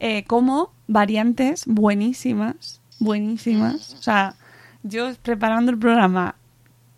eh, 0.00 0.24
como 0.24 0.72
variantes 0.88 1.62
buenísimas, 1.66 2.80
buenísimas. 2.98 3.94
O 3.94 4.02
sea, 4.02 4.34
yo 4.84 5.12
preparando 5.22 5.72
el 5.72 5.78
programa 5.78 6.36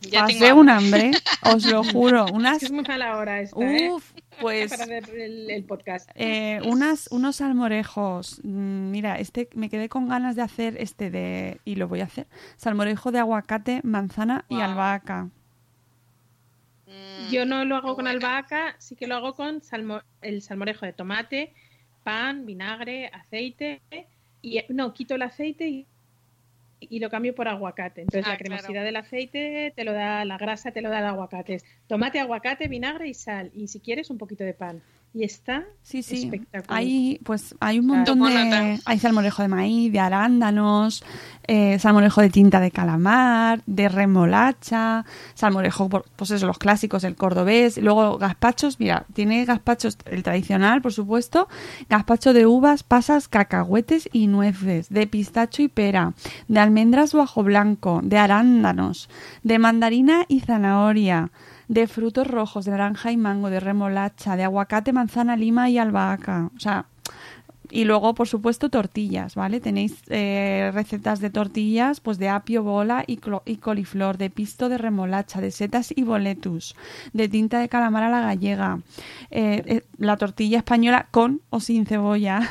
Ya 0.03 0.27
tengo 0.27 0.41
pasé 0.41 0.53
un 0.53 0.69
hambre. 0.69 1.11
os 1.55 1.65
lo 1.65 1.83
juro, 1.93 2.27
Es 2.27 2.33
unas 2.33 2.63
es 2.63 2.71
muy 2.71 2.85
mala 2.85 3.17
hora 3.17 3.41
esta, 3.41 3.59
¿eh? 3.61 3.91
uf, 3.91 4.13
pues 4.41 4.71
Para 4.71 4.85
hacer 4.85 5.09
el, 5.19 5.51
el 5.51 5.65
podcast. 5.65 6.11
eh, 6.15 6.61
unas 6.67 7.09
unos 7.11 7.37
salmorejos. 7.37 8.41
Mm, 8.45 8.91
Mira, 8.91 9.19
este 9.19 9.49
me 9.55 9.71
quedé 9.71 9.89
con 9.89 10.09
ganas 10.09 10.37
de 10.37 10.43
hacer 10.43 10.77
este 10.79 11.11
de 11.11 11.59
y 11.65 11.77
lo 11.77 11.89
voy 11.89 12.03
a 12.03 12.05
hacer. 12.05 12.27
Salmorejo 12.57 13.11
de 13.13 13.19
aguacate, 13.21 13.81
manzana 13.83 14.45
y 14.51 14.61
albahaca. 14.61 15.31
Mm, 16.87 17.31
Yo 17.31 17.45
no 17.47 17.65
lo 17.65 17.77
hago 17.77 17.97
con 17.97 18.07
albahaca, 18.07 18.77
sí 18.79 18.95
que 18.97 19.07
lo 19.07 19.17
hago 19.17 19.35
con 19.35 19.61
salmo- 19.63 20.03
el 20.21 20.43
salmorejo 20.43 20.87
de 20.87 20.93
tomate, 20.93 21.53
pan, 22.05 22.47
vinagre, 22.47 23.09
aceite. 23.13 23.81
Y 24.43 24.61
no, 24.69 24.93
quito 24.93 25.15
el 25.17 25.23
aceite 25.23 25.67
y, 25.69 25.87
y 26.81 26.99
lo 27.01 27.11
cambio 27.11 27.35
por 27.35 27.49
aguacate. 27.49 28.03
Entonces 28.03 28.27
Ah, 28.27 28.31
la 28.33 28.39
claro. 28.39 28.39
cremosidad 28.39 28.85
del 28.85 28.97
aceite 28.97 29.73
te 29.77 29.85
lo 29.85 29.93
da, 29.93 30.25
la 30.25 30.39
grasa 30.39 30.73
te 30.73 30.83
lo 30.83 30.91
da 30.91 30.99
el 31.01 31.07
aguacate. 31.07 31.63
Tomate, 31.87 32.21
aguacate, 32.21 32.69
vinagre 32.69 33.09
y 33.09 33.15
sal. 33.15 33.51
Y 33.55 33.69
si 33.69 33.81
quieres, 33.81 34.11
un 34.11 34.19
poquito 34.19 34.45
de 34.45 34.55
pan. 34.55 34.85
Y 35.19 35.25
está 35.25 35.65
Sí, 35.83 36.03
sí. 36.03 36.25
espectacular. 36.25 36.79
Hay, 36.79 37.19
pues, 37.25 37.55
hay 37.61 37.79
un 37.79 37.87
montón 37.87 38.19
de... 38.25 38.79
Hay 38.85 38.99
salmorejo 38.99 39.41
de 39.41 39.49
maíz, 39.49 39.91
de 39.91 39.99
arándanos, 39.99 41.03
eh, 41.47 41.79
salmorejo 41.79 42.21
de 42.21 42.29
tinta 42.29 42.61
de 42.61 42.71
calamar, 42.71 43.63
de 43.65 43.89
remolacha, 43.89 45.07
salmorejo, 45.35 45.89
por- 45.89 46.05
pues 46.17 46.33
eso, 46.33 46.47
los 46.47 46.59
clásicos, 46.59 47.03
el 47.05 47.17
cordobés. 47.17 47.79
Luego 47.79 48.19
gazpachos, 48.19 48.79
mira, 48.79 49.07
tiene 49.15 49.45
gazpachos, 49.47 49.97
el 50.05 50.23
tradicional, 50.23 50.83
por 50.83 50.93
supuesto, 50.93 51.49
gazpacho 51.89 52.35
de 52.35 52.45
uvas, 52.45 52.83
pasas, 52.83 53.27
cacahuetes 53.29 54.11
y 54.13 54.27
nueces, 54.27 54.91
de 54.91 55.07
pistacho 55.07 55.63
y 55.63 55.69
pera, 55.69 56.13
de 56.49 56.61
almendras 56.61 57.15
o 57.15 57.23
ajo 57.23 57.43
blanco, 57.43 58.01
de 58.05 58.19
arándanos, 58.19 59.09
de 59.43 59.59
mandarina 59.59 60.27
y 60.29 60.41
zanahoria, 60.41 61.31
de 61.69 61.87
frutos 61.87 62.27
rojos, 62.27 62.65
de 62.65 62.73
naranja 62.73 63.13
y 63.13 63.17
mango, 63.17 63.51
de 63.51 63.61
remolacha, 63.61 64.37
de 64.37 64.45
aguacate, 64.45 64.93
manzana, 64.93 65.37
lima 65.37 65.69
y 65.69 65.79
albahaca. 65.79 66.51
O 66.57 66.61
sea, 66.61 66.87
y 67.71 67.85
luego, 67.85 68.15
por 68.15 68.29
supuesto, 68.29 68.71
tortillas, 68.71 69.35
¿vale? 69.35 69.61
Tenéis 69.61 70.03
eh, 70.09 70.71
recetas 70.73 71.21
de 71.21 71.31
tortillas, 71.31 72.01
pues 72.01 72.19
de 72.19 72.29
apio, 72.29 72.63
bola 72.63 73.05
y, 73.07 73.19
y 73.45 73.57
coliflor, 73.57 74.19
de 74.19 74.31
pisto 74.31 74.69
de 74.69 74.79
remolacha, 74.79 75.41
de 75.41 75.51
setas 75.51 75.93
y 75.95 76.03
boletus, 76.03 76.77
de 77.13 77.29
tinta 77.29 77.59
de 77.59 77.69
calamar 77.69 78.05
a 78.05 78.11
la 78.11 78.21
gallega, 78.21 78.81
eh, 79.31 79.63
eh, 79.67 79.83
la 79.99 80.17
tortilla 80.17 80.59
española 80.59 81.09
con 81.11 81.41
o 81.51 81.61
sin 81.61 81.87
cebolla, 81.87 82.49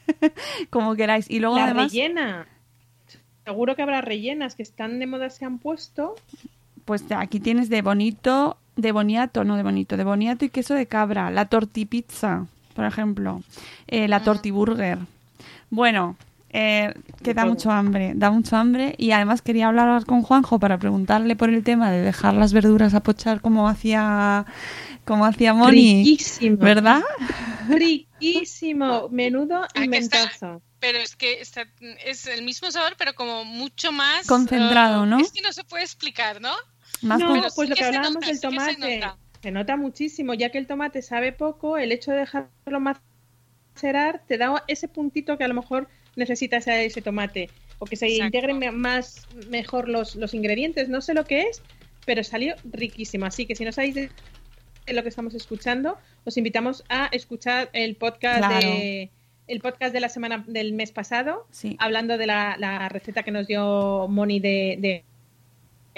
como 0.70 0.94
queráis. 0.94 1.30
Y 1.30 1.40
luego 1.40 1.56
la 1.56 1.64
además, 1.64 1.92
rellena. 1.92 2.46
Seguro 3.44 3.76
que 3.76 3.82
habrá 3.82 4.00
rellenas 4.00 4.54
que 4.54 4.62
están 4.62 4.98
de 4.98 5.06
moda, 5.06 5.28
se 5.28 5.44
han 5.44 5.58
puesto. 5.58 6.14
Pues 6.84 7.04
aquí 7.10 7.40
tienes 7.40 7.68
de 7.68 7.82
bonito, 7.82 8.56
de 8.76 8.92
boniato, 8.92 9.44
no 9.44 9.56
de 9.56 9.62
bonito, 9.62 9.96
de 9.96 10.04
boniato 10.04 10.44
y 10.44 10.50
queso 10.50 10.74
de 10.74 10.86
cabra, 10.86 11.30
la 11.30 11.46
tortipizza, 11.46 12.46
por 12.74 12.84
ejemplo, 12.84 13.42
eh, 13.86 14.08
la 14.08 14.22
tortiburger. 14.22 14.98
Bueno, 15.70 16.16
eh, 16.50 16.94
que 17.22 17.34
da 17.34 17.46
mucho 17.46 17.70
hambre, 17.70 18.12
da 18.14 18.30
mucho 18.30 18.56
hambre 18.56 18.94
y 18.98 19.10
además 19.12 19.42
quería 19.42 19.68
hablar 19.68 20.04
con 20.06 20.22
Juanjo 20.22 20.58
para 20.60 20.78
preguntarle 20.78 21.34
por 21.36 21.48
el 21.50 21.64
tema 21.64 21.90
de 21.90 22.00
dejar 22.02 22.34
las 22.34 22.52
verduras 22.52 22.94
a 22.94 23.00
pochar 23.02 23.40
como 23.40 23.68
hacía 23.68 24.44
como 25.04 25.26
hacía 25.26 25.52
Moni, 25.52 26.02
Riquísimo. 26.04 26.56
¿verdad? 26.58 27.02
Riquísimo. 27.68 29.08
Menudo 29.10 29.62
Ah, 29.74 29.84
inventazo. 29.84 30.62
Pero 30.80 30.98
es 30.98 31.16
que 31.16 31.40
está- 31.40 31.66
es 32.04 32.26
el 32.26 32.42
mismo 32.44 32.70
sabor, 32.70 32.94
pero 32.98 33.14
como 33.14 33.44
mucho 33.44 33.90
más... 33.92 34.26
Concentrado, 34.26 35.04
eh, 35.04 35.06
¿no? 35.06 35.18
Es 35.18 35.32
que 35.32 35.40
no 35.40 35.52
se 35.52 35.64
puede 35.64 35.82
explicar, 35.84 36.40
¿no? 36.40 36.52
Más 37.04 37.20
no, 37.20 37.26
con- 37.28 37.40
pero 37.40 37.54
pues 37.54 37.66
sí 37.68 37.70
lo 37.70 37.76
que 37.76 37.84
hablábamos 37.84 38.14
nota, 38.14 38.26
del 38.26 38.36
sí 38.36 38.40
que 38.40 38.50
se 38.50 38.56
tomate 38.56 38.98
nota. 39.00 39.18
se 39.42 39.50
nota 39.50 39.76
muchísimo, 39.76 40.34
ya 40.34 40.50
que 40.50 40.58
el 40.58 40.66
tomate 40.66 41.02
sabe 41.02 41.32
poco, 41.32 41.76
el 41.78 41.92
hecho 41.92 42.10
de 42.12 42.18
dejarlo 42.18 42.80
macerar 43.74 44.22
te 44.26 44.38
da 44.38 44.62
ese 44.68 44.88
puntito 44.88 45.36
que 45.38 45.44
a 45.44 45.48
lo 45.48 45.54
mejor 45.54 45.88
necesita 46.16 46.58
ese, 46.58 46.84
ese 46.86 47.02
tomate 47.02 47.50
o 47.78 47.86
que 47.86 47.96
se 47.96 48.06
Exacto. 48.06 48.36
integren 48.38 48.76
más 48.80 49.26
mejor 49.50 49.88
los, 49.88 50.14
los 50.16 50.32
ingredientes, 50.34 50.88
no 50.88 51.00
sé 51.00 51.12
lo 51.14 51.24
que 51.24 51.42
es, 51.42 51.60
pero 52.06 52.22
salió 52.22 52.54
riquísimo, 52.64 53.26
así 53.26 53.46
que 53.46 53.56
si 53.56 53.64
no 53.64 53.72
sabéis 53.72 53.94
de 53.96 54.10
lo 54.92 55.02
que 55.02 55.08
estamos 55.08 55.34
escuchando, 55.34 55.98
os 56.24 56.36
invitamos 56.36 56.84
a 56.88 57.06
escuchar 57.06 57.70
el 57.72 57.96
podcast 57.96 58.38
Claro. 58.38 58.68
de 58.68 59.10
el 59.46 59.60
podcast 59.60 59.92
de 59.92 60.00
la 60.00 60.08
semana 60.08 60.42
del 60.46 60.72
mes 60.72 60.90
pasado, 60.90 61.46
Sí. 61.50 61.76
hablando 61.78 62.16
de 62.16 62.26
la, 62.26 62.56
la 62.58 62.88
receta 62.88 63.22
que 63.24 63.30
nos 63.30 63.46
dio 63.46 64.06
Moni 64.08 64.40
de, 64.40 64.76
de 64.78 65.04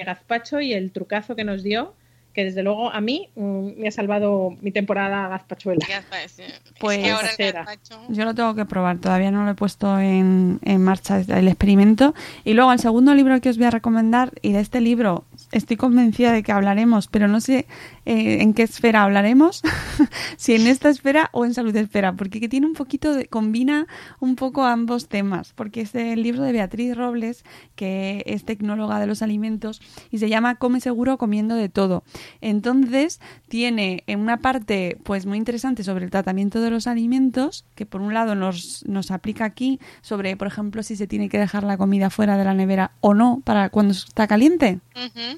gazpacho 0.04 0.60
y 0.60 0.72
el 0.74 0.92
trucazo 0.92 1.36
que 1.36 1.44
nos 1.44 1.62
dio, 1.62 1.94
que 2.36 2.44
desde 2.44 2.62
luego 2.62 2.92
a 2.92 3.00
mí 3.00 3.30
mm, 3.34 3.68
me 3.80 3.88
ha 3.88 3.90
salvado 3.90 4.50
mi 4.60 4.70
temporada 4.70 5.26
gazpachuela. 5.28 5.84
Gazpa- 5.88 6.22
es- 6.24 6.36
Pues- 6.78 6.98
que 6.98 7.10
ahora 7.10 7.30
el 7.30 7.36
Casera. 7.36 7.64
gazpacho- 7.64 8.00
Yo 8.10 8.24
lo 8.24 8.34
tengo 8.34 8.54
que 8.54 8.66
probar, 8.66 8.98
todavía 8.98 9.30
no 9.32 9.44
lo 9.44 9.50
he 9.50 9.54
puesto 9.54 9.98
en, 9.98 10.60
en 10.62 10.84
marcha 10.84 11.18
el 11.20 11.48
experimento. 11.48 12.14
Y 12.44 12.52
luego 12.52 12.72
el 12.72 12.78
segundo 12.78 13.14
libro 13.14 13.40
que 13.40 13.48
os 13.48 13.56
voy 13.56 13.66
a 13.66 13.70
recomendar, 13.70 14.32
y 14.42 14.52
de 14.52 14.60
este 14.60 14.80
libro 14.80 15.24
estoy 15.50 15.76
convencida 15.78 16.30
de 16.32 16.42
que 16.42 16.52
hablaremos, 16.52 17.06
pero 17.08 17.26
no 17.26 17.40
sé 17.40 17.66
eh, 18.04 18.42
en 18.42 18.52
qué 18.52 18.62
esfera 18.64 19.02
hablaremos, 19.04 19.62
si 20.36 20.54
en 20.54 20.66
esta 20.66 20.90
esfera 20.90 21.30
o 21.32 21.44
en 21.46 21.54
salud 21.54 21.74
esfera, 21.74 22.12
porque 22.12 22.38
que 22.40 22.48
tiene 22.48 22.66
un 22.66 22.74
poquito 22.74 23.14
de, 23.14 23.26
combina 23.26 23.86
un 24.20 24.36
poco 24.36 24.64
ambos 24.64 25.08
temas, 25.08 25.52
porque 25.54 25.80
es 25.80 25.94
el 25.94 26.22
libro 26.22 26.42
de 26.42 26.52
Beatriz 26.52 26.94
Robles, 26.96 27.44
que 27.76 28.22
es 28.26 28.44
tecnóloga 28.44 29.00
de 29.00 29.06
los 29.06 29.22
alimentos, 29.22 29.80
y 30.10 30.18
se 30.18 30.28
llama 30.28 30.56
Come 30.56 30.80
seguro 30.80 31.16
comiendo 31.16 31.54
de 31.54 31.68
todo. 31.68 32.04
Entonces, 32.40 33.20
tiene 33.48 34.04
en 34.06 34.20
una 34.20 34.38
parte 34.38 34.98
pues 35.04 35.26
muy 35.26 35.38
interesante 35.38 35.84
sobre 35.84 36.04
el 36.04 36.10
tratamiento 36.10 36.60
de 36.60 36.70
los 36.70 36.86
alimentos, 36.86 37.64
que 37.74 37.86
por 37.86 38.00
un 38.00 38.14
lado 38.14 38.34
nos, 38.34 38.84
nos 38.86 39.10
aplica 39.10 39.44
aquí 39.44 39.80
sobre, 40.00 40.36
por 40.36 40.48
ejemplo, 40.48 40.82
si 40.82 40.96
se 40.96 41.06
tiene 41.06 41.28
que 41.28 41.38
dejar 41.38 41.64
la 41.64 41.76
comida 41.76 42.10
fuera 42.10 42.36
de 42.36 42.44
la 42.44 42.54
nevera 42.54 42.92
o 43.00 43.14
no 43.14 43.42
para 43.44 43.70
cuando 43.70 43.92
está 43.92 44.26
caliente. 44.26 44.80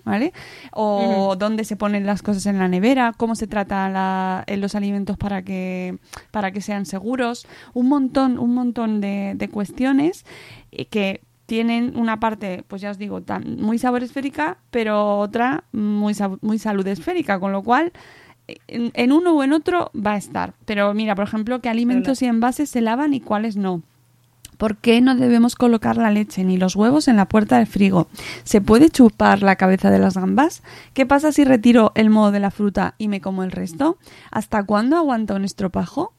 ¿vale? 0.04 0.32
O 0.72 1.36
dónde 1.36 1.64
se 1.64 1.76
ponen 1.76 2.06
las 2.06 2.22
cosas 2.22 2.46
en 2.46 2.58
la 2.58 2.68
nevera, 2.68 3.12
cómo 3.16 3.34
se 3.34 3.46
tratan 3.46 4.44
eh, 4.46 4.56
los 4.56 4.74
alimentos 4.74 5.16
para 5.16 5.42
que, 5.42 5.98
para 6.30 6.52
que 6.52 6.60
sean 6.60 6.86
seguros, 6.86 7.46
un 7.74 7.88
montón, 7.88 8.38
un 8.38 8.54
montón 8.54 9.00
de, 9.00 9.34
de 9.36 9.48
cuestiones 9.48 10.24
eh, 10.72 10.86
que 10.86 11.22
tienen 11.48 11.96
una 11.96 12.20
parte, 12.20 12.62
pues 12.68 12.82
ya 12.82 12.90
os 12.90 12.98
digo, 12.98 13.22
tan, 13.22 13.56
muy 13.56 13.78
sabor 13.78 14.02
esférica, 14.02 14.58
pero 14.70 15.18
otra 15.18 15.64
muy, 15.72 16.14
muy 16.42 16.58
salud 16.58 16.86
esférica, 16.86 17.40
con 17.40 17.52
lo 17.52 17.62
cual 17.62 17.90
en, 18.66 18.90
en 18.92 19.12
uno 19.12 19.32
o 19.32 19.42
en 19.42 19.54
otro 19.54 19.90
va 19.96 20.12
a 20.12 20.16
estar. 20.18 20.52
Pero 20.66 20.92
mira, 20.92 21.14
por 21.14 21.24
ejemplo, 21.24 21.62
qué 21.62 21.70
alimentos 21.70 22.20
y 22.20 22.26
envases 22.26 22.68
se 22.68 22.82
lavan 22.82 23.14
y 23.14 23.20
cuáles 23.20 23.56
no. 23.56 23.82
¿Por 24.58 24.76
qué 24.76 25.00
no 25.00 25.14
debemos 25.14 25.54
colocar 25.54 25.96
la 25.96 26.10
leche 26.10 26.44
ni 26.44 26.58
los 26.58 26.76
huevos 26.76 27.08
en 27.08 27.16
la 27.16 27.28
puerta 27.28 27.56
del 27.56 27.66
frigo? 27.66 28.08
¿Se 28.44 28.60
puede 28.60 28.90
chupar 28.90 29.42
la 29.42 29.56
cabeza 29.56 29.90
de 29.90 30.00
las 30.00 30.18
gambas? 30.18 30.62
¿Qué 30.92 31.06
pasa 31.06 31.32
si 31.32 31.44
retiro 31.44 31.92
el 31.94 32.10
moho 32.10 32.30
de 32.30 32.40
la 32.40 32.50
fruta 32.50 32.94
y 32.98 33.08
me 33.08 33.22
como 33.22 33.42
el 33.42 33.52
resto? 33.52 33.96
¿Hasta 34.30 34.64
cuándo 34.64 34.98
aguanta 34.98 35.34
un 35.34 35.46
estropajo? 35.46 36.12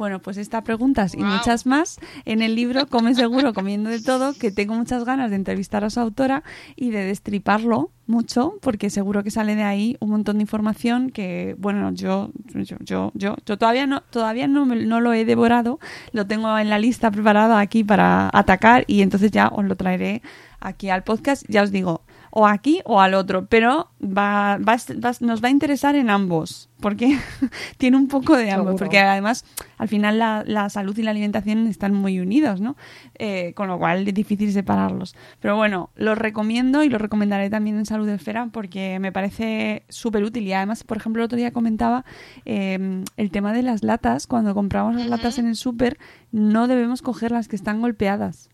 Bueno, 0.00 0.18
pues 0.22 0.38
estas 0.38 0.62
preguntas 0.62 1.12
y 1.14 1.18
muchas 1.36 1.66
más 1.66 1.98
en 2.24 2.40
el 2.40 2.54
libro 2.54 2.86
Come 2.86 3.14
Seguro 3.14 3.52
Comiendo 3.54 3.90
de 3.90 4.00
Todo, 4.00 4.32
que 4.32 4.50
tengo 4.50 4.74
muchas 4.74 5.04
ganas 5.04 5.28
de 5.28 5.36
entrevistar 5.36 5.84
a 5.84 5.90
su 5.90 6.00
autora 6.00 6.42
y 6.74 6.88
de 6.90 7.04
destriparlo 7.04 7.90
mucho, 8.06 8.54
porque 8.62 8.88
seguro 8.88 9.22
que 9.22 9.30
sale 9.30 9.54
de 9.56 9.62
ahí 9.62 9.98
un 10.00 10.08
montón 10.08 10.38
de 10.38 10.42
información 10.42 11.10
que, 11.10 11.54
bueno, 11.58 11.92
yo, 11.92 12.30
yo, 12.54 12.76
yo, 12.80 13.12
yo, 13.14 13.36
yo 13.44 13.58
todavía 13.58 13.86
no, 13.86 14.00
todavía 14.00 14.48
no, 14.48 14.64
me- 14.64 14.86
no 14.86 15.00
lo 15.02 15.12
he 15.12 15.26
devorado, 15.26 15.78
lo 16.12 16.26
tengo 16.26 16.58
en 16.58 16.70
la 16.70 16.78
lista 16.78 17.10
preparada 17.10 17.60
aquí 17.60 17.84
para 17.84 18.30
atacar 18.32 18.84
y 18.86 19.02
entonces 19.02 19.30
ya 19.30 19.48
os 19.48 19.66
lo 19.66 19.76
traeré 19.76 20.22
aquí 20.60 20.88
al 20.88 21.04
podcast. 21.04 21.44
Ya 21.48 21.62
os 21.62 21.70
digo, 21.72 22.02
o 22.30 22.46
aquí 22.46 22.80
o 22.84 23.00
al 23.00 23.14
otro, 23.14 23.46
pero 23.46 23.90
va, 24.02 24.56
va, 24.58 24.76
va- 24.76 25.12
nos 25.20 25.42
va 25.42 25.48
a 25.48 25.50
interesar 25.50 25.96
en 25.96 26.10
ambos, 26.10 26.68
porque 26.80 27.18
tiene 27.78 27.96
un 27.96 28.08
poco 28.08 28.36
de 28.36 28.50
ambos, 28.50 28.66
Seguro. 28.72 28.76
porque 28.84 28.98
además 29.00 29.44
al 29.78 29.88
final 29.88 30.18
la, 30.18 30.44
la 30.46 30.68
salud 30.70 30.96
y 30.96 31.02
la 31.02 31.10
alimentación 31.10 31.66
están 31.66 31.92
muy 31.94 32.20
unidos, 32.20 32.60
¿no? 32.60 32.76
Eh, 33.18 33.52
con 33.54 33.68
lo 33.68 33.78
cual 33.78 34.06
es 34.06 34.14
difícil 34.14 34.52
separarlos. 34.52 35.16
Pero 35.40 35.56
bueno, 35.56 35.90
los 35.96 36.16
recomiendo 36.16 36.82
y 36.84 36.88
los 36.88 37.00
recomendaré 37.00 37.50
también 37.50 37.76
en 37.78 37.86
Salud 37.86 38.08
Esfera 38.08 38.48
porque 38.52 38.98
me 39.00 39.10
parece 39.12 39.82
súper 39.88 40.22
útil 40.22 40.44
y 40.46 40.52
además, 40.52 40.84
por 40.84 40.96
ejemplo, 40.98 41.22
el 41.22 41.26
otro 41.26 41.36
día 41.38 41.52
comentaba 41.52 42.04
eh, 42.44 43.04
el 43.16 43.30
tema 43.30 43.52
de 43.52 43.62
las 43.62 43.82
latas, 43.82 44.26
cuando 44.26 44.54
compramos 44.54 44.94
las 44.94 45.06
latas 45.06 45.38
en 45.38 45.48
el 45.48 45.56
súper, 45.56 45.98
no 46.32 46.68
debemos 46.68 47.02
coger 47.02 47.32
las 47.32 47.48
que 47.48 47.56
están 47.56 47.80
golpeadas. 47.80 48.48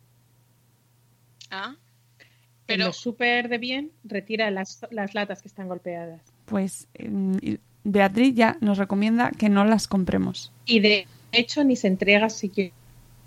Ah, 1.51 1.77
En 2.69 2.79
pero 2.79 2.87
los 2.87 2.97
súper 2.97 3.49
de 3.49 3.59
bien, 3.59 3.93
retira 4.05 4.51
las, 4.51 4.81
las 4.91 5.15
latas 5.15 5.43
que 5.43 5.49
están 5.49 5.69
golpeadas. 5.69 6.21
Pues 6.47 6.89
eh, 6.95 7.59
Beatriz 7.85 8.35
ya 8.35 8.57
nos 8.61 8.79
recomienda 8.79 9.31
que 9.31 9.49
no 9.49 9.65
las 9.65 9.87
compremos. 9.87 10.53
Y 10.65 10.81
de 10.81 11.07
hecho 11.33 11.63
ni 11.63 11.77
se 11.77 11.87
entrega 11.87 12.29
siquiera 12.29 12.75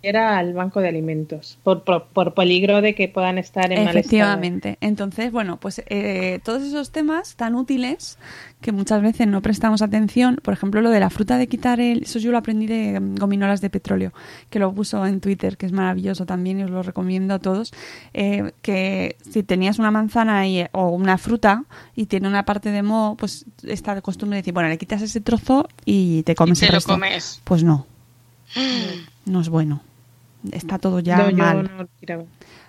al 0.03 0.53
banco 0.53 0.79
de 0.79 0.87
alimentos 0.87 1.57
por, 1.63 1.83
por, 1.83 2.07
por 2.07 2.33
peligro 2.33 2.81
de 2.81 2.95
que 2.95 3.07
puedan 3.09 3.37
estar 3.37 3.65
en 3.71 3.83
mal 3.83 3.97
estado. 3.97 3.99
Efectivamente. 3.99 4.77
Entonces, 4.81 5.31
bueno, 5.31 5.57
pues 5.57 5.83
eh, 5.87 6.39
todos 6.43 6.63
esos 6.63 6.91
temas 6.91 7.35
tan 7.35 7.55
útiles 7.55 8.17
que 8.61 8.71
muchas 8.71 9.01
veces 9.01 9.27
no 9.27 9.41
prestamos 9.41 9.81
atención, 9.81 10.37
por 10.41 10.53
ejemplo, 10.53 10.81
lo 10.81 10.89
de 10.89 10.99
la 10.99 11.09
fruta 11.09 11.37
de 11.37 11.47
quitar 11.47 11.79
el... 11.79 12.03
Eso 12.03 12.19
yo 12.19 12.31
lo 12.31 12.37
aprendí 12.37 12.67
de 12.67 12.99
mm, 12.99 13.15
gominolas 13.15 13.61
de 13.61 13.69
petróleo, 13.69 14.13
que 14.49 14.59
lo 14.59 14.73
puso 14.73 15.05
en 15.05 15.21
Twitter, 15.21 15.57
que 15.57 15.65
es 15.65 15.71
maravilloso 15.71 16.25
también 16.25 16.59
y 16.59 16.63
os 16.63 16.69
lo 16.69 16.83
recomiendo 16.83 17.33
a 17.33 17.39
todos, 17.39 17.73
eh, 18.13 18.51
que 18.61 19.17
si 19.29 19.43
tenías 19.43 19.79
una 19.79 19.91
manzana 19.91 20.47
y, 20.47 20.65
o 20.71 20.89
una 20.89 21.17
fruta 21.17 21.63
y 21.95 22.05
tiene 22.05 22.27
una 22.27 22.43
parte 22.45 22.71
de 22.71 22.83
moho, 22.83 23.15
pues 23.15 23.45
costumbre 24.01 24.37
de 24.37 24.41
decir, 24.41 24.53
bueno, 24.53 24.69
le 24.69 24.77
quitas 24.77 25.01
ese 25.01 25.21
trozo 25.21 25.67
y 25.85 26.23
te 26.23 26.35
comes 26.35 26.59
te 26.59 26.67
el 26.67 26.73
lo 26.73 26.81
comes. 26.81 27.41
Pues 27.43 27.63
no, 27.63 27.85
no 29.25 29.41
es 29.41 29.49
bueno. 29.49 29.81
Está 30.51 30.77
todo 30.79 30.99
ya 30.99 31.17
No, 31.17 31.29
yo 31.29 31.37
mal. 31.37 31.63
no 31.63 31.83
lo 31.83 31.87
quiero. 31.99 32.27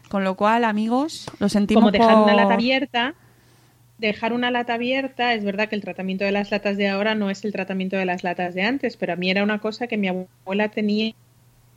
Con 0.08 0.24
lo 0.24 0.34
cual, 0.34 0.64
amigos, 0.64 1.30
lo 1.38 1.48
sentimos 1.48 1.82
Como 1.82 1.92
dejar 1.92 2.16
una 2.16 2.34
lata 2.34 2.54
abierta, 2.54 3.14
dejar 3.98 4.32
una 4.32 4.50
lata 4.50 4.74
abierta, 4.74 5.34
es 5.34 5.44
verdad 5.44 5.68
que 5.68 5.76
el 5.76 5.82
tratamiento 5.82 6.24
de 6.24 6.32
las 6.32 6.50
latas 6.50 6.76
de 6.76 6.88
ahora 6.88 7.14
no 7.14 7.30
es 7.30 7.44
el 7.44 7.52
tratamiento 7.52 7.96
de 7.96 8.06
las 8.06 8.24
latas 8.24 8.54
de 8.54 8.62
antes, 8.62 8.96
pero 8.96 9.12
a 9.12 9.16
mí 9.16 9.30
era 9.30 9.44
una 9.44 9.60
cosa 9.60 9.86
que 9.86 9.96
mi 9.96 10.08
abuela 10.08 10.68
tenía 10.70 11.14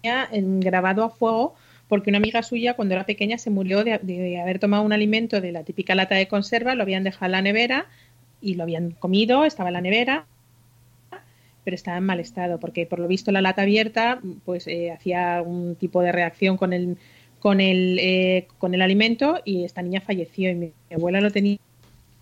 en- 0.04 0.60
grabado 0.60 1.04
a 1.04 1.10
fuego 1.10 1.56
porque 1.88 2.10
una 2.10 2.18
amiga 2.18 2.42
suya 2.44 2.74
cuando 2.76 2.96
era 2.96 3.06
pequeña 3.06 3.38
se 3.38 3.50
murió 3.52 3.84
de, 3.84 4.00
de 4.02 4.42
haber 4.42 4.58
tomado 4.58 4.84
un 4.84 4.94
alimento 4.94 5.42
de 5.42 5.52
la 5.52 5.64
típica 5.64 5.94
lata 5.96 6.16
de 6.16 6.28
conserva, 6.28 6.76
lo 6.76 6.84
habían 6.84 7.04
dejado 7.04 7.26
en 7.28 7.32
la 7.34 7.42
nevera 7.42 7.86
y 8.42 8.56
lo 8.56 8.64
habían 8.64 8.92
comido, 8.92 9.46
estaba 9.46 9.70
en 9.70 9.74
la 9.74 9.82
nevera, 9.82 10.26
pero 11.64 11.76
estaba 11.76 11.98
en 11.98 12.06
mal 12.06 12.20
estado 12.20 12.60
porque 12.60 12.86
por 12.86 13.00
lo 13.00 13.08
visto 13.08 13.32
la 13.32 13.42
lata 13.42 13.64
abierta 13.64 14.20
pues 14.46 14.68
eh, 14.68 14.92
hacía 14.92 15.42
un 15.42 15.76
tipo 15.76 16.02
de 16.02 16.12
reacción 16.12 16.58
con 16.58 16.74
el 16.74 16.98
con 17.40 17.60
el 17.60 17.98
eh, 18.00 18.48
con 18.58 18.74
el 18.74 18.82
alimento 18.82 19.40
y 19.44 19.64
esta 19.64 19.82
niña 19.82 20.02
falleció 20.02 20.50
y 20.50 20.56
mi, 20.56 20.74
abuela 20.94 21.22
lo 21.22 21.32
tenía 21.32 21.60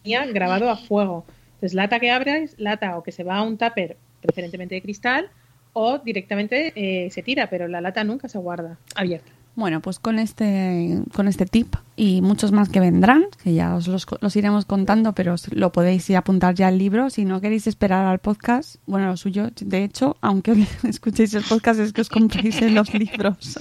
grabado 0.04 0.69
a 0.69 0.77
fuego. 0.77 1.25
Entonces 1.56 1.75
lata 1.75 1.99
que 1.99 2.10
abres, 2.10 2.56
lata 2.58 2.97
o 2.97 3.04
que 3.04 3.12
se 3.12 3.23
va 3.23 3.38
a 3.38 3.43
un 3.43 3.58
tupper 3.58 3.97
preferentemente 4.21 4.75
de 4.75 4.82
cristal 4.82 5.30
o 5.73 5.99
directamente 5.99 6.73
eh, 6.75 7.10
se 7.12 7.21
tira, 7.21 7.47
pero 7.49 7.67
la 7.67 7.82
lata 7.82 8.04
nunca 8.04 8.27
se 8.27 8.38
guarda 8.39 8.77
abierta. 8.95 9.32
Bueno, 9.56 9.82
pues 9.82 9.99
con 9.99 10.17
este, 10.17 10.99
con 11.13 11.27
este 11.27 11.45
tip 11.45 11.75
y 12.03 12.19
muchos 12.23 12.51
más 12.51 12.67
que 12.69 12.79
vendrán, 12.79 13.25
que 13.43 13.53
ya 13.53 13.75
os 13.75 13.87
los, 13.87 14.07
los 14.21 14.35
iremos 14.35 14.65
contando, 14.65 15.13
pero 15.13 15.35
os 15.35 15.53
lo 15.53 15.71
podéis 15.71 16.09
ir 16.09 16.15
a 16.15 16.19
apuntar 16.19 16.55
ya 16.55 16.67
al 16.67 16.79
libro. 16.79 17.11
Si 17.11 17.25
no 17.25 17.39
queréis 17.41 17.67
esperar 17.67 18.07
al 18.07 18.17
podcast, 18.17 18.77
bueno, 18.87 19.05
lo 19.05 19.17
suyo, 19.17 19.49
de 19.55 19.83
hecho, 19.83 20.17
aunque 20.19 20.65
escuchéis 20.83 21.35
el 21.35 21.43
podcast, 21.43 21.79
es 21.79 21.93
que 21.93 22.01
os 22.01 22.09
compréis 22.09 22.59
en 22.63 22.73
los 22.73 22.91
libros. 22.95 23.55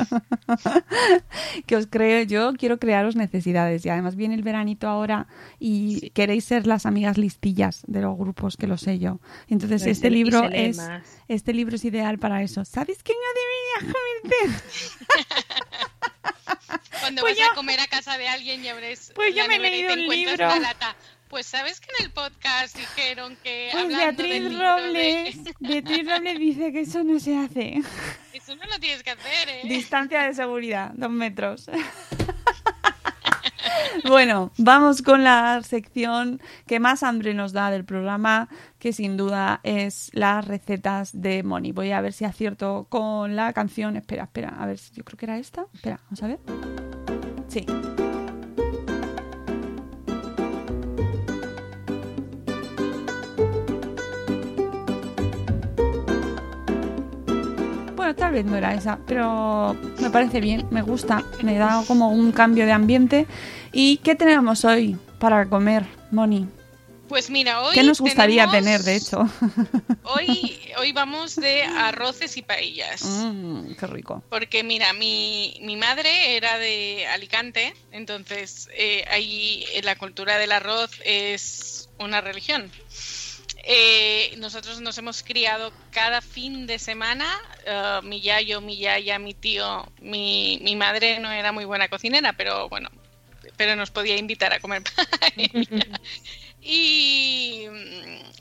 que 1.67 1.77
os 1.77 1.87
creo, 1.87 2.23
yo 2.23 2.55
quiero 2.55 2.79
crearos 2.79 3.15
necesidades. 3.15 3.85
Y 3.85 3.91
además 3.91 4.17
viene 4.17 4.37
el 4.37 4.43
veranito 4.43 4.89
ahora 4.89 5.27
y 5.59 6.09
queréis 6.11 6.45
ser 6.47 6.67
las 6.67 6.87
amigas 6.87 7.19
listillas 7.19 7.83
de 7.89 8.01
los 8.01 8.17
grupos, 8.17 8.57
que 8.57 8.67
lo 8.67 8.79
sé 8.79 8.99
yo. 8.99 9.21
Entonces, 9.49 9.85
No, 9.85 9.91
este 9.91 10.09
y 10.09 10.11
libro 10.13 10.49
es, 10.51 10.79
más. 10.79 11.03
este 11.29 11.53
libro 11.53 11.77
es 11.77 11.85
ideal 11.85 12.19
para 12.19 12.43
eso. 12.43 12.65
¿Sabes 12.65 13.03
qué 13.03 13.13
no 13.13 13.83
debería 13.85 13.95
cometer? 14.23 14.63
Cuando 17.01 17.23
Pues 17.23 17.37
vas 17.39 17.47
yo- 17.47 17.53
a 17.53 17.55
comer 17.55 17.81
a 17.81 17.87
casa 17.87 18.19
de 18.19 18.29
alguien 18.33 18.65
y 18.65 18.69
abres 18.69 19.13
Pues 19.15 19.35
yo 19.35 19.47
me 19.47 19.57
he 19.57 19.59
leído 19.59 19.93
un 19.93 20.09
libro. 20.09 20.37
lata. 20.37 20.97
Pues 21.29 21.47
sabes 21.47 21.81
que 21.81 21.87
en 21.97 22.07
el 22.07 22.11
podcast 22.13 22.77
dijeron 22.77 23.37
que 23.43 23.69
Pues 23.71 23.85
hablando 23.85 24.23
Beatriz 24.25 24.59
Robles, 24.59 25.45
de... 25.45 25.55
Beatriz 25.61 26.09
Robles 26.09 26.39
dice 26.39 26.73
que 26.73 26.81
eso 26.81 27.05
no 27.05 27.21
se 27.21 27.37
hace. 27.37 27.83
Eso 28.33 28.57
no 28.57 28.65
lo 28.65 28.79
tienes 28.81 29.03
que 29.05 29.11
hacer, 29.11 29.49
¿eh? 29.49 29.61
Distancia 29.65 30.23
de 30.23 30.35
seguridad, 30.35 30.91
dos 30.95 31.11
metros. 31.11 31.71
Bueno, 34.05 34.51
vamos 34.57 35.03
con 35.03 35.25
la 35.25 35.61
sección 35.63 36.41
que 36.67 36.81
más 36.81 37.03
hambre 37.03 37.35
nos 37.35 37.53
da 37.53 37.71
del 37.71 37.85
programa, 37.85 38.49
que 38.79 38.93
sin 38.93 39.17
duda 39.17 39.61
es 39.63 40.11
las 40.15 40.47
recetas 40.47 41.11
de 41.13 41.43
Moni. 41.43 41.73
Voy 41.73 41.93
a 41.93 42.01
ver 42.01 42.13
si 42.13 42.25
acierto 42.25 42.87
con 42.89 43.37
la 43.37 43.53
canción. 43.53 43.97
Espera, 43.97 44.25
espera, 44.25 44.49
a 44.59 44.67
ver 44.67 44.79
si 44.79 44.95
yo 44.95 45.05
creo 45.05 45.19
que 45.19 45.27
era 45.27 45.39
esta. 45.39 45.67
Espera, 45.75 46.01
vamos 46.05 46.23
a 46.23 46.27
ver. 46.29 46.39
Sí. 47.49 47.67
Bueno, 58.11 58.19
tal 58.27 58.33
vez 58.33 58.45
no 58.45 58.57
era 58.57 58.75
esa, 58.75 58.99
pero 59.07 59.77
me 60.01 60.11
parece 60.11 60.41
bien, 60.41 60.67
me 60.73 60.83
gusta, 60.83 61.23
me 61.45 61.57
da 61.57 61.85
como 61.87 62.09
un 62.11 62.33
cambio 62.33 62.67
de 62.67 62.73
ambiente. 62.73 63.25
¿Y 63.71 63.99
qué 63.99 64.17
tenemos 64.17 64.65
hoy 64.65 64.97
para 65.21 65.49
comer, 65.49 65.85
Moni? 66.11 66.49
Pues 67.09 67.31
mira, 67.31 67.61
hoy 67.63 67.73
¿Qué 67.73 67.85
nos 67.85 68.01
gustaría 68.01 68.47
tenemos- 68.51 68.65
tener, 68.65 68.83
de 68.83 68.97
hecho? 68.97 69.29
Hoy, 70.03 70.59
hoy 70.79 70.91
vamos 70.91 71.37
de 71.37 71.63
arroces 71.63 72.37
y 72.37 72.43
paellas. 72.43 73.03
Mm, 73.05 73.75
qué 73.79 73.87
rico. 73.87 74.25
Porque 74.29 74.65
mira, 74.65 74.93
mi, 74.93 75.57
mi 75.63 75.77
madre 75.77 76.37
era 76.37 76.59
de 76.59 77.07
Alicante, 77.07 77.75
entonces 77.93 78.69
eh, 78.77 79.05
ahí 79.09 79.65
eh, 79.73 79.83
la 79.85 79.95
cultura 79.95 80.37
del 80.39 80.51
arroz 80.51 80.91
es 81.05 81.89
una 82.01 82.21
religión. 82.21 82.73
Eh, 83.63 84.35
nosotros 84.39 84.81
nos 84.81 84.97
hemos 84.99 85.23
criado 85.23 85.73
cada 85.91 86.21
fin 86.23 86.67
de 86.67 86.79
semana, 86.79 87.27
eh, 87.67 88.01
mi 88.03 88.21
yayo, 88.21 88.61
mi 88.61 88.79
yaya, 88.79 89.19
mi 89.19 89.35
tío, 89.35 89.87
mi, 90.01 90.59
mi 90.63 90.77
madre 90.77 91.19
no 91.19 91.31
era 91.31 91.53
muy 91.53 91.67
buena 91.67 91.89
cocinera, 91.89 92.33
pero 92.33 92.69
bueno, 92.71 92.89
pero 93.57 93.77
nos 93.77 93.91
podía 93.91 94.17
invitar 94.17 94.53
a 94.53 94.61
comer. 94.61 94.83
Y, 96.63 97.65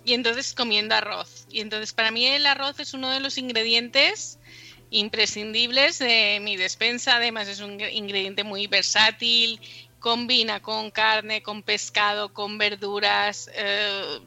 y 0.03 0.13
entonces 0.13 0.53
comiendo 0.53 0.95
arroz. 0.95 1.45
Y 1.49 1.61
entonces 1.61 1.93
para 1.93 2.11
mí 2.11 2.25
el 2.25 2.45
arroz 2.45 2.79
es 2.79 2.93
uno 2.93 3.09
de 3.11 3.19
los 3.19 3.37
ingredientes 3.37 4.37
imprescindibles 4.89 5.99
de 5.99 6.39
mi 6.41 6.57
despensa. 6.57 7.15
Además 7.15 7.47
es 7.47 7.61
un 7.61 7.79
ingrediente 7.79 8.43
muy 8.43 8.67
versátil, 8.67 9.59
combina 9.99 10.59
con 10.59 10.91
carne, 10.91 11.41
con 11.41 11.63
pescado, 11.63 12.33
con 12.33 12.57
verduras. 12.57 13.49
eh, 13.53 14.19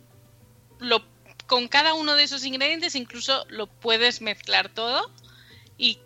lo, 0.82 1.04
con 1.46 1.68
cada 1.68 1.94
uno 1.94 2.14
de 2.14 2.24
esos 2.24 2.44
ingredientes 2.44 2.94
incluso 2.94 3.44
lo 3.48 3.66
puedes 3.66 4.20
mezclar 4.20 4.68
todo 4.68 5.10
y 5.78 5.98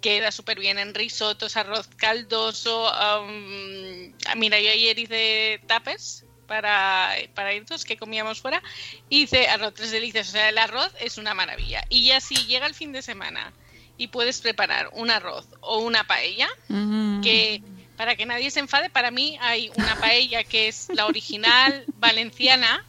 queda 0.00 0.30
súper 0.32 0.58
bien 0.58 0.78
en 0.78 0.94
risotos, 0.94 1.56
arroz 1.56 1.88
caldoso. 1.96 2.88
am, 2.92 4.12
mira, 4.36 4.60
yo 4.60 4.70
ayer 4.70 4.98
hice 4.98 5.60
tapes 5.66 6.24
para, 6.46 7.10
para 7.34 7.54
irnos 7.54 7.84
que 7.86 7.96
comíamos 7.96 8.40
fuera. 8.40 8.62
Hice 9.08 9.48
arroz 9.48 9.72
tres 9.74 9.90
delicias, 9.90 10.28
o 10.28 10.32
sea, 10.32 10.50
el 10.50 10.58
arroz 10.58 10.92
es 11.00 11.16
una 11.16 11.32
maravilla. 11.32 11.84
Y 11.88 12.04
ya 12.04 12.20
si 12.20 12.36
llega 12.46 12.66
el 12.66 12.74
fin 12.74 12.92
de 12.92 13.00
semana 13.00 13.52
y 13.96 14.08
puedes 14.08 14.40
preparar 14.42 14.90
un 14.92 15.10
arroz 15.10 15.46
o 15.60 15.78
una 15.78 16.06
paella, 16.06 16.48
Mm. 16.68 17.22
que 17.22 17.62
para 17.96 18.14
que 18.16 18.26
nadie 18.26 18.50
se 18.50 18.60
enfade, 18.60 18.90
para 18.90 19.10
mí 19.10 19.38
hay 19.40 19.70
una 19.76 19.96
paella 20.00 20.44
que 20.44 20.68
es 20.68 20.88
la 20.92 21.06
original 21.06 21.84
valenciana, 21.96 22.84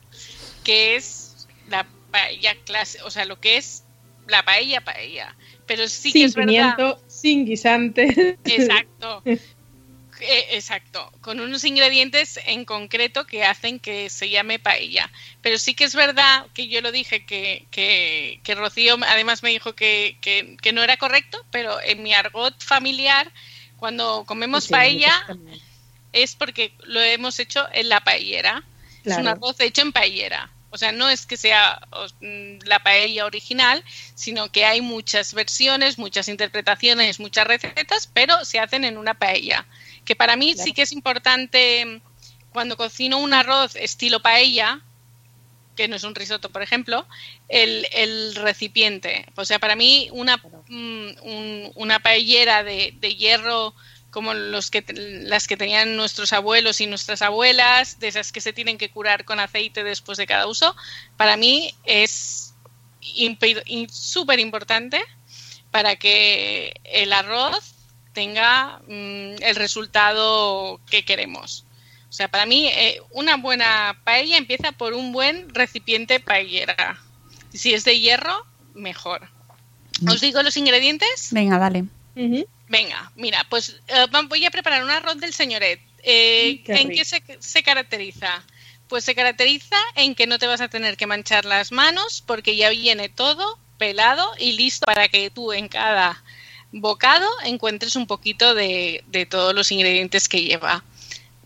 que 0.65 0.95
es 0.97 1.24
la 1.69 1.85
paella 2.11 2.55
clase, 2.65 3.01
o 3.03 3.11
sea, 3.11 3.25
lo 3.25 3.39
que 3.39 3.57
es 3.57 3.83
la 4.27 4.43
paella 4.43 4.81
paella. 4.81 5.35
Pero 5.65 5.87
sí 5.87 6.11
que 6.11 6.25
es 6.25 6.35
verdad. 6.35 6.75
pimiento, 6.75 7.03
sin 7.07 7.45
guisante. 7.45 8.37
Exacto. 8.45 9.23
Eh, 10.21 10.47
exacto, 10.51 11.11
con 11.19 11.41
unos 11.41 11.65
ingredientes 11.65 12.39
en 12.45 12.63
concreto 12.63 13.27
que 13.27 13.43
hacen 13.43 13.79
que 13.79 14.09
se 14.09 14.29
llame 14.29 14.59
paella. 14.59 15.11
Pero 15.41 15.57
sí 15.57 15.73
que 15.73 15.83
es 15.83 15.93
verdad 15.93 16.47
que 16.53 16.69
yo 16.69 16.79
lo 16.81 16.93
dije, 16.93 17.25
que, 17.25 17.65
que, 17.69 18.39
que 18.43 18.55
Rocío 18.55 18.97
además 19.07 19.43
me 19.43 19.49
dijo 19.49 19.75
que, 19.75 20.17
que, 20.21 20.55
que 20.61 20.71
no 20.71 20.83
era 20.83 20.95
correcto, 20.95 21.45
pero 21.51 21.81
en 21.81 22.01
mi 22.01 22.13
argot 22.13 22.63
familiar, 22.63 23.29
cuando 23.75 24.23
comemos 24.25 24.65
Sí, 24.65 24.71
paella, 24.71 25.13
es 26.13 26.35
porque 26.35 26.71
lo 26.85 27.01
hemos 27.01 27.37
hecho 27.39 27.67
en 27.73 27.89
la 27.89 27.99
paellera. 27.99 28.63
Es 29.03 29.17
un 29.17 29.27
arroz 29.27 29.59
hecho 29.59 29.81
en 29.81 29.91
paellera. 29.91 30.49
O 30.75 30.77
sea, 30.77 30.91
no 30.91 31.09
es 31.09 31.25
que 31.25 31.37
sea 31.37 31.79
mm, 32.19 32.59
la 32.65 32.79
paella 32.79 33.25
original, 33.25 33.81
sino 34.13 34.51
que 34.51 34.65
hay 34.65 34.81
muchas 34.81 35.33
versiones, 35.33 35.97
muchas 35.97 36.27
interpretaciones, 36.27 37.19
muchas 37.21 37.47
recetas, 37.47 38.07
pero 38.13 38.43
se 38.43 38.59
hacen 38.59 38.83
en 38.83 38.97
una 38.97 39.13
paella. 39.13 39.65
Que 40.03 40.17
para 40.17 40.35
mí 40.35 40.53
sí 40.55 40.73
que 40.73 40.81
es 40.81 40.91
importante 40.91 41.85
mm, 41.85 42.01
cuando 42.51 42.75
cocino 42.75 43.19
un 43.19 43.33
arroz 43.33 43.77
estilo 43.77 44.21
paella, 44.21 44.81
que 45.77 45.87
no 45.87 45.95
es 45.95 46.03
un 46.03 46.13
risotto, 46.15 46.49
por 46.51 46.61
ejemplo, 46.61 47.07
el, 47.47 47.87
el 47.93 48.35
recipiente. 48.35 49.25
O 49.35 49.45
sea, 49.45 49.59
para 49.59 49.75
mí 49.77 50.09
una, 50.11 50.37
mm, 50.67 51.07
un- 51.23 51.71
una 51.75 51.99
paellera 51.99 52.63
de, 52.63 52.93
de 52.99 53.15
hierro 53.15 53.73
como 54.15 54.33
los 54.33 54.71
que, 54.71 54.81
las 55.25 55.45
que 55.45 55.57
tenían 55.57 55.97
nuestros 55.97 56.31
abuelos 56.31 56.79
y 56.79 56.87
nuestras 56.87 57.21
abuelas, 57.21 57.99
de 57.99 58.07
esas 58.07 58.31
que 58.31 58.39
se 58.39 58.53
tienen 58.53 58.77
que 58.77 58.89
curar 58.89 59.25
con 59.25 59.41
aceite 59.41 59.83
después 59.83 60.17
de 60.17 60.25
cada 60.25 60.47
uso, 60.47 60.73
para 61.17 61.35
mí 61.35 61.75
es 61.83 62.53
súper 63.01 64.39
importante 64.39 65.03
para 65.69 65.97
que 65.97 66.79
el 66.85 67.11
arroz 67.11 67.75
tenga 68.13 68.79
mm, 68.87 69.43
el 69.43 69.55
resultado 69.57 70.79
que 70.89 71.03
queremos. 71.03 71.65
O 72.07 72.13
sea, 72.13 72.29
para 72.29 72.45
mí 72.45 72.67
eh, 72.67 73.01
una 73.11 73.35
buena 73.35 73.99
paella 74.05 74.37
empieza 74.37 74.71
por 74.71 74.93
un 74.93 75.11
buen 75.11 75.53
recipiente 75.53 76.21
paellera. 76.21 77.01
Si 77.53 77.73
es 77.73 77.83
de 77.83 77.99
hierro, 77.99 78.45
mejor. 78.75 79.27
¿Os 80.07 80.21
digo 80.21 80.41
los 80.41 80.55
ingredientes? 80.55 81.33
Venga, 81.33 81.57
dale. 81.57 81.83
Venga, 82.15 83.11
mira, 83.15 83.45
pues 83.49 83.79
eh, 83.87 84.05
voy 84.27 84.45
a 84.45 84.51
preparar 84.51 84.83
un 84.83 84.89
arroz 84.89 85.17
del 85.17 85.33
señoret. 85.33 85.79
Eh, 86.03 86.63
qué 86.65 86.73
¿En 86.73 86.89
qué 86.89 87.05
se, 87.05 87.21
se 87.39 87.63
caracteriza? 87.63 88.43
Pues 88.87 89.03
se 89.03 89.15
caracteriza 89.15 89.77
en 89.95 90.15
que 90.15 90.27
no 90.27 90.39
te 90.39 90.47
vas 90.47 90.61
a 90.61 90.67
tener 90.67 90.97
que 90.97 91.07
manchar 91.07 91.45
las 91.45 91.71
manos 91.71 92.23
porque 92.25 92.55
ya 92.55 92.69
viene 92.69 93.09
todo 93.09 93.59
pelado 93.77 94.31
y 94.39 94.53
listo 94.53 94.85
para 94.85 95.07
que 95.07 95.29
tú 95.29 95.51
en 95.51 95.67
cada 95.67 96.23
bocado 96.71 97.27
encuentres 97.43 97.95
un 97.95 98.07
poquito 98.07 98.53
de, 98.53 99.03
de 99.07 99.25
todos 99.25 99.53
los 99.53 99.71
ingredientes 99.71 100.27
que 100.27 100.43
lleva. 100.43 100.83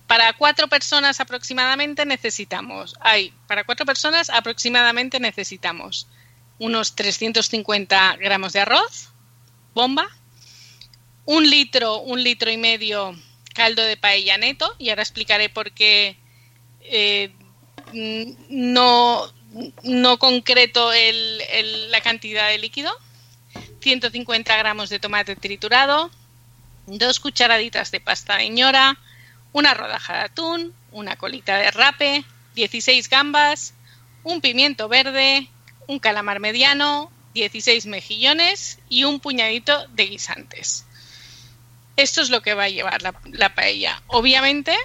Para 0.07 0.33
cuatro 0.33 0.67
personas 0.67 1.19
aproximadamente 1.19 2.05
necesitamos, 2.05 2.95
hay, 2.99 3.31
para 3.47 3.63
cuatro 3.63 3.85
personas 3.85 4.29
aproximadamente 4.29 5.19
necesitamos 5.19 6.07
unos 6.57 6.95
350 6.95 8.17
gramos 8.17 8.53
de 8.53 8.59
arroz, 8.59 9.09
bomba, 9.73 10.09
un 11.29 11.47
litro, 11.47 11.99
un 11.99 12.23
litro 12.23 12.49
y 12.49 12.57
medio 12.57 13.15
caldo 13.53 13.83
de 13.83 13.97
paella 13.97 14.39
neto, 14.39 14.75
y 14.79 14.89
ahora 14.89 15.03
explicaré 15.03 15.47
por 15.47 15.71
qué 15.73 16.17
eh, 16.81 17.31
no, 17.93 19.31
no 19.83 20.17
concreto 20.17 20.89
la 20.91 22.01
cantidad 22.01 22.49
de 22.49 22.57
líquido, 22.57 22.91
150 23.79 24.57
gramos 24.57 24.89
de 24.89 24.97
tomate 24.97 25.35
triturado, 25.35 26.09
dos 26.87 27.19
cucharaditas 27.19 27.91
de 27.91 27.99
pasta 27.99 28.37
de 28.37 28.49
ñora, 28.49 28.97
una 29.53 29.75
rodaja 29.75 30.13
de 30.13 30.21
atún, 30.21 30.73
una 30.91 31.15
colita 31.15 31.57
de 31.57 31.69
rape, 31.69 32.25
16 32.55 33.07
gambas, 33.07 33.75
un 34.23 34.41
pimiento 34.41 34.89
verde, 34.89 35.47
un 35.85 35.99
calamar 35.99 36.39
mediano, 36.39 37.11
16 37.35 37.85
mejillones 37.85 38.79
y 38.89 39.03
un 39.03 39.19
puñadito 39.19 39.87
de 39.89 40.07
guisantes. 40.07 40.87
Esto 42.01 42.21
es 42.21 42.29
lo 42.29 42.41
que 42.41 42.53
va 42.53 42.63
a 42.63 42.69
llevar 42.69 43.01
la, 43.01 43.13
la 43.31 43.53
paella. 43.53 44.01
Obviamente, 44.07 44.75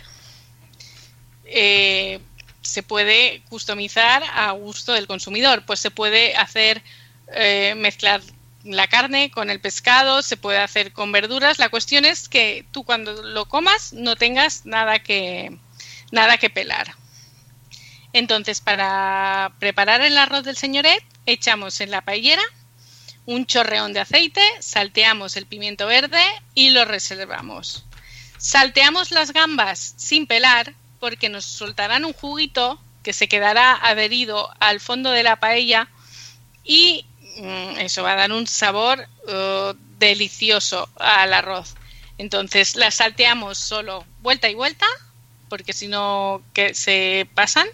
eh, 1.45 2.19
se 2.63 2.83
puede 2.83 3.43
customizar 3.49 4.23
a 4.35 4.51
gusto 4.53 4.93
del 4.93 5.07
consumidor. 5.07 5.65
Pues 5.65 5.79
se 5.79 5.91
puede 5.91 6.35
hacer 6.35 6.83
eh, 7.33 7.75
mezclar 7.77 8.21
la 8.65 8.89
carne 8.89 9.31
con 9.31 9.51
el 9.51 9.61
pescado, 9.61 10.23
se 10.23 10.37
puede 10.37 10.59
hacer 10.59 10.93
con 10.93 11.13
verduras. 11.13 11.59
La 11.59 11.69
cuestión 11.69 12.05
es 12.05 12.29
que 12.29 12.67
tú 12.73 12.85
cuando 12.85 13.23
lo 13.23 13.47
comas 13.47 13.93
no 13.93 14.17
tengas 14.17 14.67
nada 14.67 14.99
que 14.99 15.57
nada 16.11 16.39
que 16.39 16.51
pelar. 16.51 16.95
Entonces, 18.13 18.61
para 18.61 19.53
preparar 19.59 20.01
el 20.01 20.17
arroz 20.17 20.45
del 20.45 20.57
señoret, 20.57 21.05
echamos 21.27 21.81
en 21.81 21.91
la 21.91 22.01
paellera 22.01 22.43
un 23.27 23.47
chorreón 23.47 23.93
de 23.93 24.01
aceite, 24.01 24.43
salteamos 24.61 25.37
el 25.37 25.47
pimiento 25.47 25.87
verde 25.87 26.23
y 26.55 26.71
lo 26.71 26.85
reservamos. 26.85 27.85
Salteamos 28.39 29.11
las 29.11 29.33
gambas 29.33 29.95
sin 29.97 30.27
pelar 30.27 30.75
porque 31.01 31.29
nos 31.29 31.45
soltarán 31.45 32.05
un 32.05 32.13
juguito 32.13 32.81
que 33.03 33.13
se 33.13 33.29
quedará 33.29 33.75
adherido 33.75 34.51
al 34.61 34.81
fondo 34.81 35.11
de 35.11 35.23
la 35.23 35.37
paella 35.37 35.89
y 36.65 37.07
mm, 37.39 37.79
eso 37.81 38.03
va 38.03 38.13
a 38.13 38.17
dar 38.17 38.33
un 38.33 38.47
sabor 38.47 39.07
uh, 39.29 39.75
delicioso 39.99 40.89
al 40.97 41.33
arroz. 41.33 41.75
Entonces 42.19 42.77
las 42.77 42.97
salteamos 42.97 43.59
solo 43.59 44.05
vuelta 44.21 44.49
y 44.49 44.55
vuelta 44.55 44.87
porque 45.49 45.73
si 45.73 45.89
no 45.89 46.43
que 46.53 46.75
se 46.75 47.29
pasan 47.35 47.69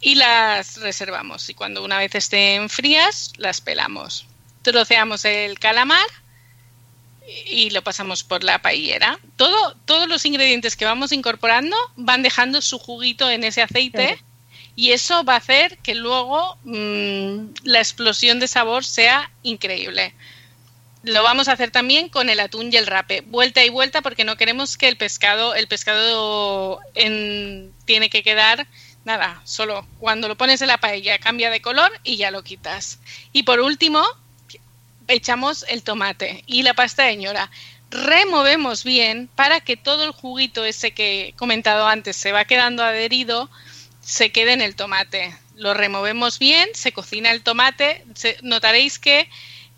y 0.00 0.14
las 0.14 0.76
reservamos 0.76 1.48
y 1.48 1.54
cuando 1.54 1.82
una 1.84 1.98
vez 1.98 2.14
estén 2.14 2.68
frías 2.68 3.32
las 3.38 3.60
pelamos. 3.60 4.26
Troceamos 4.72 5.24
el 5.24 5.58
calamar 5.58 6.06
y 7.46 7.70
lo 7.70 7.82
pasamos 7.82 8.22
por 8.24 8.44
la 8.44 8.60
paellera. 8.62 9.18
Todo, 9.36 9.76
todos 9.84 10.08
los 10.08 10.24
ingredientes 10.24 10.76
que 10.76 10.84
vamos 10.84 11.12
incorporando 11.12 11.76
van 11.96 12.22
dejando 12.22 12.60
su 12.62 12.78
juguito 12.78 13.28
en 13.30 13.44
ese 13.44 13.62
aceite 13.62 14.18
y 14.76 14.92
eso 14.92 15.24
va 15.24 15.34
a 15.34 15.38
hacer 15.38 15.78
que 15.78 15.94
luego 15.94 16.56
mm, 16.64 17.48
la 17.64 17.78
explosión 17.78 18.38
de 18.40 18.48
sabor 18.48 18.84
sea 18.84 19.30
increíble. 19.42 20.14
Lo 21.02 21.22
vamos 21.22 21.46
a 21.48 21.52
hacer 21.52 21.70
también 21.70 22.08
con 22.08 22.28
el 22.28 22.40
atún 22.40 22.72
y 22.72 22.76
el 22.76 22.86
rape, 22.86 23.20
vuelta 23.20 23.64
y 23.64 23.68
vuelta 23.68 24.02
porque 24.02 24.24
no 24.24 24.36
queremos 24.36 24.76
que 24.76 24.88
el 24.88 24.96
pescado, 24.96 25.54
el 25.54 25.68
pescado 25.68 26.80
en- 26.94 27.72
tiene 27.84 28.10
que 28.10 28.22
quedar 28.24 28.66
nada, 29.04 29.40
solo 29.44 29.86
cuando 30.00 30.26
lo 30.26 30.36
pones 30.36 30.60
en 30.62 30.68
la 30.68 30.78
paella 30.78 31.18
cambia 31.18 31.50
de 31.50 31.60
color 31.62 31.92
y 32.02 32.16
ya 32.16 32.32
lo 32.32 32.42
quitas. 32.42 32.98
Y 33.32 33.44
por 33.44 33.60
último, 33.60 34.04
echamos 35.08 35.64
el 35.68 35.82
tomate 35.82 36.42
y 36.46 36.62
la 36.62 36.74
pasta 36.74 37.04
de 37.04 37.16
ñora. 37.16 37.50
Removemos 37.90 38.84
bien 38.84 39.28
para 39.34 39.60
que 39.60 39.76
todo 39.76 40.04
el 40.04 40.10
juguito 40.10 40.64
ese 40.64 40.92
que 40.92 41.28
he 41.28 41.32
comentado 41.34 41.86
antes 41.86 42.16
se 42.16 42.32
va 42.32 42.44
quedando 42.44 42.82
adherido, 42.82 43.48
se 44.00 44.32
quede 44.32 44.52
en 44.52 44.60
el 44.60 44.74
tomate. 44.74 45.36
Lo 45.54 45.72
removemos 45.72 46.38
bien, 46.38 46.68
se 46.74 46.92
cocina 46.92 47.30
el 47.30 47.42
tomate. 47.42 48.04
Notaréis 48.42 48.98
que 48.98 49.28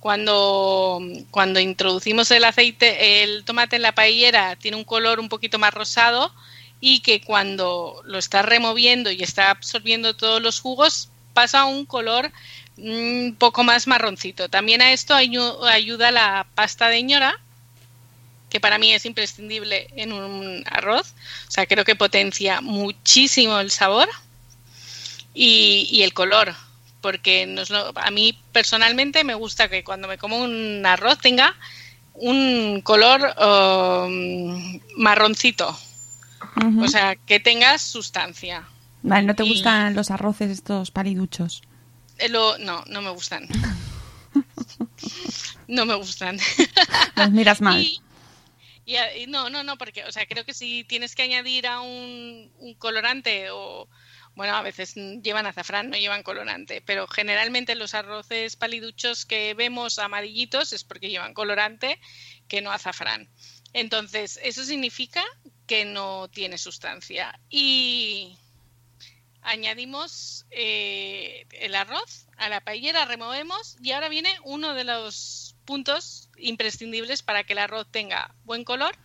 cuando, 0.00 1.00
cuando 1.30 1.60
introducimos 1.60 2.30
el 2.30 2.44
aceite, 2.44 3.22
el 3.22 3.44
tomate 3.44 3.76
en 3.76 3.82
la 3.82 3.92
paellera 3.92 4.56
tiene 4.56 4.76
un 4.76 4.84
color 4.84 5.20
un 5.20 5.28
poquito 5.28 5.58
más 5.58 5.74
rosado 5.74 6.32
y 6.80 7.00
que 7.00 7.20
cuando 7.20 8.00
lo 8.04 8.18
está 8.18 8.42
removiendo 8.42 9.10
y 9.10 9.22
está 9.22 9.50
absorbiendo 9.50 10.14
todos 10.14 10.40
los 10.40 10.60
jugos 10.60 11.10
pasa 11.34 11.60
a 11.60 11.66
un 11.66 11.84
color 11.86 12.32
un 12.78 13.36
poco 13.38 13.64
más 13.64 13.86
marroncito. 13.86 14.48
También 14.48 14.80
a 14.82 14.92
esto 14.92 15.14
ayu- 15.14 15.62
ayuda 15.68 16.10
la 16.10 16.46
pasta 16.54 16.88
de 16.88 17.02
ñora, 17.02 17.38
que 18.50 18.60
para 18.60 18.78
mí 18.78 18.92
es 18.92 19.04
imprescindible 19.04 19.88
en 19.96 20.12
un 20.12 20.64
arroz. 20.70 21.14
O 21.48 21.50
sea, 21.50 21.66
creo 21.66 21.84
que 21.84 21.96
potencia 21.96 22.60
muchísimo 22.60 23.58
el 23.60 23.70
sabor 23.70 24.08
y, 25.34 25.88
y 25.90 26.02
el 26.02 26.12
color, 26.14 26.54
porque 27.00 27.46
nos 27.46 27.70
lo- 27.70 27.92
a 27.96 28.10
mí 28.10 28.38
personalmente 28.52 29.24
me 29.24 29.34
gusta 29.34 29.68
que 29.68 29.84
cuando 29.84 30.08
me 30.08 30.18
como 30.18 30.38
un 30.38 30.84
arroz 30.86 31.18
tenga 31.18 31.54
un 32.14 32.80
color 32.82 33.20
um, 33.38 34.80
marroncito, 34.96 35.78
o 36.82 36.88
sea, 36.88 37.14
que 37.14 37.38
tenga 37.38 37.78
sustancia. 37.78 38.64
Vale, 39.02 39.26
¿no 39.26 39.34
te 39.36 39.44
y- 39.44 39.48
gustan 39.50 39.94
los 39.94 40.10
arroces 40.10 40.50
estos 40.50 40.90
paliduchos? 40.90 41.62
Lo- 42.30 42.58
no, 42.58 42.84
no 42.88 43.02
me 43.02 43.10
gustan. 43.10 43.48
no 45.66 45.86
me 45.86 45.94
gustan. 45.94 46.38
Los 47.16 47.30
miras 47.30 47.60
mal. 47.60 47.80
Y, 47.82 48.00
y 48.84 48.96
a- 48.96 49.16
y 49.16 49.26
no, 49.26 49.50
no, 49.50 49.62
no, 49.62 49.76
porque, 49.78 50.04
o 50.04 50.12
sea, 50.12 50.26
creo 50.26 50.44
que 50.44 50.54
si 50.54 50.84
tienes 50.84 51.14
que 51.14 51.22
añadir 51.22 51.66
a 51.66 51.80
un, 51.80 52.50
un 52.58 52.74
colorante 52.74 53.50
o, 53.50 53.88
bueno, 54.34 54.54
a 54.56 54.62
veces 54.62 54.94
llevan 54.94 55.46
azafrán, 55.46 55.90
no 55.90 55.96
llevan 55.96 56.22
colorante, 56.22 56.80
pero 56.80 57.06
generalmente 57.06 57.74
los 57.74 57.94
arroces 57.94 58.56
paliduchos 58.56 59.26
que 59.26 59.54
vemos 59.54 59.98
amarillitos 59.98 60.72
es 60.72 60.84
porque 60.84 61.10
llevan 61.10 61.34
colorante 61.34 62.00
que 62.48 62.60
no 62.62 62.70
azafrán. 62.70 63.28
Entonces, 63.74 64.40
eso 64.42 64.64
significa 64.64 65.22
que 65.66 65.84
no 65.84 66.28
tiene 66.28 66.56
sustancia. 66.56 67.38
Y 67.50 68.38
añadimos 69.48 70.44
eh, 70.50 71.46
el 71.52 71.74
arroz 71.74 72.26
a 72.36 72.48
la 72.50 72.60
paellera, 72.60 73.06
removemos 73.06 73.76
y 73.82 73.92
ahora 73.92 74.10
viene 74.10 74.36
uno 74.44 74.74
de 74.74 74.84
los 74.84 75.56
puntos 75.64 76.28
imprescindibles 76.36 77.22
para 77.22 77.44
que 77.44 77.54
el 77.54 77.58
arroz 77.58 77.86
tenga 77.90 78.34
buen 78.44 78.64
color 78.64 78.96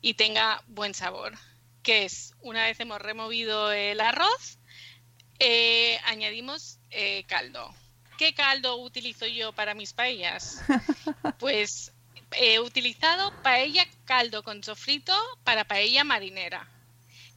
y 0.00 0.14
tenga 0.14 0.62
buen 0.66 0.94
sabor. 0.94 1.34
Que 1.82 2.04
es, 2.06 2.34
una 2.40 2.64
vez 2.64 2.80
hemos 2.80 3.00
removido 3.00 3.70
el 3.72 4.00
arroz, 4.00 4.58
eh, 5.38 5.98
añadimos 6.06 6.78
eh, 6.90 7.24
caldo. 7.24 7.74
¿Qué 8.18 8.34
caldo 8.34 8.76
utilizo 8.76 9.26
yo 9.26 9.52
para 9.52 9.74
mis 9.74 9.92
paellas? 9.92 10.62
Pues 11.38 11.92
he 12.32 12.60
utilizado 12.60 13.32
paella 13.42 13.86
caldo 14.04 14.42
con 14.42 14.62
sofrito 14.62 15.14
para 15.44 15.64
paella 15.64 16.04
marinera. 16.04 16.68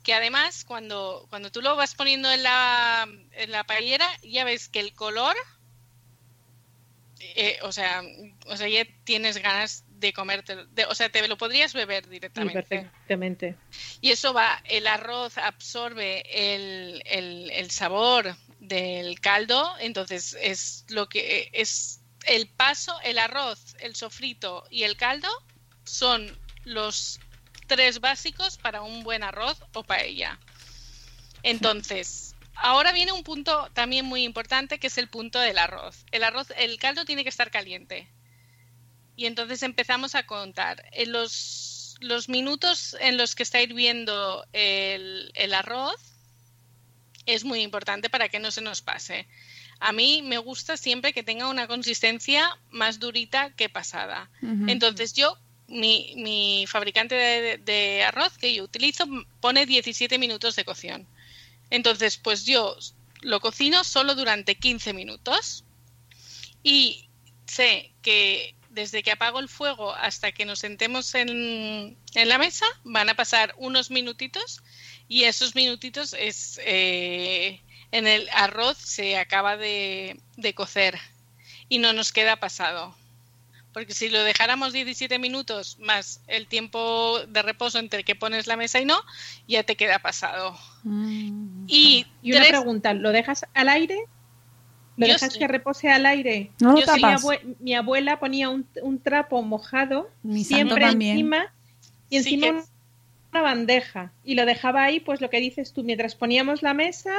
Que 0.03 0.13
además, 0.13 0.65
cuando, 0.65 1.25
cuando 1.29 1.49
tú 1.51 1.61
lo 1.61 1.75
vas 1.77 1.95
poniendo 1.95 2.31
en 2.31 2.43
la, 2.43 3.07
en 3.31 3.51
la 3.51 3.63
paellera, 3.63 4.07
ya 4.21 4.43
ves 4.43 4.67
que 4.67 4.81
el 4.81 4.93
color, 4.93 5.35
eh, 7.19 7.57
o, 7.61 7.71
sea, 7.71 8.03
o 8.47 8.57
sea, 8.57 8.67
ya 8.67 8.85
tienes 9.05 9.37
ganas 9.37 9.85
de 9.87 10.11
comértelo. 10.11 10.65
De, 10.67 10.85
o 10.85 10.93
sea, 10.95 11.09
te 11.09 11.25
lo 11.27 11.37
podrías 11.37 11.73
beber 11.73 12.03
Sí, 12.03 12.09
directamente. 12.09 12.63
perfectamente. 12.63 13.55
Y 14.01 14.11
eso 14.11 14.33
va, 14.33 14.61
el 14.65 14.87
arroz 14.87 15.37
absorbe 15.37 16.23
el, 16.55 17.01
el- 17.05 17.49
el 17.51 17.71
sabor 17.71 18.35
del 18.59 19.19
caldo, 19.21 19.73
entonces 19.79 20.35
es 20.41 20.85
lo 20.89 21.07
que 21.07 21.49
es 21.53 22.01
el 22.25 22.49
paso, 22.49 22.97
el 23.03 23.17
arroz, 23.19 23.75
el 23.79 23.95
sofrito 23.95 24.65
y 24.69 24.83
el 24.83 24.97
caldo 24.97 25.29
son 25.85 26.37
los 26.65 27.19
tres 27.75 27.99
básicos 27.99 28.57
para 28.57 28.83
un 28.83 29.03
buen 29.03 29.23
arroz 29.23 29.57
o 29.73 29.83
paella. 29.83 30.39
Entonces, 31.41 32.35
ahora 32.55 32.91
viene 32.91 33.11
un 33.11 33.23
punto 33.23 33.67
también 33.73 34.05
muy 34.05 34.23
importante 34.23 34.79
que 34.79 34.87
es 34.87 34.97
el 34.99 35.07
punto 35.07 35.39
del 35.39 35.57
arroz. 35.57 36.05
El 36.11 36.23
arroz, 36.23 36.47
el 36.55 36.77
caldo 36.77 37.03
tiene 37.03 37.23
que 37.23 37.29
estar 37.29 37.49
caliente. 37.49 38.07
Y 39.15 39.25
entonces 39.25 39.63
empezamos 39.63 40.13
a 40.13 40.27
contar. 40.27 40.85
En 40.91 41.11
los, 41.11 41.97
los 41.99 42.29
minutos 42.29 42.95
en 42.99 43.17
los 43.17 43.33
que 43.33 43.43
está 43.43 43.59
hirviendo 43.59 44.45
el, 44.53 45.31
el 45.33 45.53
arroz 45.55 45.99
es 47.25 47.43
muy 47.43 47.61
importante 47.61 48.09
para 48.09 48.29
que 48.29 48.39
no 48.39 48.51
se 48.51 48.61
nos 48.61 48.83
pase. 48.83 49.27
A 49.79 49.91
mí 49.91 50.21
me 50.21 50.37
gusta 50.37 50.77
siempre 50.77 51.11
que 51.11 51.23
tenga 51.23 51.49
una 51.49 51.67
consistencia 51.67 52.57
más 52.69 52.99
durita 52.99 53.55
que 53.55 53.67
pasada. 53.67 54.29
Entonces 54.67 55.13
yo, 55.13 55.37
mi, 55.73 56.13
mi 56.15 56.65
fabricante 56.67 57.15
de, 57.57 58.03
arroz 58.03 58.37
que 58.37 58.53
yo 58.53 58.63
utilizo 58.63 59.05
pone 59.41 59.65
17 59.65 60.17
minutos 60.17 60.55
de 60.55 60.65
cocción. 60.65 61.07
Entonces, 61.69 62.17
pues 62.17 62.45
yo 62.45 62.77
lo 63.21 63.39
cocino 63.39 63.83
solo 63.83 64.15
durante 64.15 64.55
15 64.55 64.93
minutos 64.93 65.65
y 66.61 67.09
sé 67.47 67.91
que 68.01 68.55
desde 68.69 69.03
que 69.03 69.11
apago 69.11 69.39
el 69.39 69.49
fuego 69.49 69.93
hasta 69.93 70.31
que 70.31 70.45
nos 70.45 70.59
sentemos 70.59 71.13
en, 71.15 71.97
en 72.15 72.29
la 72.29 72.37
mesa 72.37 72.65
van 72.83 73.09
a 73.09 73.15
pasar 73.15 73.53
unos 73.57 73.91
minutitos 73.91 74.61
y 75.07 75.23
esos 75.23 75.55
minutitos 75.55 76.13
es 76.13 76.59
eh, 76.63 77.61
en 77.91 78.07
el 78.07 78.29
arroz 78.33 78.77
se 78.77 79.17
acaba 79.17 79.57
de, 79.57 80.19
de 80.37 80.53
cocer 80.55 80.99
y 81.69 81.77
no 81.79 81.93
nos 81.93 82.11
queda 82.11 82.37
pasado. 82.37 82.95
Porque 83.73 83.93
si 83.93 84.09
lo 84.09 84.23
dejáramos 84.23 84.71
17 84.71 85.17
minutos 85.19 85.77
más 85.79 86.21
el 86.27 86.47
tiempo 86.47 87.19
de 87.27 87.41
reposo 87.41 87.79
entre 87.79 88.03
que 88.03 88.15
pones 88.15 88.45
la 88.47 88.55
mesa 88.55 88.79
y 88.79 88.85
no, 88.85 88.99
ya 89.47 89.63
te 89.63 89.75
queda 89.75 89.99
pasado. 89.99 90.55
Mm. 90.83 91.65
Y, 91.67 92.05
Y 92.21 92.31
una 92.31 92.41
tres- 92.41 92.51
pregunta, 92.51 92.93
¿lo 92.93 93.11
dejas 93.11 93.45
al 93.53 93.69
aire? 93.69 94.05
¿Lo 94.95 95.07
Yo 95.07 95.13
dejas 95.13 95.33
sí. 95.33 95.39
que 95.39 95.47
repose 95.47 95.89
al 95.89 96.05
aire? 96.05 96.51
No 96.61 96.73
lo 96.73 96.79
Yo 96.79 96.85
sí, 96.85 96.91
mi, 96.97 97.01
tapas. 97.01 97.23
abue- 97.23 97.55
mi 97.59 97.73
abuela 97.73 98.19
ponía 98.19 98.49
un, 98.49 98.67
un 98.83 98.99
trapo 99.01 99.41
mojado 99.41 100.09
Mi 100.21 100.43
siempre 100.43 100.85
encima 100.85 101.51
y 102.09 102.19
Sí, 102.21 102.35
encima 102.35 102.45
que- 102.47 102.51
una- 102.53 102.63
una 103.31 103.41
bandeja 103.41 104.11
y 104.23 104.35
lo 104.35 104.45
dejaba 104.45 104.83
ahí, 104.83 104.99
pues 104.99 105.19
lo 105.19 105.31
que 105.31 105.39
dices 105.39 105.73
tú, 105.73 105.83
mientras 105.83 106.13
poníamos 106.13 106.61
la 106.61 106.75
mesa 106.75 107.15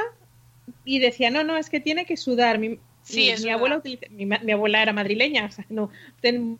y 0.85 0.99
decía, 0.99 1.29
no, 1.29 1.43
no, 1.43 1.57
es 1.57 1.69
que 1.69 1.81
tiene 1.81 2.05
que 2.05 2.15
sudar. 2.15 2.59
Mi, 2.59 2.79
Sí, 3.05 3.17
mi, 3.21 3.29
es 3.29 3.39
mi 3.39 3.45
verdad. 3.45 3.57
abuela 3.59 3.77
utiliza- 3.77 4.09
mi, 4.09 4.25
ma- 4.25 4.39
mi 4.43 4.51
abuela 4.51 4.81
era 4.81 4.91
madrileña, 4.91 5.45
o 5.45 5.51
sea, 5.51 5.65
no 5.69 5.89
ten 6.21 6.59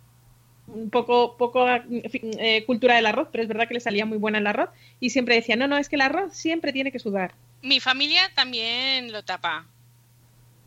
un 0.68 0.90
poco, 0.90 1.36
poco 1.38 1.68
en 1.70 2.10
fin, 2.10 2.32
eh, 2.40 2.64
cultura 2.66 2.96
del 2.96 3.06
arroz, 3.06 3.28
pero 3.32 3.42
es 3.44 3.48
verdad 3.48 3.68
que 3.68 3.74
le 3.76 3.80
salía 3.80 4.06
muy 4.06 4.18
buena 4.18 4.38
el 4.40 4.48
arroz 4.48 4.70
y 5.00 5.10
siempre 5.12 5.36
decía, 5.36 5.56
no, 5.58 5.68
no, 5.68 5.78
es 5.78 5.90
que 5.90 5.96
el 5.96 6.02
arroz 6.02 6.34
siempre 6.34 6.72
tiene 6.74 6.92
que 6.92 7.00
sudar. 7.00 7.34
Mi 7.62 7.80
familia 7.80 8.22
también 8.36 9.12
lo 9.12 9.24
tapa, 9.24 9.68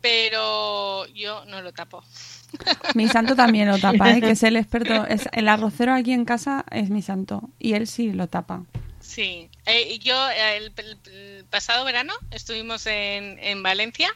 pero 0.01 1.05
yo 1.07 1.45
no 1.45 1.61
lo 1.61 1.71
tapo. 1.73 2.03
Mi 2.95 3.07
santo 3.07 3.35
también 3.35 3.67
lo 3.67 3.77
tapa, 3.77 4.15
¿eh? 4.15 4.21
que 4.21 4.31
es 4.31 4.43
el 4.43 4.55
experto. 4.57 5.05
Es, 5.09 5.27
el 5.33 5.47
arrocero 5.49 5.93
aquí 5.93 6.13
en 6.13 6.25
casa 6.25 6.65
es 6.71 6.89
mi 6.89 7.01
santo. 7.01 7.41
Y 7.59 7.73
él 7.73 7.87
sí 7.87 8.11
lo 8.11 8.27
tapa. 8.27 8.63
Sí, 9.01 9.49
Eh, 9.65 9.93
y 9.93 9.99
yo 9.99 10.15
eh, 10.31 10.57
el, 10.57 10.73
el- 10.77 10.97
el 11.13 11.45
pasado 11.45 11.83
verano 11.85 12.13
estuvimos 12.31 12.85
en, 12.87 13.37
en 13.39 13.61
Valencia 13.63 14.09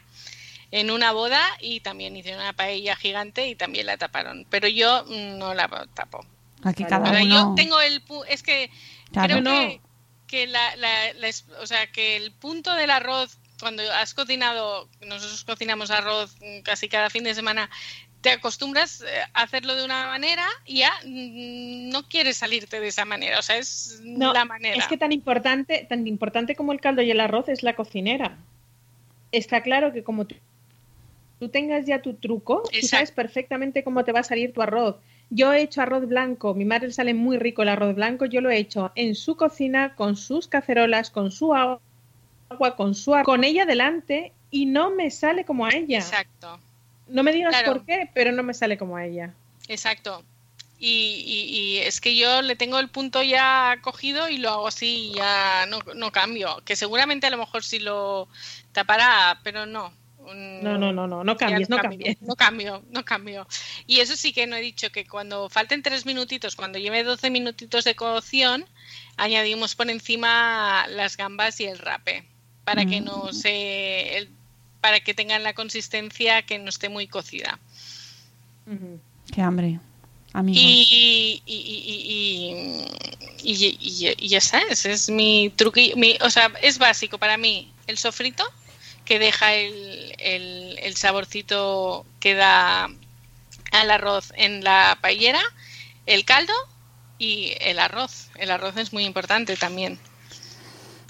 en 0.75 0.89
una 0.89 1.11
boda 1.11 1.39
y 1.61 1.81
también 1.81 2.15
hicieron 2.17 2.41
una 2.41 2.53
paella 2.53 2.95
gigante 2.95 3.47
y 3.47 3.53
también 3.53 3.85
la 3.85 3.97
taparon, 3.97 4.47
pero 4.49 4.67
yo 4.67 5.05
mm, 5.05 5.37
no 5.37 5.53
la 5.53 5.67
tapo. 5.93 6.25
Aquí 6.63 6.83
cada 6.83 7.05
Ahora, 7.09 7.21
uno. 7.21 7.49
yo 7.49 7.55
tengo 7.55 7.79
el 7.79 8.03
pu- 8.03 8.25
es 8.27 8.41
que 8.41 8.71
Claro. 9.11 9.39
creo 9.39 9.41
No. 9.41 9.51
que, 9.51 9.81
que 10.25 10.47
la, 10.47 10.75
la- 10.77 11.13
la 11.13 11.27
es- 11.27 11.45
o 11.61 11.67
sea 11.67 11.91
que 11.91 12.15
el 12.15 12.31
punto 12.31 12.73
del 12.73 12.89
arroz 12.89 13.37
cuando 13.59 13.83
has 13.93 14.15
cocinado 14.15 14.89
nosotros 15.01 15.43
cocinamos 15.43 15.91
arroz 15.91 16.35
casi 16.63 16.89
cada 16.89 17.11
fin 17.11 17.23
de 17.23 17.35
semana 17.35 17.69
te 18.21 18.31
acostumbras 18.31 19.01
eh, 19.01 19.05
a 19.33 19.43
hacerlo 19.43 19.75
de 19.75 19.85
una 19.85 20.07
manera 20.07 20.47
y 20.65 20.79
ya 20.79 20.91
mm, 21.05 21.89
no 21.89 22.07
quieres 22.09 22.37
salirte 22.37 22.79
de 22.79 22.87
esa 22.87 23.05
manera 23.05 23.37
o 23.37 23.43
sea 23.43 23.57
es 23.57 23.99
No, 24.01 24.33
la 24.33 24.45
manera 24.45 24.75
Es 24.75 24.87
que 24.87 24.97
tan 24.97 25.11
importante, 25.11 25.85
tan 25.87 26.07
importante 26.07 26.55
como 26.55 26.71
el 26.71 26.81
caldo 26.81 27.03
y 27.03 27.11
el 27.11 27.19
arroz 27.19 27.47
es 27.49 27.61
la 27.61 27.75
cocinera. 27.75 28.37
Está 29.31 29.61
claro 29.61 29.93
que 29.93 30.03
como 30.03 30.25
tú, 30.25 30.35
tú 31.43 31.49
tengas 31.49 31.85
ya 31.85 32.01
tu 32.01 32.13
truco, 32.13 32.61
tú 32.63 32.69
Exacto. 32.71 32.87
sabes 32.87 33.11
perfectamente 33.11 33.83
cómo 33.83 34.05
te 34.05 34.13
va 34.13 34.21
a 34.21 34.23
salir 34.23 34.53
tu 34.53 34.61
arroz. 34.61 34.95
Yo 35.29 35.51
he 35.51 35.61
hecho 35.61 35.81
arroz 35.81 36.07
blanco, 36.07 36.53
mi 36.53 36.63
madre 36.63 36.87
le 36.87 36.93
sale 36.93 37.13
muy 37.13 37.37
rico 37.37 37.63
el 37.63 37.69
arroz 37.69 37.95
blanco, 37.95 38.25
yo 38.25 38.39
lo 38.39 38.49
he 38.49 38.57
hecho 38.57 38.91
en 38.95 39.13
su 39.15 39.35
cocina, 39.35 39.93
con 39.95 40.15
sus 40.15 40.47
cacerolas, 40.47 41.09
con 41.09 41.31
su 41.31 41.53
agua, 41.53 41.81
con 42.77 42.95
su 42.95 43.13
con 43.25 43.43
ella 43.43 43.65
delante 43.65 44.31
y 44.51 44.65
no 44.67 44.89
me 44.91 45.11
sale 45.11 45.43
como 45.43 45.65
a 45.65 45.71
ella. 45.71 45.97
exacto 45.97 46.59
No 47.07 47.23
me 47.23 47.33
digas 47.33 47.49
Claro. 47.57 47.73
por 47.73 47.85
qué, 47.85 48.09
pero 48.13 48.31
no 48.31 48.41
me 48.43 48.53
sale 48.53 48.77
como 48.77 48.95
a 48.95 49.05
ella. 49.05 49.33
Exacto. 49.67 50.23
Y, 50.79 51.23
y- 51.25 51.57
y 51.57 51.77
es 51.79 51.99
que 51.99 52.15
yo 52.15 52.41
le 52.41 52.55
tengo 52.55 52.79
el 52.79 52.87
punto 52.89 53.21
ya 53.21 53.77
cogido 53.81 54.29
y 54.29 54.37
lo 54.37 54.49
hago 54.49 54.67
así 54.67 55.09
y 55.11 55.15
ya 55.15 55.65
no, 55.67 55.79
no 55.95 56.11
cambio. 56.11 56.61
Que 56.63 56.75
seguramente 56.77 57.27
a 57.27 57.31
lo 57.31 57.37
mejor 57.37 57.63
sí 57.63 57.79
lo 57.79 58.27
tapará, 58.71 59.39
pero 59.43 59.65
no. 59.65 59.91
No, 60.25 60.77
no, 60.77 60.93
no, 60.93 61.07
no, 61.07 61.23
no 61.23 61.37
cambies, 61.37 61.69
no 61.69 61.77
cambio, 61.77 61.99
cambies. 61.99 62.21
No 62.21 62.35
cambio, 62.35 62.83
no 62.91 63.03
cambio. 63.05 63.47
Y 63.87 63.99
eso 63.99 64.15
sí 64.15 64.31
que 64.33 64.47
no 64.47 64.55
he 64.55 64.61
dicho 64.61 64.91
que 64.91 65.05
cuando 65.05 65.49
falten 65.49 65.81
tres 65.83 66.05
minutitos, 66.05 66.55
cuando 66.55 66.79
lleve 66.79 67.03
12 67.03 67.29
minutitos 67.29 67.83
de 67.83 67.95
cocción, 67.95 68.65
añadimos 69.17 69.75
por 69.75 69.89
encima 69.89 70.85
las 70.87 71.17
gambas 71.17 71.59
y 71.59 71.65
el 71.65 71.77
rape 71.79 72.23
para 72.63 72.85
que 72.85 73.01
no 73.01 73.25
Mm. 73.25 73.33
se 73.33 74.17
el- 74.17 74.29
para 74.79 74.99
que 75.01 75.13
tengan 75.13 75.43
la 75.43 75.53
consistencia 75.53 76.41
que 76.43 76.59
no 76.59 76.69
esté 76.69 76.89
muy 76.89 77.07
cocida. 77.07 77.59
Qué 79.33 79.41
hambre. 79.41 79.79
Amigos. 80.33 80.61
Y, 80.63 81.41
y, 81.45 81.53
y, 81.53 81.63
y, 83.43 83.53
y- 83.53 83.77
y- 83.79 84.15
y 84.17 84.27
ya 84.27 84.37
ese 84.39 84.91
es 84.91 85.09
mi 85.09 85.51
truquillo. 85.55 85.95
mi- 85.95 86.17
o 86.21 86.29
sea, 86.29 86.51
es 86.61 86.79
básico 86.79 87.17
para 87.17 87.37
mí 87.37 87.71
el 87.87 87.97
sofrito, 87.97 88.43
que 89.05 89.19
deja 89.19 89.53
el, 89.53 90.15
el, 90.19 90.79
el 90.81 90.95
saborcito 90.95 92.05
que 92.19 92.35
da 92.35 92.89
al 93.71 93.91
arroz 93.91 94.31
en 94.35 94.63
la 94.63 94.97
paellera, 95.01 95.41
el 96.05 96.25
caldo 96.25 96.53
y 97.17 97.53
el 97.59 97.79
arroz. 97.79 98.29
El 98.35 98.51
arroz 98.51 98.77
es 98.77 98.93
muy 98.93 99.05
importante 99.05 99.55
también. 99.55 99.99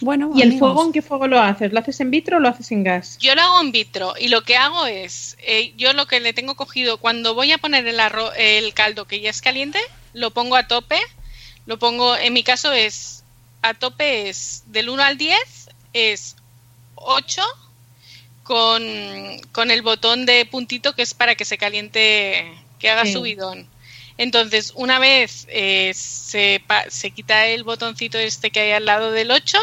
Bueno, 0.02 0.32
¿Y 0.36 0.41
el 0.41 0.60
fuego 0.60 0.84
en 0.84 0.91
qué 0.91 1.02
fuego 1.02 1.28
lo 1.28 1.39
haces? 1.39 1.72
¿Lo 1.72 1.80
haces 1.80 2.00
en 2.02 2.12
vitro 2.12 2.38
o 2.38 2.39
lo 2.39 2.50
haces 2.50 2.72
en 2.72 2.84
gas? 2.84 3.18
Yo 3.20 3.36
lo 3.36 3.41
hago 3.41 3.62
en 3.62 3.72
vitro 3.72 4.16
y 4.20 4.28
lo 4.28 4.41
que 4.41 4.58
hago 4.58 4.86
es, 4.86 5.38
eh, 5.41 5.74
yo 5.78 5.94
lo 5.94 6.08
que 6.08 6.20
le 6.20 6.34
tengo 6.34 6.56
cogido, 6.56 6.98
cuando 6.98 7.36
voy 7.36 7.54
a 7.54 7.58
poner 7.58 7.88
el, 7.88 8.00
arroz, 8.00 8.34
el 8.38 8.74
caldo 8.74 9.06
que 9.06 9.22
ya 9.22 9.30
es 9.30 9.41
caliente, 9.41 9.80
lo 10.14 10.32
pongo 10.32 10.58
a 10.58 10.68
tope, 10.68 11.00
lo 11.66 11.80
pongo, 11.80 12.18
en 12.18 12.34
mi 12.34 12.44
caso 12.44 12.74
es, 12.74 13.24
a 13.62 13.74
tope 13.74 14.30
es 14.30 14.64
del 14.68 14.89
1 14.89 15.04
al 15.04 15.18
10, 15.18 15.38
es 15.94 16.36
8 16.96 17.41
con, 18.44 18.84
con 19.52 19.72
el 19.72 19.82
botón 19.82 20.26
de 20.26 20.46
puntito 20.46 20.94
que 20.94 21.02
es 21.04 21.14
para 21.14 21.36
que 21.36 21.46
se 21.46 21.58
caliente, 21.58 22.46
que 22.80 22.89
haga 22.89 23.06
Sí. 23.06 23.14
subidón. 23.14 23.68
Entonces, 24.18 24.74
una 24.76 25.00
vez 25.00 25.48
eh, 25.50 25.91
se, 25.96 26.62
pa- 26.68 26.86
se 26.89 27.12
quita 27.12 27.48
el 27.48 27.64
botoncito 27.64 28.18
este 28.20 28.52
que 28.52 28.60
hay 28.62 28.72
al 28.72 28.86
lado 28.86 29.12
del 29.12 29.32
8, 29.32 29.58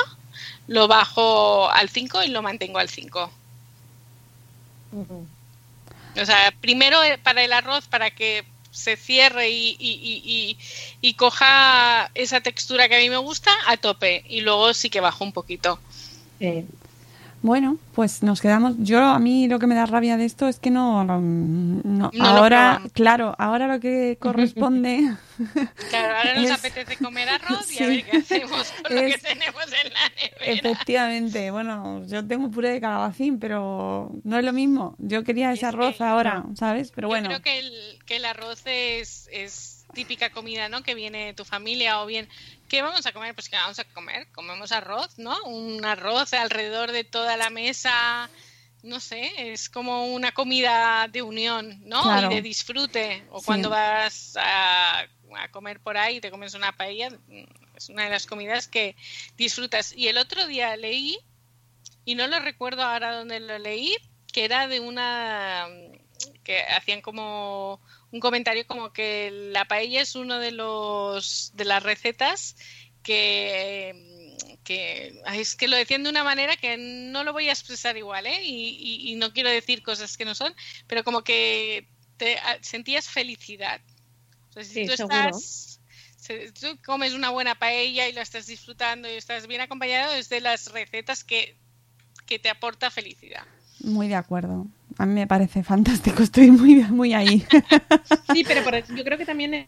lo 0.67 0.89
bajo 0.89 1.71
al 1.71 1.89
5 1.89 2.23
y 2.23 2.29
lo 2.29 2.43
mantengo 2.43 2.79
al 2.79 2.89
5. 2.89 3.31
O 6.21 6.25
sea, 6.27 6.53
primero 6.61 7.03
eh, 7.05 7.19
para 7.19 7.45
el 7.45 7.53
arroz, 7.53 7.87
para 7.87 8.11
que 8.11 8.45
se 8.73 8.97
cierre 8.97 9.51
y, 9.51 9.77
y, 9.79 9.91
y, 10.25 10.57
y- 11.01 11.15
coja 11.15 12.11
esa 12.15 12.41
textura 12.41 12.89
que 12.89 12.97
a 12.97 13.01
mí 13.01 13.11
me 13.11 13.17
gusta 13.19 13.51
a 13.67 13.77
tope 13.77 14.25
y 14.29 14.41
luego 14.41 14.73
sí 14.75 14.91
que 14.91 15.01
bajo 15.01 15.25
un 15.25 15.33
poquito. 15.33 15.79
Eh, 16.41 16.65
Bueno, 17.43 17.79
pues 17.95 18.23
nos 18.23 18.41
quedamos. 18.43 18.75
Yo 18.79 19.03
a 19.03 19.19
mí 19.19 19.49
lo 19.49 19.59
que 19.59 19.67
me 19.67 19.75
da 19.75 19.87
rabia 19.87 20.19
de 20.19 20.27
esto 20.27 20.47
es 20.47 20.59
que 20.59 20.71
no, 20.71 21.05
no, 21.05 21.21
No 21.23 22.11
lo 22.13 22.25
ahora, 22.25 22.83
claro, 22.93 23.35
ahora 23.39 23.67
lo 23.67 23.81
que 23.81 24.19
corresponde 24.21 25.11
Claro, 25.89 26.17
ahora 26.19 26.35
nos 26.35 26.45
Es- 26.45 26.51
apetece 26.51 26.97
comer 26.99 27.31
arroz 27.31 27.71
y 27.73 27.83
a 27.83 27.87
ver 27.87 28.05
qué 28.05 28.19
hacemos 28.19 28.71
con 28.83 28.95
lo 28.95 29.03
que 29.03 29.17
tenemos 29.19 29.65
en 29.85 29.93
la 29.93 30.09
nevera. 30.11 30.53
Efectivamente, 30.53 31.51
bueno, 31.51 32.05
yo 32.07 32.27
tengo 32.27 32.51
puré 32.51 32.71
de 32.73 32.81
calabacín, 32.81 33.39
pero 33.39 34.11
no 34.23 34.39
es 34.39 34.45
lo 34.45 34.53
mismo. 34.53 34.95
Yo 34.99 35.25
quería 35.25 35.51
ese 35.53 35.65
arroz 35.65 35.99
ahora, 36.03 36.45
¿sabes? 36.57 36.93
Pero 36.95 37.07
Yo 37.07 37.11
bueno, 37.11 37.29
creo 37.29 37.41
que 37.41 37.59
el, 37.59 37.73
que 38.05 38.17
el 38.17 38.25
arroz 38.27 38.61
es, 38.67 39.31
es 39.33 39.70
típica 39.95 40.31
comida, 40.31 40.69
¿no? 40.69 40.83
Que 40.83 40.95
viene 40.95 41.27
de 41.27 41.35
tu 41.35 41.45
familia 41.45 42.01
o 42.03 42.07
bien, 42.07 42.29
¿qué 42.69 42.83
vamos 42.83 43.07
a 43.07 43.13
comer? 43.13 43.35
Pues 43.35 43.49
que 43.49 43.57
vamos 43.57 43.79
a 43.79 43.85
comer, 43.85 44.31
comemos 44.33 44.73
arroz, 44.73 45.19
¿no? 45.19 45.37
Un 45.45 45.85
arroz 45.85 46.33
alrededor 46.33 46.93
de 46.93 47.05
toda 47.05 47.37
la 47.37 47.51
mesa, 47.51 48.31
no 48.83 49.01
sé, 49.01 49.53
es 49.53 49.69
como 49.69 50.07
una 50.07 50.33
comida 50.33 51.09
de 51.09 51.23
unión, 51.23 51.81
¿no? 51.85 52.03
Claro. 52.03 52.31
Y 52.31 52.37
de 52.37 52.43
disfrute. 52.43 53.25
O 53.31 53.41
Sí. 53.41 53.47
cuando 53.47 53.69
vas 53.71 54.37
a, 54.41 55.01
a 55.37 55.49
comer 55.51 55.81
por 55.81 55.97
ahí 55.97 56.17
y 56.17 56.21
te 56.21 56.31
comes 56.31 56.55
una 56.55 56.77
paella, 56.77 57.11
mm, 57.11 57.45
es 57.77 57.89
una 57.89 58.05
de 58.05 58.11
las 58.11 58.27
comidas 58.27 58.69
que 58.69 58.97
disfrutas. 59.37 59.93
Y 59.93 60.09
el 60.09 60.19
otro 60.19 60.47
día 60.47 60.77
leí, 60.77 61.19
y 62.05 62.15
no 62.15 62.27
lo 62.27 62.41
recuerdo 62.41 62.83
ahora 62.83 63.15
dónde 63.17 63.41
lo 63.41 63.59
leí, 63.59 63.97
que 64.33 64.45
era 64.45 64.69
de 64.69 64.81
una 64.81 65.67
que 66.45 66.63
hacían 66.63 67.01
como 67.01 67.81
un 68.13 68.21
comentario 68.21 68.67
como 68.67 68.93
que 68.93 69.31
la 69.53 69.65
paella 69.67 70.01
es 70.03 70.15
uno 70.17 70.39
de 70.39 70.51
los 70.53 71.51
de 71.55 71.65
las 71.65 71.83
recetas 71.83 72.57
que 73.03 74.37
que 74.65 75.21
es 75.35 75.57
que 75.57 75.69
lo 75.69 75.77
decían 75.77 76.03
de 76.03 76.11
una 76.11 76.23
manera 76.25 76.57
que 76.57 76.77
no 76.77 77.25
lo 77.25 77.33
voy 77.33 77.49
a 77.49 77.53
expresar 77.53 77.97
igual, 77.97 78.27
¿eh? 78.27 78.43
Y, 78.45 78.77
y- 78.79 79.13
y 79.13 79.15
no 79.17 79.33
quiero 79.33 79.49
decir 79.51 79.83
cosas 79.83 80.17
que 80.17 80.25
no 80.25 80.35
son, 80.35 80.55
pero 80.87 81.03
como 81.05 81.23
que 81.23 81.89
te 82.17 82.39
sentías 82.61 83.09
felicidad. 83.09 83.81
Si 84.61 84.85
tú 84.87 84.97
seguro. 84.97 85.29
estás 85.29 85.81
si 86.17 86.53
tú 86.53 86.79
comes 86.85 87.15
una 87.15 87.31
buena 87.31 87.55
paella 87.55 88.07
y 88.09 88.13
lo 88.13 88.21
estás 88.21 88.47
disfrutando 88.47 89.09
y 89.09 89.13
estás 89.15 89.47
bien 89.47 89.63
acompañado, 89.63 90.13
es 90.13 90.29
de 90.29 90.41
las 90.43 90.71
recetas 90.71 91.25
que, 91.25 91.57
que 92.27 92.39
te 92.39 92.51
aporta 92.51 92.91
felicidad. 92.91 93.45
muy 93.79 94.09
de 94.09 94.17
acuerdo. 94.17 94.67
A 95.01 95.07
mí 95.07 95.15
me 95.15 95.27
parece 95.27 95.63
fantástico, 95.63 96.23
estoy 96.23 96.51
muy, 96.51 96.75
muy 96.85 97.15
ahí. 97.15 97.43
Sí, 98.35 98.45
pero 98.47 98.63
por- 98.63 98.85
yo 98.95 99.03
creo 99.03 99.17
que 99.17 99.25
también 99.25 99.55
es, 99.55 99.67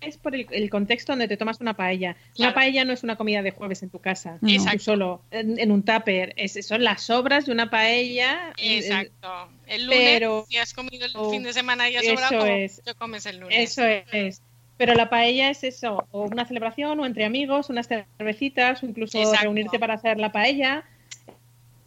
es 0.00 0.16
por 0.16 0.34
el, 0.36 0.46
el 0.52 0.70
contexto 0.70 1.10
donde 1.12 1.26
te 1.26 1.36
tomas 1.36 1.60
una 1.60 1.74
paella. 1.74 2.14
Una 2.38 2.54
paella 2.54 2.84
no 2.84 2.92
es 2.92 3.02
una 3.02 3.16
comida 3.16 3.42
de 3.42 3.50
jueves 3.50 3.82
en 3.82 3.90
tu 3.90 3.98
casa, 3.98 4.38
No. 4.40 4.48
tú 4.72 4.78
solo, 4.78 5.22
en, 5.32 5.58
en 5.58 5.72
un 5.72 5.82
tupper. 5.82 6.34
Es, 6.36 6.56
son 6.64 6.84
las 6.84 7.02
sobras 7.02 7.46
de 7.46 7.52
una 7.52 7.68
paella. 7.68 8.52
Exacto. 8.58 9.48
El 9.66 9.86
lunes, 9.86 9.98
pero- 10.04 10.46
si 10.48 10.56
has 10.56 10.72
comido 10.72 11.04
el 11.06 11.12
fin 11.32 11.42
de 11.42 11.52
semana 11.52 11.90
y 11.90 11.94
ya 11.94 12.00
Eso 12.00 12.10
sobrado, 12.14 12.46
es. 12.46 12.80
yo 12.86 12.94
comes 12.94 13.26
el 13.26 13.40
lunes. 13.40 13.58
Eso 13.72 13.84
es. 13.84 14.40
Pero 14.76 14.94
la 14.94 15.10
paella 15.10 15.50
es 15.50 15.64
eso, 15.64 16.06
o 16.12 16.26
una 16.26 16.46
celebración, 16.46 17.00
o 17.00 17.04
entre 17.06 17.24
amigos, 17.24 17.68
unas 17.70 17.88
cervecitas, 17.88 18.80
o 18.84 18.86
incluso 18.86 19.18
Exacto. 19.18 19.42
reunirte 19.42 19.80
para 19.80 19.94
hacer 19.94 20.20
la 20.20 20.30
paella. 20.30 20.84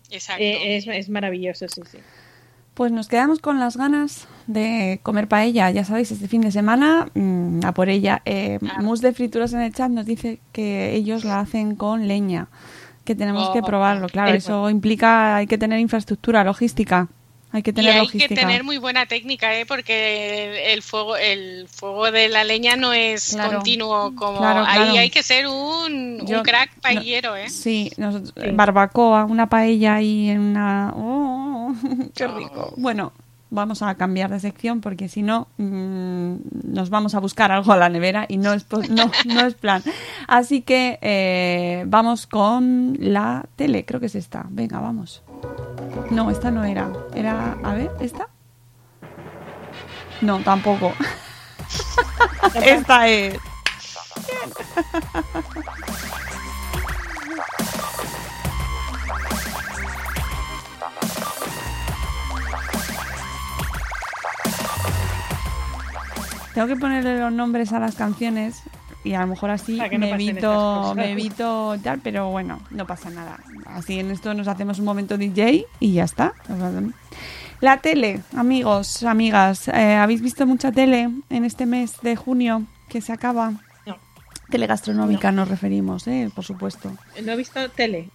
Exacto. 0.10 0.44
Eh, 0.44 0.76
es, 0.76 0.88
es 0.88 1.08
maravilloso, 1.08 1.70
sí, 1.70 1.82
sí. 1.90 1.98
Pues 2.74 2.92
nos 2.92 3.08
quedamos 3.10 3.40
con 3.40 3.60
las 3.60 3.76
ganas 3.78 4.28
de 4.48 5.00
comer 5.04 5.28
paella. 5.28 5.70
Ya 5.72 5.84
sabéis, 5.84 6.12
este 6.12 6.28
fin 6.28 6.42
de 6.42 6.52
semana, 6.52 7.08
mm, 7.14 7.66
a 7.66 7.74
por 7.74 7.90
ella. 7.90 8.22
Eh, 8.26 8.60
Mus 8.80 9.02
de 9.02 9.12
Frituras 9.14 9.54
en 9.54 9.62
el 9.62 9.74
chat 9.74 9.90
nos 9.92 10.06
dice 10.06 10.40
que 10.54 10.94
ellos 10.96 11.26
la 11.26 11.42
hacen 11.42 11.76
con 11.76 12.08
leña, 12.08 12.48
que 13.04 13.14
tenemos 13.14 13.50
que 13.50 13.60
Oh, 13.60 13.64
probarlo. 13.66 14.08
Claro, 14.08 14.34
eso 14.34 14.70
implica, 14.70 15.36
hay 15.36 15.48
que 15.48 15.58
tener 15.58 15.80
infraestructura, 15.80 16.44
logística. 16.44 17.08
Hay 17.54 17.62
que 17.64 17.72
Y 17.72 17.74
tener 17.74 17.92
hay 17.92 18.00
logística. 18.00 18.30
que 18.30 18.36
tener 18.40 18.64
muy 18.64 18.78
buena 18.78 19.06
técnica, 19.06 19.54
¿eh? 19.60 19.66
porque 19.66 20.72
el, 20.72 20.82
fuego 20.82 21.18
el 21.18 21.68
fuego 21.68 22.10
de 22.10 22.30
la 22.30 22.46
leña 22.46 22.78
no 22.78 22.94
es 22.94 23.34
Claro. 23.34 23.56
continuo 23.56 24.16
como 24.16 24.38
Claro, 24.38 24.64
ahí 24.66 24.78
claro. 24.84 24.98
hay 25.00 25.10
que 25.10 25.22
ser 25.22 25.48
un, 25.48 26.26
Yo- 26.26 26.38
un 26.38 26.44
crack 26.46 26.80
paellero, 26.80 27.36
¿eh? 27.36 27.50
Sí, 27.50 27.92
nosotros- 27.98 28.34
barbacoa, 28.56 29.26
una 29.26 29.48
paella 29.48 30.00
y 30.00 30.30
en 30.30 30.40
una... 30.40 30.94
¡Oh! 30.96 31.51
¡Qué 32.16 32.28
rico! 32.28 32.74
Bueno, 32.78 33.14
vamos 33.52 33.82
a 33.82 33.94
cambiar 33.96 34.32
de 34.32 34.40
sección 34.40 34.82
porque 34.82 35.10
si 35.10 35.22
no 35.22 35.48
mm, 35.58 36.36
nos 36.64 36.90
vamos 36.90 37.14
a 37.14 37.20
buscar 37.20 37.52
algo 37.52 37.72
a 37.74 37.78
la 37.78 37.90
nevera 37.90 38.26
y 38.28 38.38
no 38.38 38.54
es, 38.54 38.66
no, 38.90 39.12
no 39.26 39.46
es 39.46 39.54
plan. 39.54 39.84
Así 40.28 40.62
que 40.62 40.98
eh, 41.02 41.84
vamos 41.88 42.26
con 42.26 42.98
la 43.00 43.46
tele, 43.56 43.86
creo 43.86 44.00
que 44.00 44.08
es 44.08 44.16
esta. 44.16 44.46
Venga, 44.50 44.80
vamos. 44.80 45.22
No, 46.10 46.32
esta 46.32 46.50
no 46.50 46.64
era. 46.64 46.92
Era, 47.14 47.58
a 47.64 47.74
ver, 47.74 47.92
¿esta? 48.00 48.28
No, 50.22 50.40
tampoco. 50.40 50.94
esta 52.64 53.08
es. 53.08 53.38
Tengo 66.54 66.68
que 66.68 66.76
ponerle 66.76 67.20
los 67.20 67.32
nombres 67.32 67.72
a 67.74 67.80
las 67.80 67.96
canciones 67.96 68.62
y 69.04 69.14
a 69.14 69.22
lo 69.22 69.28
mejor 69.28 69.50
así 69.50 69.78
Para 69.78 69.90
que 69.90 69.98
no 69.98 70.08
me 70.08 70.14
evito, 70.14 70.94
me 70.96 71.12
evito 71.12 71.78
tal, 71.84 72.00
pero 72.00 72.30
bueno, 72.30 72.62
no 72.70 72.86
pasa 72.86 73.10
nada. 73.10 73.40
Así 73.66 74.00
en 74.00 74.12
esto 74.12 74.34
nos 74.34 74.48
hacemos 74.48 74.80
un 74.80 74.86
momento 74.86 75.18
DJ 75.18 75.66
y 75.80 75.94
ya 75.94 76.04
está. 76.04 76.34
La 77.62 77.78
tele, 77.78 78.22
amigos, 78.36 79.04
amigas, 79.04 79.68
eh, 79.68 79.96
¿habéis 79.96 80.22
visto 80.22 80.46
mucha 80.46 80.72
tele 80.72 81.10
en 81.30 81.46
este 81.46 81.66
mes 81.66 82.02
de 82.02 82.16
junio 82.16 82.64
que 82.90 83.02
se 83.02 83.14
acaba? 83.14 83.54
No. 83.86 83.98
Tele 84.50 84.68
gastronómica 84.68 85.32
nos 85.32 85.48
referimos, 85.48 86.08
eh, 86.08 86.30
por 86.34 86.44
supuesto. 86.44 86.92
No 87.24 87.32
he 87.32 87.38
visto 87.38 87.70
tele. 87.70 88.10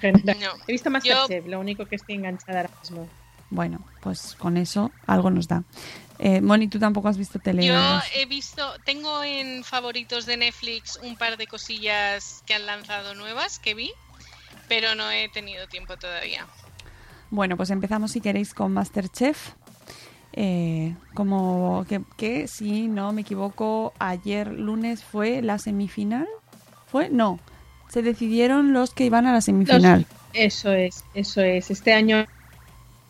General. 0.00 0.36
No. 0.40 0.62
He 0.66 0.72
visto 0.72 0.90
Masterchef, 0.90 1.46
lo 1.46 1.60
único 1.60 1.86
que 1.86 1.96
estoy 1.96 2.16
enganchada 2.16 2.60
ahora 2.60 2.70
mismo. 2.80 3.08
Bueno, 3.50 3.80
pues 4.00 4.34
con 4.38 4.56
eso 4.56 4.90
algo 5.06 5.30
nos 5.30 5.46
da. 5.48 5.62
Eh, 6.18 6.40
Moni, 6.40 6.68
tú 6.68 6.78
tampoco 6.78 7.08
has 7.08 7.18
visto 7.18 7.38
tele. 7.38 7.66
Yo 7.66 7.74
he 8.14 8.24
visto, 8.26 8.62
tengo 8.84 9.22
en 9.22 9.64
favoritos 9.64 10.24
de 10.26 10.36
Netflix 10.38 10.98
un 11.02 11.16
par 11.16 11.36
de 11.36 11.46
cosillas 11.46 12.42
que 12.46 12.54
han 12.54 12.64
lanzado 12.66 13.14
nuevas 13.14 13.58
que 13.58 13.74
vi, 13.74 13.90
pero 14.68 14.94
no 14.94 15.10
he 15.10 15.28
tenido 15.28 15.66
tiempo 15.66 15.96
todavía. 15.96 16.46
Bueno, 17.30 17.56
pues 17.56 17.70
empezamos 17.70 18.12
si 18.12 18.20
queréis 18.20 18.54
con 18.54 18.72
Masterchef. 18.72 19.50
Eh, 20.38 20.94
como 21.14 21.84
que, 21.88 22.02
que, 22.16 22.46
si 22.46 22.88
no 22.88 23.12
me 23.12 23.22
equivoco, 23.22 23.92
ayer 23.98 24.48
lunes 24.48 25.02
fue 25.02 25.40
la 25.42 25.58
semifinal. 25.58 26.26
¿Fue? 26.86 27.08
No. 27.10 27.40
Se 27.88 28.02
decidieron 28.02 28.72
los 28.72 28.92
que 28.92 29.04
iban 29.04 29.26
a 29.26 29.32
la 29.32 29.40
semifinal. 29.40 30.00
Los- 30.00 30.16
eso 30.34 30.72
es, 30.72 31.04
eso 31.14 31.40
es. 31.40 31.70
Este 31.70 31.92
año 31.94 32.26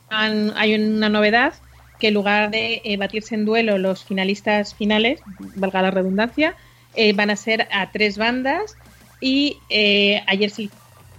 han- 0.09 0.53
hay 0.57 0.75
una 0.75 1.09
novedad 1.09 1.55
que 1.99 2.09
en 2.09 2.15
lugar 2.15 2.51
de 2.51 2.83
eh, 2.85 2.97
batirse 2.97 3.35
en 3.35 3.45
duelo 3.45 3.79
los 3.79 4.05
finalistas 4.05 4.75
finales, 4.75 5.23
valga 5.27 5.83
la 5.83 5.91
redundancia, 5.91 6.57
eh, 6.95 7.13
van 7.13 7.31
a 7.31 7.37
ser 7.37 7.69
a 7.71 7.91
tres 7.93 8.19
bandas 8.19 8.79
y 9.21 9.65
eh, 9.69 10.23
ayer 10.27 10.51
se 10.51 10.71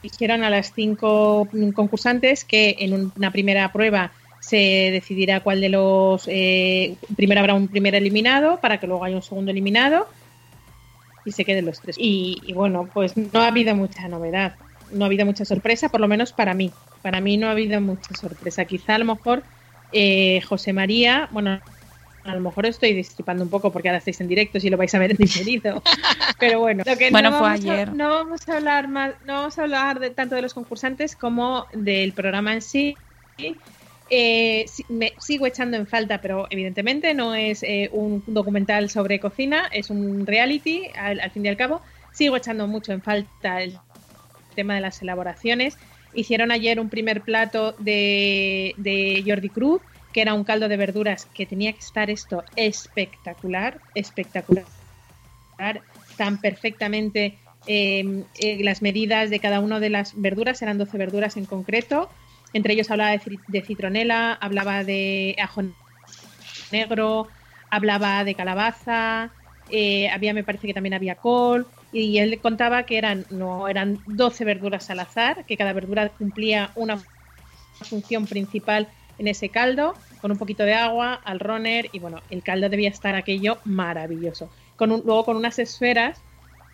dijeron 0.03 0.43
a 0.43 0.49
las 0.49 0.73
cinco 0.73 1.49
concursantes 1.73 2.45
que 2.45 2.77
en 2.79 2.93
un- 2.93 3.13
una 3.15 3.31
primera 3.31 3.71
prueba 3.73 4.13
se 4.39 4.57
decidirá 4.91 5.41
cuál 5.41 5.61
de 5.61 5.69
los 5.69 6.27
eh, 6.27 6.97
primero 7.15 7.39
habrá 7.41 7.55
un 7.55 7.67
primer 7.67 7.95
eliminado 7.95 8.59
para 8.61 8.79
que 8.79 8.87
luego 8.87 9.03
haya 9.03 9.15
un 9.15 9.23
segundo 9.23 9.51
eliminado 9.51 10.07
y 11.23 11.31
se 11.33 11.45
queden 11.45 11.65
los 11.65 11.81
tres. 11.81 11.97
Y, 11.99 12.39
y 12.43 12.53
bueno, 12.53 12.89
pues 12.93 13.17
no 13.17 13.41
ha 13.41 13.47
habido 13.47 13.75
mucha 13.75 14.07
novedad, 14.07 14.55
no 14.91 15.03
ha 15.05 15.07
habido 15.07 15.25
mucha 15.25 15.45
sorpresa, 15.45 15.89
por 15.89 15.99
lo 16.01 16.07
menos 16.07 16.31
para 16.33 16.53
mí. 16.53 16.71
Para 17.01 17.21
mí 17.21 17.37
no 17.37 17.47
ha 17.47 17.51
habido 17.51 17.81
mucha 17.81 18.13
sorpresa. 18.15 18.65
Quizá 18.65 18.95
a 18.95 18.99
lo 18.99 19.05
mejor 19.05 19.43
eh, 19.91 20.41
José 20.41 20.73
María, 20.73 21.29
bueno, 21.31 21.61
a 22.23 22.35
lo 22.35 22.41
mejor 22.41 22.65
estoy 22.65 22.93
disipando 22.93 23.43
un 23.43 23.49
poco 23.49 23.71
porque 23.71 23.87
ahora 23.87 23.99
estáis 23.99 24.19
en 24.21 24.27
directo 24.27 24.57
y 24.61 24.69
lo 24.69 24.77
vais 24.77 24.93
a 24.93 24.99
ver 24.99 25.11
en 25.11 25.17
diferido. 25.17 25.81
Pero 26.39 26.59
bueno, 26.59 26.83
lo 26.85 26.97
que 26.97 27.09
Bueno, 27.09 27.31
no 27.31 27.37
fue 27.37 27.47
vamos 27.47 27.65
a- 27.65 27.73
ayer. 27.73 27.93
no 27.93 28.09
vamos 28.09 28.49
a 28.49 28.57
hablar 28.57 28.87
más, 28.89 29.15
no 29.25 29.33
vamos 29.33 29.57
a 29.57 29.63
hablar 29.63 29.99
de 29.99 30.09
tanto 30.11 30.35
de 30.35 30.41
los 30.41 30.53
concursantes 30.53 31.15
como 31.15 31.67
del 31.73 32.13
programa 32.13 32.53
en 32.53 32.61
sí. 32.61 32.97
Eh, 34.09 34.65
me 34.89 35.13
sigo 35.19 35.45
echando 35.45 35.75
en 35.75 35.85
falta, 35.85 36.21
pero 36.21 36.47
evidentemente 36.49 37.13
no 37.13 37.35
es 37.35 37.61
eh, 37.63 37.89
un 37.91 38.23
documental 38.25 38.89
sobre 38.89 39.19
cocina, 39.19 39.67
es 39.71 39.89
un 39.89 40.25
reality 40.25 40.83
al, 40.95 41.19
al 41.19 41.31
fin 41.31 41.45
y 41.45 41.49
al 41.49 41.57
cabo. 41.57 41.81
Sigo 42.11 42.37
echando 42.37 42.67
mucho 42.67 42.93
en 42.93 43.01
falta 43.01 43.61
el 43.61 43.77
tema 44.55 44.75
de 44.75 44.81
las 44.81 45.01
elaboraciones. 45.01 45.77
Hicieron 46.17 46.49
ayer 46.49 46.79
un 46.79 46.89
primer 46.89 47.21
plato 47.21 47.75
de, 47.77 49.23
Jordi 49.23 49.49
Cruz, 49.49 49.83
que 50.11 50.23
era 50.23 50.33
un 50.33 50.43
caldo 50.43 50.67
de 50.67 50.75
verduras 50.75 51.27
que 51.27 51.45
tenía 51.45 51.71
que 51.73 51.77
estar 51.77 52.09
esto 52.09 52.43
espectacular, 52.55 53.77
espectacular, 53.93 54.65
tan 56.17 56.41
perfectamente 56.41 57.37
eh, 57.67 58.23
eh, 58.39 58.63
las 58.63 58.81
medidas 58.81 59.29
de 59.29 59.39
cada 59.39 59.59
una 59.59 59.79
de 59.79 59.91
las 59.91 60.19
verduras, 60.19 60.59
eran 60.63 60.79
12 60.79 60.97
verduras 60.97 61.37
en 61.37 61.45
concreto, 61.45 62.09
entre 62.51 62.73
ellos 62.73 62.89
hablaba 62.89 63.15
de 63.47 63.61
citronela, 63.61 64.33
hablaba 64.33 64.83
de 64.83 65.35
ajo 65.39 65.65
negro, 66.71 67.27
hablaba 67.69 68.23
de 68.23 68.33
calabaza, 68.33 69.29
eh, 69.69 70.09
había, 70.09 70.33
me 70.33 70.43
parece 70.43 70.65
que 70.65 70.73
también 70.73 70.95
había 70.95 71.13
col, 71.13 71.67
y 72.01 72.19
él 72.19 72.39
contaba 72.41 72.83
que 72.83 72.97
eran, 72.97 73.25
no, 73.29 73.67
eran 73.67 73.99
12 74.05 74.45
verduras 74.45 74.89
al 74.89 74.99
azar, 74.99 75.45
que 75.45 75.57
cada 75.57 75.73
verdura 75.73 76.09
cumplía 76.09 76.71
una 76.75 77.03
función 77.81 78.25
principal 78.25 78.87
en 79.17 79.27
ese 79.27 79.49
caldo, 79.49 79.97
con 80.21 80.31
un 80.31 80.37
poquito 80.37 80.63
de 80.63 80.73
agua, 80.73 81.13
al 81.13 81.39
runner, 81.39 81.89
y 81.91 81.99
bueno, 81.99 82.23
el 82.29 82.43
caldo 82.43 82.69
debía 82.69 82.89
estar 82.89 83.15
aquello 83.15 83.59
maravilloso. 83.65 84.49
Con 84.75 84.91
un- 84.91 85.01
luego 85.05 85.25
con 85.25 85.37
unas 85.37 85.59
esferas 85.59 86.23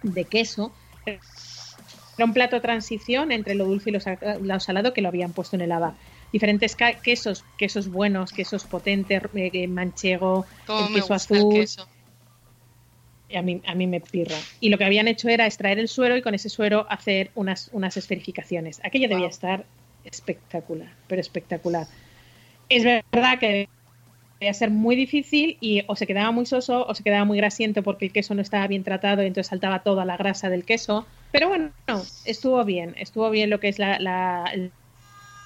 de 0.01 0.25
queso. 0.25 0.73
Era 1.05 2.25
un 2.25 2.33
plato 2.33 2.57
de 2.57 2.61
transición 2.61 3.31
entre 3.31 3.55
lo 3.55 3.65
dulce 3.65 3.89
y 3.89 3.93
lo, 3.93 3.99
sa- 3.99 4.19
lo 4.41 4.59
salado 4.59 4.93
que 4.93 5.01
lo 5.01 5.07
habían 5.07 5.33
puesto 5.33 5.55
en 5.55 5.63
el 5.63 5.71
haba. 5.71 5.97
Diferentes 6.31 6.75
quesos, 7.01 7.45
quesos 7.57 7.89
buenos, 7.89 8.31
quesos 8.31 8.65
potentes, 8.65 9.21
eh, 9.33 9.67
manchego, 9.67 10.45
el 10.67 10.93
queso 10.93 11.13
gusta 11.13 11.33
el 11.33 11.39
azul. 11.41 11.53
queso. 11.61 11.87
A 13.35 13.41
mí, 13.41 13.61
a 13.65 13.75
mí 13.75 13.87
me 13.87 13.99
pirra. 13.99 14.37
Y 14.59 14.69
lo 14.69 14.77
que 14.77 14.85
habían 14.85 15.07
hecho 15.07 15.29
era 15.29 15.45
extraer 15.45 15.79
el 15.79 15.87
suero 15.87 16.15
y 16.15 16.21
con 16.21 16.35
ese 16.35 16.49
suero 16.49 16.85
hacer 16.89 17.31
unas, 17.35 17.69
unas 17.73 17.97
esferificaciones. 17.97 18.79
Aquello 18.83 19.07
debía 19.07 19.27
estar 19.27 19.65
espectacular, 20.03 20.93
pero 21.07 21.21
espectacular. 21.21 21.87
Es 22.69 22.83
verdad 22.83 23.39
que 23.39 23.69
debía 24.39 24.53
ser 24.53 24.69
muy 24.69 24.95
difícil 24.95 25.57
y 25.61 25.83
o 25.87 25.95
se 25.95 26.05
quedaba 26.05 26.31
muy 26.31 26.45
soso 26.45 26.85
o 26.85 26.93
se 26.93 27.03
quedaba 27.03 27.25
muy 27.25 27.37
grasiento 27.37 27.81
porque 27.81 28.05
el 28.05 28.11
queso 28.11 28.35
no 28.35 28.41
estaba 28.41 28.67
bien 28.67 28.83
tratado 28.83 29.23
y 29.23 29.27
entonces 29.27 29.49
saltaba 29.49 29.83
toda 29.83 30.05
la 30.05 30.17
grasa 30.17 30.49
del 30.49 30.65
queso. 30.65 31.05
Pero 31.31 31.47
bueno, 31.49 31.71
estuvo 32.25 32.63
bien, 32.63 32.93
estuvo 32.97 33.29
bien 33.29 33.49
lo 33.49 33.59
que 33.59 33.69
es 33.69 33.79
la, 33.79 33.99
la, 33.99 34.51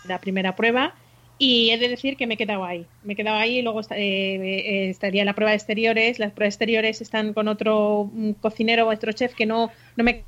la 0.05 0.19
primera 0.19 0.55
prueba. 0.55 0.95
Y 1.39 1.69
he 1.69 1.77
de 1.77 1.87
decir 1.87 2.17
que 2.17 2.25
me 2.25 2.33
he 2.33 2.37
quedado 2.37 2.65
ahí. 2.65 2.85
Me 3.03 3.13
he 3.13 3.15
quedado 3.15 3.37
ahí 3.37 3.59
y 3.59 3.61
luego 3.61 3.81
eh, 3.81 3.85
eh, 3.91 4.89
estaría 4.89 5.23
la 5.23 5.33
prueba 5.33 5.51
de 5.51 5.57
exteriores. 5.57 6.17
Las 6.19 6.31
pruebas 6.31 6.55
exteriores 6.55 7.01
están 7.01 7.33
con 7.33 7.47
otro 7.47 8.09
mm, 8.11 8.31
cocinero 8.41 8.87
o 8.87 8.93
otro 8.93 9.11
chef 9.11 9.35
que 9.35 9.45
no, 9.45 9.69
no 9.95 10.03
me 10.03 10.23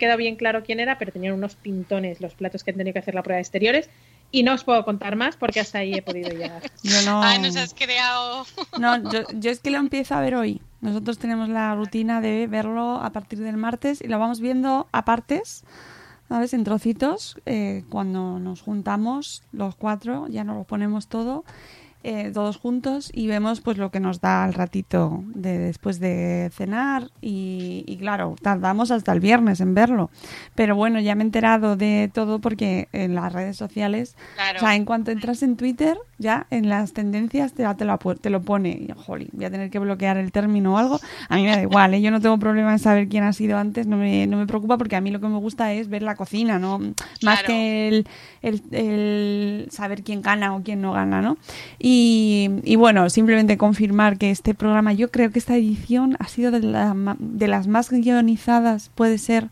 quedado 0.00 0.18
bien 0.18 0.34
claro 0.34 0.64
quién 0.64 0.80
era, 0.80 0.98
pero 0.98 1.12
tenían 1.12 1.34
unos 1.34 1.54
pintones 1.54 2.20
los 2.20 2.34
platos 2.34 2.64
que 2.64 2.72
han 2.72 2.76
tenido 2.76 2.94
que 2.94 2.98
hacer 2.98 3.14
la 3.14 3.22
prueba 3.22 3.36
de 3.36 3.42
exteriores. 3.42 3.88
Y 4.32 4.42
no 4.42 4.54
os 4.54 4.64
puedo 4.64 4.84
contar 4.84 5.16
más 5.16 5.36
porque 5.36 5.60
hasta 5.60 5.78
ahí 5.78 5.94
he 5.94 6.02
podido 6.02 6.30
llegar. 6.30 6.62
Yo 6.82 7.02
no. 7.02 7.22
Ay, 7.22 7.40
nos 7.40 7.56
has 7.56 7.74
creado. 7.74 8.46
No, 8.78 9.10
yo, 9.10 9.24
yo 9.34 9.50
es 9.50 9.58
que 9.58 9.70
lo 9.70 9.78
empiezo 9.78 10.14
a 10.14 10.20
ver 10.20 10.36
hoy. 10.36 10.60
Nosotros 10.80 11.18
tenemos 11.18 11.48
la 11.48 11.74
rutina 11.74 12.20
de 12.20 12.46
verlo 12.46 13.00
a 13.02 13.10
partir 13.10 13.40
del 13.40 13.56
martes 13.56 14.00
y 14.00 14.06
lo 14.06 14.18
vamos 14.18 14.40
viendo 14.40 14.88
a 14.92 15.04
partes, 15.04 15.64
¿sabes? 16.30 16.54
En 16.54 16.62
trocitos. 16.62 17.36
eh, 17.44 17.82
cuando 17.90 18.38
nos 18.38 18.62
juntamos 18.62 19.42
los 19.50 19.74
cuatro, 19.74 20.28
ya 20.28 20.44
nos 20.44 20.56
lo 20.56 20.62
ponemos 20.64 21.08
todo, 21.08 21.44
eh, 22.02 22.30
todos 22.32 22.56
juntos 22.56 23.10
y 23.12 23.26
vemos 23.26 23.60
pues 23.60 23.76
lo 23.78 23.90
que 23.90 24.00
nos 24.00 24.20
da 24.20 24.44
al 24.44 24.54
ratito 24.54 25.22
de, 25.34 25.58
después 25.58 26.00
de 26.00 26.50
cenar 26.54 27.10
y, 27.20 27.84
y 27.86 27.96
claro, 27.98 28.36
tardamos 28.40 28.90
hasta 28.90 29.12
el 29.12 29.20
viernes 29.20 29.60
en 29.60 29.74
verlo. 29.74 30.10
Pero 30.54 30.76
bueno, 30.76 30.98
ya 31.00 31.14
me 31.14 31.22
he 31.22 31.26
enterado 31.26 31.76
de 31.76 32.10
todo 32.12 32.38
porque 32.40 32.88
en 32.92 33.14
las 33.14 33.32
redes 33.32 33.56
sociales, 33.56 34.16
Claro. 34.34 34.56
o 34.58 34.60
sea, 34.60 34.74
en 34.76 34.84
cuanto 34.84 35.10
entras 35.10 35.42
en 35.42 35.56
Twitter, 35.56 35.98
ya 36.18 36.46
en 36.50 36.68
las 36.68 36.92
tendencias 36.92 37.52
te, 37.52 37.64
te, 37.74 37.84
lo, 37.84 37.98
te 37.98 38.30
lo 38.30 38.42
pone. 38.42 38.70
Y, 38.70 38.92
jolín, 38.96 39.28
voy 39.32 39.44
a 39.44 39.50
tener 39.50 39.70
que 39.70 39.78
bloquear 39.78 40.16
el 40.16 40.32
término 40.32 40.74
o 40.74 40.78
algo. 40.78 40.98
A 41.28 41.36
mí 41.36 41.42
me 41.44 41.50
da 41.56 41.62
igual, 41.62 41.94
¿eh? 41.94 42.00
yo 42.02 42.10
no 42.10 42.20
tengo 42.20 42.38
problema 42.38 42.72
en 42.72 42.78
saber 42.78 43.08
quién 43.08 43.24
ha 43.24 43.32
sido 43.32 43.58
antes, 43.58 43.86
no 43.86 43.96
me, 43.96 44.26
no 44.26 44.36
me 44.38 44.46
preocupa 44.46 44.78
porque 44.78 44.96
a 44.96 45.00
mí 45.00 45.10
lo 45.10 45.20
que 45.20 45.28
me 45.28 45.38
gusta 45.38 45.72
es 45.74 45.88
ver 45.88 46.02
la 46.02 46.14
cocina, 46.14 46.58
¿no? 46.58 46.78
Más 46.78 46.94
Claro. 47.20 47.46
que 47.46 47.88
el, 47.88 48.06
el- 48.42 48.62
el 48.72 49.66
saber 49.70 50.02
quién 50.02 50.22
gana 50.22 50.54
o 50.54 50.62
quién 50.62 50.80
no 50.80 50.92
gana, 50.92 51.20
¿no? 51.20 51.36
Y, 51.78 51.89
y 51.92 52.76
bueno, 52.76 53.08
simplemente 53.10 53.56
confirmar 53.56 54.18
que 54.18 54.30
este 54.30 54.54
programa, 54.54 54.92
yo 54.92 55.10
creo 55.10 55.30
que 55.30 55.38
esta 55.38 55.56
edición 55.56 56.16
ha 56.18 56.28
sido 56.28 56.50
de, 56.50 56.60
la 56.60 57.16
de 57.18 57.48
las 57.48 57.66
más 57.66 57.90
guionizadas, 57.90 58.90
puede 58.94 59.18
ser, 59.18 59.48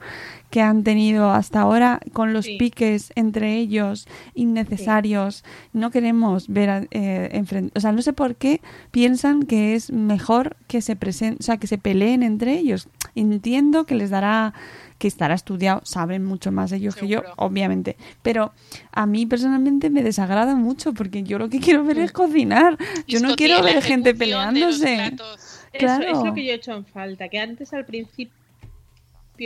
que 0.50 0.62
han 0.62 0.82
tenido 0.82 1.30
hasta 1.30 1.60
ahora, 1.60 2.00
con 2.12 2.32
los 2.32 2.46
Sí. 2.46 2.56
piques 2.58 3.12
entre 3.16 3.56
ellos 3.56 4.06
innecesarios. 4.34 5.44
No 5.72 5.90
queremos 5.90 6.48
ver, 6.48 6.70
a- 6.70 6.84
eh, 6.90 7.42
o 7.74 7.80
sea, 7.80 7.92
no 7.92 8.02
sé 8.02 8.12
por 8.12 8.36
qué 8.36 8.60
piensan 8.90 9.42
que 9.44 9.74
es 9.74 9.92
mejor 9.92 10.56
que 10.66 10.80
se 10.80 10.96
presen 10.96 11.36
o 11.38 11.42
sea, 11.42 11.58
que 11.58 11.66
se 11.66 11.78
peleen 11.78 12.22
entre 12.22 12.58
ellos. 12.58 12.88
Entiendo 13.14 13.84
que 13.84 13.94
les 13.94 14.10
dará 14.10 14.54
que 14.98 15.06
estará 15.06 15.34
estudiado, 15.34 15.80
saben 15.84 16.24
mucho 16.24 16.50
más 16.50 16.72
ellos 16.72 16.96
que 16.96 17.06
yo, 17.06 17.22
obviamente. 17.36 17.96
Pero 18.22 18.52
a 18.90 19.06
mí 19.06 19.26
personalmente 19.26 19.90
me 19.90 20.02
desagrada 20.02 20.56
mucho 20.56 20.92
porque 20.92 21.22
yo 21.22 21.38
lo 21.38 21.48
que 21.48 21.60
quiero 21.60 21.84
ver 21.84 21.98
es 22.00 22.10
cocinar. 22.10 22.76
Yo 23.06 23.20
no 23.20 23.36
quiero 23.36 23.62
ver 23.62 23.80
gente 23.80 24.12
peleándose. 24.14 24.96
platos. 24.96 25.60
Eso 25.72 25.78
Claro. 25.86 26.04
es 26.18 26.24
lo 26.24 26.34
que 26.34 26.44
yo 26.44 26.50
he 26.50 26.54
hecho 26.54 26.72
en 26.72 26.84
falta, 26.84 27.28
que 27.28 27.38
antes 27.38 27.72
al 27.74 27.84
principio 27.84 28.34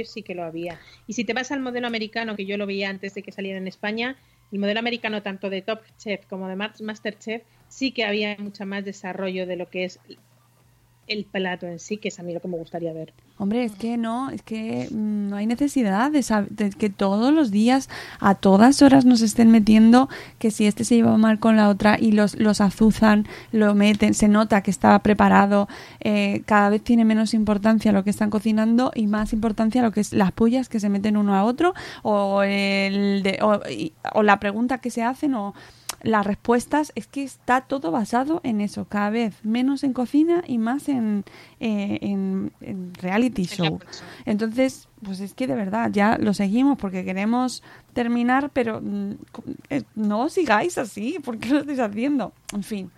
sí 0.04 0.22
que 0.22 0.34
lo 0.34 0.44
había. 0.44 0.80
Y 1.06 1.12
si 1.14 1.24
te 1.24 1.34
vas 1.34 1.50
al 1.52 1.60
modelo 1.60 1.86
americano, 1.86 2.36
que 2.36 2.46
yo 2.46 2.56
lo 2.56 2.66
veía 2.66 2.88
antes 2.90 3.14
de 3.14 3.22
que 3.22 3.32
saliera 3.32 3.58
en 3.58 3.68
España, 3.68 4.16
el 4.50 4.58
modelo 4.58 4.80
americano 4.80 5.22
tanto 5.22 5.50
de 5.50 5.62
Top 5.62 5.80
Chef 5.98 6.26
como 6.26 6.48
de 6.48 6.56
Mas- 6.56 6.80
Masterchef, 6.80 7.42
sí 7.68 7.92
que 7.92 8.04
había 8.04 8.36
mucho 8.38 8.66
más 8.66 8.84
desarrollo 8.84 9.46
de 9.46 9.56
lo 9.56 9.70
que 9.70 9.84
es 9.84 10.00
el 11.12 11.24
plato 11.24 11.66
en 11.66 11.78
sí, 11.78 11.96
que 11.98 12.08
es 12.08 12.18
a 12.18 12.22
mí 12.22 12.32
lo 12.32 12.40
que 12.40 12.48
me 12.48 12.56
gustaría 12.56 12.92
ver. 12.92 13.12
Hombre, 13.38 13.64
es 13.64 13.72
que 13.72 13.96
no, 13.96 14.30
es 14.30 14.42
que 14.42 14.88
mm, 14.90 15.28
no 15.30 15.36
hay 15.36 15.46
necesidad 15.46 16.10
de, 16.10 16.20
sab- 16.20 16.48
de 16.48 16.70
que 16.70 16.90
todos 16.90 17.32
los 17.32 17.50
días, 17.50 17.88
a 18.20 18.34
todas 18.34 18.82
horas 18.82 19.04
nos 19.04 19.20
estén 19.20 19.50
metiendo 19.50 20.08
que 20.38 20.50
si 20.50 20.66
este 20.66 20.84
se 20.84 20.96
lleva 20.96 21.16
mal 21.18 21.38
con 21.40 21.56
la 21.56 21.68
otra 21.68 21.96
y 21.98 22.12
los, 22.12 22.36
los 22.36 22.60
azuzan, 22.60 23.26
lo 23.50 23.74
meten, 23.74 24.14
se 24.14 24.28
nota 24.28 24.62
que 24.62 24.70
estaba 24.70 25.00
preparado, 25.00 25.68
eh, 26.00 26.42
cada 26.46 26.68
vez 26.70 26.82
tiene 26.82 27.04
menos 27.04 27.34
importancia 27.34 27.92
lo 27.92 28.04
que 28.04 28.10
están 28.10 28.30
cocinando 28.30 28.92
y 28.94 29.06
más 29.06 29.32
importancia 29.32 29.82
lo 29.82 29.90
que 29.92 30.00
es 30.00 30.12
las 30.12 30.32
pullas 30.32 30.68
que 30.68 30.78
se 30.80 30.88
meten 30.88 31.16
uno 31.16 31.34
a 31.34 31.44
otro 31.44 31.74
o, 32.02 32.42
el 32.42 33.22
de- 33.22 33.38
o, 33.42 33.60
o 34.14 34.22
la 34.22 34.38
pregunta 34.38 34.78
que 34.78 34.90
se 34.90 35.02
hacen 35.02 35.34
o 35.34 35.54
las 36.02 36.26
respuestas 36.26 36.92
es 36.94 37.06
que 37.06 37.22
está 37.22 37.62
todo 37.62 37.90
basado 37.90 38.40
en 38.44 38.60
eso, 38.60 38.86
cada 38.86 39.10
vez 39.10 39.34
menos 39.44 39.84
en 39.84 39.92
cocina 39.92 40.42
y 40.46 40.58
más 40.58 40.88
en, 40.88 41.24
eh, 41.60 41.98
en, 42.02 42.52
en 42.60 42.92
reality 42.94 43.44
show. 43.44 43.78
persona. 43.78 44.08
Entonces, 44.24 44.88
pues 45.04 45.20
es 45.20 45.34
que 45.34 45.46
de 45.46 45.54
verdad 45.54 45.90
ya 45.92 46.18
lo 46.18 46.34
seguimos 46.34 46.78
porque 46.78 47.04
queremos 47.04 47.62
terminar, 47.92 48.50
pero 48.52 48.80
mm, 48.80 49.12
eh, 49.70 49.82
no 49.94 50.28
sigáis 50.28 50.78
así, 50.78 51.18
¿por 51.24 51.38
qué 51.38 51.50
lo 51.50 51.60
estáis 51.60 51.80
haciendo? 51.80 52.32
En 52.52 52.62
fin. 52.62 52.90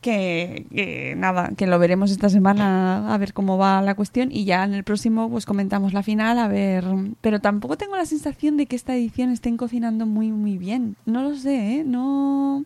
Que, 0.00 0.66
que 0.70 1.14
nada, 1.16 1.50
que 1.56 1.66
lo 1.66 1.76
veremos 1.80 2.12
esta 2.12 2.28
semana 2.28 3.12
a 3.12 3.18
ver 3.18 3.32
cómo 3.32 3.58
va 3.58 3.82
la 3.82 3.96
cuestión 3.96 4.30
y 4.30 4.44
ya 4.44 4.62
en 4.62 4.72
el 4.72 4.84
próximo 4.84 5.28
pues 5.28 5.44
comentamos 5.44 5.92
la 5.92 6.04
final 6.04 6.38
a 6.38 6.46
ver, 6.46 6.84
pero 7.20 7.40
tampoco 7.40 7.76
tengo 7.76 7.96
la 7.96 8.06
sensación 8.06 8.56
de 8.56 8.66
que 8.66 8.76
esta 8.76 8.94
edición 8.94 9.30
estén 9.30 9.56
cocinando 9.56 10.06
muy 10.06 10.30
muy 10.30 10.56
bien. 10.56 10.94
No 11.04 11.22
lo 11.24 11.34
sé, 11.34 11.80
¿eh? 11.80 11.84
No 11.84 12.64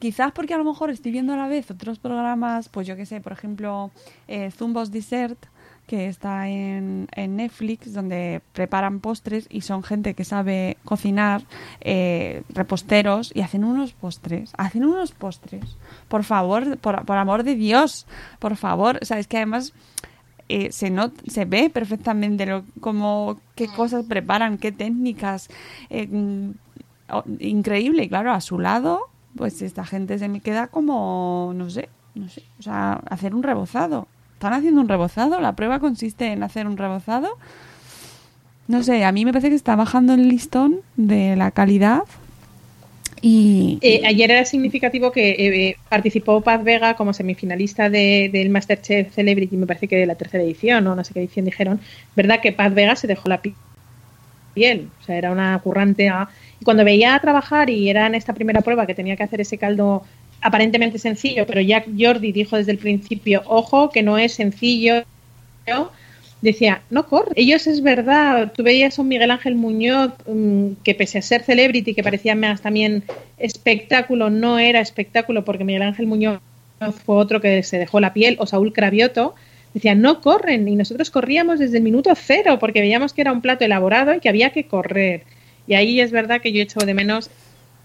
Quizás 0.00 0.32
porque 0.32 0.54
a 0.54 0.58
lo 0.58 0.64
mejor 0.64 0.88
estoy 0.88 1.12
viendo 1.12 1.34
a 1.34 1.36
la 1.36 1.46
vez 1.46 1.70
otros 1.70 1.98
programas, 1.98 2.70
pues 2.70 2.86
yo 2.86 2.96
qué 2.96 3.04
sé, 3.04 3.20
por 3.20 3.32
ejemplo, 3.32 3.90
eh, 4.28 4.50
Zumbos 4.50 4.90
Dessert, 4.90 5.38
que 5.90 6.06
está 6.06 6.48
en, 6.48 7.08
en 7.16 7.34
Netflix, 7.34 7.92
donde 7.92 8.42
preparan 8.52 9.00
postres 9.00 9.48
y 9.50 9.62
son 9.62 9.82
gente 9.82 10.14
que 10.14 10.22
sabe 10.22 10.76
cocinar, 10.84 11.42
eh, 11.80 12.44
reposteros, 12.50 13.32
y 13.34 13.40
hacen 13.40 13.64
unos 13.64 13.92
postres, 13.92 14.52
hacen 14.56 14.84
unos 14.84 15.10
postres. 15.10 15.76
Por 16.06 16.22
favor, 16.22 16.78
por, 16.78 17.04
por 17.04 17.16
amor 17.18 17.42
de 17.42 17.56
Dios, 17.56 18.06
por 18.38 18.54
favor. 18.54 19.00
O 19.02 19.04
sea, 19.04 19.18
es 19.18 19.26
que 19.26 19.38
además 19.38 19.72
eh, 20.48 20.70
se, 20.70 20.90
not, 20.90 21.12
se 21.26 21.44
ve 21.44 21.70
perfectamente 21.70 22.46
lo, 22.46 22.62
como 22.80 23.40
qué 23.56 23.66
cosas 23.66 24.04
preparan, 24.04 24.58
qué 24.58 24.70
técnicas. 24.70 25.48
eh, 25.88 26.06
mm, 26.06 26.52
oh, 27.10 27.24
increíble, 27.40 28.04
y 28.04 28.08
claro, 28.08 28.30
a 28.30 28.40
su 28.40 28.60
lado, 28.60 29.08
pues 29.34 29.60
esta 29.60 29.84
gente 29.84 30.20
se 30.20 30.28
me 30.28 30.40
queda 30.40 30.68
como, 30.68 31.50
no 31.52 31.68
sé, 31.68 31.88
no 32.14 32.28
sé, 32.28 32.44
o 32.60 32.62
sea, 32.62 32.92
hacer 33.10 33.34
un 33.34 33.42
rebozado. 33.42 34.06
¿Están 34.40 34.54
haciendo 34.54 34.80
un 34.80 34.88
rebozado? 34.88 35.38
¿La 35.38 35.52
prueba 35.54 35.80
consiste 35.80 36.28
en 36.32 36.42
hacer 36.42 36.66
un 36.66 36.78
rebozado? 36.78 37.28
No 38.68 38.82
sé, 38.82 39.04
a 39.04 39.12
mí 39.12 39.26
me 39.26 39.32
parece 39.34 39.50
que 39.50 39.54
está 39.54 39.76
bajando 39.76 40.14
el 40.14 40.30
listón 40.30 40.76
de 40.96 41.36
la 41.36 41.50
calidad 41.50 42.04
y... 43.20 43.76
Eh, 43.82 44.00
ayer 44.06 44.30
era 44.30 44.46
significativo 44.46 45.12
que 45.12 45.32
eh, 45.68 45.76
participó 45.90 46.40
Paz 46.40 46.64
Vega 46.64 46.94
como 46.96 47.12
semifinalista 47.12 47.90
de- 47.90 48.30
del 48.32 48.48
Masterchef 48.48 49.12
Celebrity, 49.14 49.58
me 49.58 49.66
parece 49.66 49.88
que 49.88 49.96
de 49.96 50.06
la 50.06 50.14
tercera 50.14 50.42
edición 50.42 50.86
o 50.86 50.94
no 50.96 51.04
sé 51.04 51.12
qué 51.12 51.20
edición 51.20 51.44
dijeron. 51.44 51.78
¿Verdad 52.16 52.40
que 52.40 52.52
Paz 52.52 52.72
Vega 52.72 52.96
se 52.96 53.06
dejó 53.06 53.28
la 53.28 53.42
piel. 53.42 54.88
O 55.02 55.04
sea, 55.04 55.18
era 55.18 55.32
una 55.32 55.58
currante. 55.58 56.08
a- 56.08 56.30
Y 56.58 56.64
cuando 56.64 56.82
veía 56.82 57.18
trabajar 57.18 57.68
y 57.68 57.90
era 57.90 58.06
en 58.06 58.14
esta 58.14 58.32
primera 58.32 58.62
prueba 58.62 58.86
que 58.86 58.94
tenía 58.94 59.16
que 59.16 59.22
hacer 59.22 59.42
ese 59.42 59.58
caldo 59.58 60.02
aparentemente 60.40 60.98
sencillo, 60.98 61.46
pero 61.46 61.60
ya 61.60 61.84
Jordi 61.98 62.32
dijo 62.32 62.56
desde 62.56 62.72
el 62.72 62.78
principio, 62.78 63.42
ojo, 63.46 63.90
que 63.90 64.02
no 64.02 64.18
es 64.18 64.34
sencillo. 64.34 65.04
Decía, 66.42 66.82
no 66.88 67.06
corre. 67.06 67.32
Ellos 67.36 67.66
es 67.66 67.82
verdad, 67.82 68.52
tú 68.56 68.62
veías 68.62 68.98
a 68.98 69.02
un 69.02 69.08
Miguel 69.08 69.30
Ángel 69.30 69.56
Muñoz 69.56 70.12
mm, 70.26 70.68
que 70.82 70.94
pese 70.94 71.18
a 71.18 71.22
ser 71.22 71.42
celebrity, 71.42 71.94
que 71.94 72.02
parecía 72.02 72.34
más 72.34 72.62
también 72.62 73.04
espectáculo, 73.36 74.30
no 74.30 74.58
era 74.58 74.80
espectáculo 74.80 75.44
porque 75.44 75.64
Miguel 75.64 75.82
Ángel 75.82 76.06
Muñoz 76.06 76.40
fue 77.04 77.16
otro 77.16 77.42
que 77.42 77.62
se 77.62 77.78
dejó 77.78 78.00
la 78.00 78.14
piel, 78.14 78.36
o 78.38 78.46
Saúl 78.46 78.72
Cravioto, 78.72 79.34
decían, 79.74 80.00
no 80.00 80.22
corren, 80.22 80.66
y 80.66 80.76
nosotros 80.76 81.10
corríamos 81.10 81.58
desde 81.58 81.76
el 81.76 81.82
minuto 81.82 82.10
cero, 82.16 82.58
porque 82.58 82.80
veíamos 82.80 83.12
que 83.12 83.20
era 83.20 83.32
un 83.32 83.42
plato 83.42 83.66
elaborado 83.66 84.14
y 84.14 84.20
que 84.20 84.30
había 84.30 84.50
que 84.50 84.64
correr. 84.66 85.24
Y 85.66 85.74
ahí 85.74 86.00
es 86.00 86.10
verdad 86.10 86.40
que 86.40 86.52
yo 86.52 86.62
echo 86.62 86.80
de 86.80 86.94
menos 86.94 87.30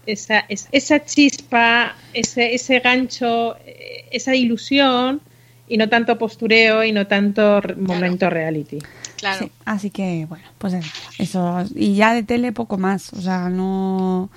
esa, 0.06 0.40
es- 0.48 0.68
esa 0.72 1.04
chispa, 1.04 1.94
ese, 2.14 2.54
ese 2.54 2.80
gancho, 2.80 3.56
eh, 3.66 4.06
esa 4.10 4.34
ilusión, 4.34 5.20
y 5.68 5.76
no 5.78 5.88
tanto 5.88 6.16
postureo 6.16 6.84
y 6.84 6.92
no 6.92 7.06
tanto 7.08 7.60
re- 7.60 7.74
momento 7.74 8.30
reality. 8.30 8.78
Claro. 9.16 9.46
Sí, 9.46 9.52
así 9.64 9.90
que 9.90 10.26
bueno, 10.28 10.44
pues 10.58 10.74
eso, 10.74 10.88
eso. 11.18 11.64
Y 11.74 11.94
ya 11.96 12.14
de 12.14 12.22
tele 12.22 12.52
poco 12.52 12.78
más, 12.78 13.12
o 13.12 13.20
sea, 13.20 13.48
no 13.48 14.30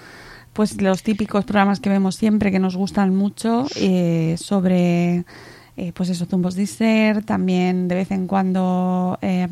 pues 0.54 0.82
los 0.82 1.04
típicos 1.04 1.46
programas 1.46 1.80
que 1.80 1.90
vemos 1.90 2.16
siempre 2.16 2.52
que 2.52 2.58
nos 2.60 2.76
gustan 2.76 3.16
mucho 3.16 3.68
eh, 3.76 4.36
sobre 4.40 5.24
eh, 5.78 5.92
pues 5.94 6.10
eso, 6.10 6.26
Zumbos 6.26 6.56
Dessert, 6.56 7.26
también 7.26 7.88
de 7.88 7.96
vez 7.96 8.12
en 8.12 8.26
cuando 8.26 9.20
eh, 9.22 9.48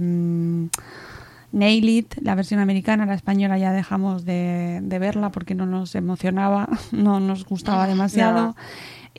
Nail 1.58 1.90
It, 1.90 2.14
la 2.22 2.36
versión 2.36 2.60
americana, 2.60 3.06
la 3.06 3.16
española 3.16 3.58
ya 3.58 3.72
dejamos 3.72 4.26
de, 4.26 4.80
de 4.84 5.00
verla 5.00 5.32
porque 5.32 5.56
no 5.56 5.66
nos 5.66 5.96
emocionaba, 5.96 6.70
no 6.92 7.20
nos 7.20 7.46
gustaba 7.46 7.88
demasiado. 7.88 8.48
No. 8.48 8.56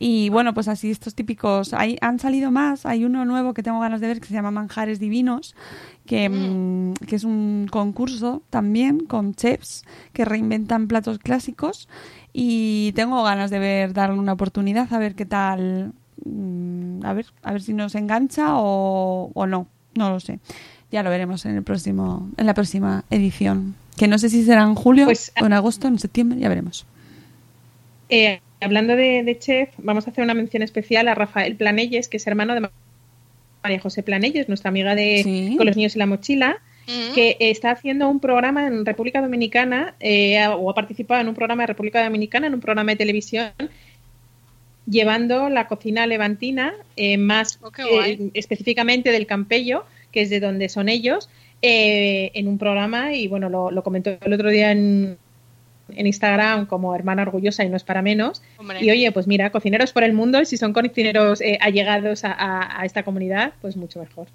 Y 0.01 0.28
bueno, 0.28 0.55
pues 0.55 0.68
así 0.68 0.91
estos 0.91 1.16
típicos, 1.16 1.74
hay, 1.74 1.99
han 2.01 2.20
salido 2.20 2.53
más, 2.53 2.86
hay 2.86 3.05
uno 3.05 3.24
nuevo 3.24 3.53
que 3.53 3.64
tengo 3.64 3.80
ganas 3.80 4.01
de 4.01 4.07
ver 4.07 4.20
que 4.20 4.28
se 4.28 4.34
llama 4.34 4.53
Manjares 4.53 5.01
Divinos, 5.01 5.57
que, 6.07 6.28
mm, 6.28 6.95
que 7.07 7.16
es 7.16 7.24
un 7.24 7.66
concurso 7.68 8.43
también 8.51 9.01
con 9.01 9.34
chefs 9.34 9.82
que 10.12 10.24
reinventan 10.24 10.86
platos 10.86 11.18
clásicos 11.18 11.89
y 12.32 12.93
tengo 12.93 13.24
ganas 13.24 13.51
de 13.51 13.59
ver, 13.59 13.93
darle 13.93 14.20
una 14.20 14.34
oportunidad, 14.34 14.93
a 14.95 14.99
ver 14.99 15.16
qué 15.16 15.26
tal, 15.26 15.93
mm, 16.24 17.05
a 17.05 17.12
ver, 17.14 17.26
a 17.43 17.53
ver 17.53 17.62
si 17.62 17.72
nos 17.72 17.97
engancha 17.97 18.51
o, 18.55 19.32
o 19.34 19.47
no, 19.47 19.66
no 19.97 20.11
lo 20.11 20.20
sé. 20.20 20.39
Ya 20.91 21.03
lo 21.03 21.11
veremos 21.11 21.45
en 21.45 21.57
el 21.57 21.62
próximo, 21.62 22.30
en 22.36 22.47
la 22.47 22.55
próxima 22.55 23.05
edición. 23.11 23.74
Que 23.97 24.09
no 24.09 24.18
sé 24.18 24.30
si 24.30 24.45
será 24.45 24.62
en 24.62 24.74
julio 24.74 25.05
Pues, 25.07 25.32
o 25.41 25.47
en 25.47 25.53
agosto, 25.53 25.89
en 25.89 25.99
septiembre, 25.99 26.39
ya 26.39 26.49
veremos. 26.49 26.86
Eh, 28.09 28.41
hablando 28.61 28.97
de, 28.97 29.22
de 29.22 29.39
chef, 29.39 29.68
vamos 29.78 30.07
a 30.07 30.11
hacer 30.11 30.24
una 30.24 30.34
mención 30.34 30.62
especial 30.62 31.09
a 31.09 31.14
Rafael 31.14 31.57
Planelles, 31.57 32.09
que 32.09 32.16
es 32.16 32.26
hermano 32.26 32.55
de 32.55 32.68
María 33.62 33.80
José 33.80 34.03
Planelles, 34.03 34.49
nuestra 34.49 34.68
amiga 34.70 34.95
de 34.95 35.22
Sí. 35.24 35.55
Con 35.57 35.66
los 35.66 35.76
niños 35.76 35.95
y 35.97 35.99
la 35.99 36.07
mochila, 36.07 36.59
Mm. 36.86 37.14
que 37.14 37.36
está 37.39 37.70
haciendo 37.72 38.09
un 38.09 38.18
programa 38.18 38.66
en 38.66 38.86
República 38.86 39.20
Dominicana, 39.20 39.95
eh, 40.01 40.43
o 40.49 40.70
ha 40.70 40.74
participado 40.74 41.20
en 41.20 41.28
un 41.28 41.34
programa 41.34 41.64
de 41.64 41.66
República 41.66 42.03
Dominicana, 42.03 42.47
en 42.47 42.55
un 42.55 42.61
programa 42.61 42.93
de 42.93 42.97
televisión, 42.97 43.51
llevando 44.89 45.51
la 45.51 45.68
cocina 45.68 46.07
levantina, 46.07 46.72
eh, 46.97 47.18
más 47.18 47.59
Oh, 47.61 47.70
eh, 48.03 48.30
específicamente 48.32 49.11
del 49.12 49.26
Campello, 49.26 49.84
que 50.12 50.22
es 50.22 50.30
de 50.30 50.40
donde 50.40 50.68
son 50.68 50.88
ellos, 50.88 51.28
eh, 51.62 52.30
en 52.34 52.48
un 52.48 52.59
programa, 52.59 53.14
y 53.14 53.26
bueno, 53.28 53.48
lo, 53.48 53.70
lo 53.70 53.82
comentó 53.82 54.11
el 54.20 54.32
otro 54.32 54.48
día 54.50 54.70
en, 54.72 55.18
en 55.90 56.06
Instagram 56.06 56.66
como 56.66 56.94
hermana 56.94 57.22
orgullosa 57.22 57.64
y 57.64 57.68
no 57.68 57.76
es 57.76 57.82
para 57.84 58.00
menos. 58.02 58.42
Hombre. 58.59 58.84
Y 58.84 58.90
oye, 58.90 59.11
pues 59.12 59.26
mira, 59.26 59.50
cocineros 59.50 59.92
por 59.92 60.02
el 60.04 60.12
mundo, 60.12 60.40
y 60.40 60.46
si 60.46 60.56
son 60.56 60.72
cocineros 60.72 61.40
eh, 61.40 61.59
allegados 61.61 62.24
a, 62.24 62.32
a- 62.32 62.80
a 62.80 62.84
esta 62.84 63.02
comunidad, 63.02 63.54
pues 63.61 63.76
mucho 63.76 63.98
mejor. 64.00 64.28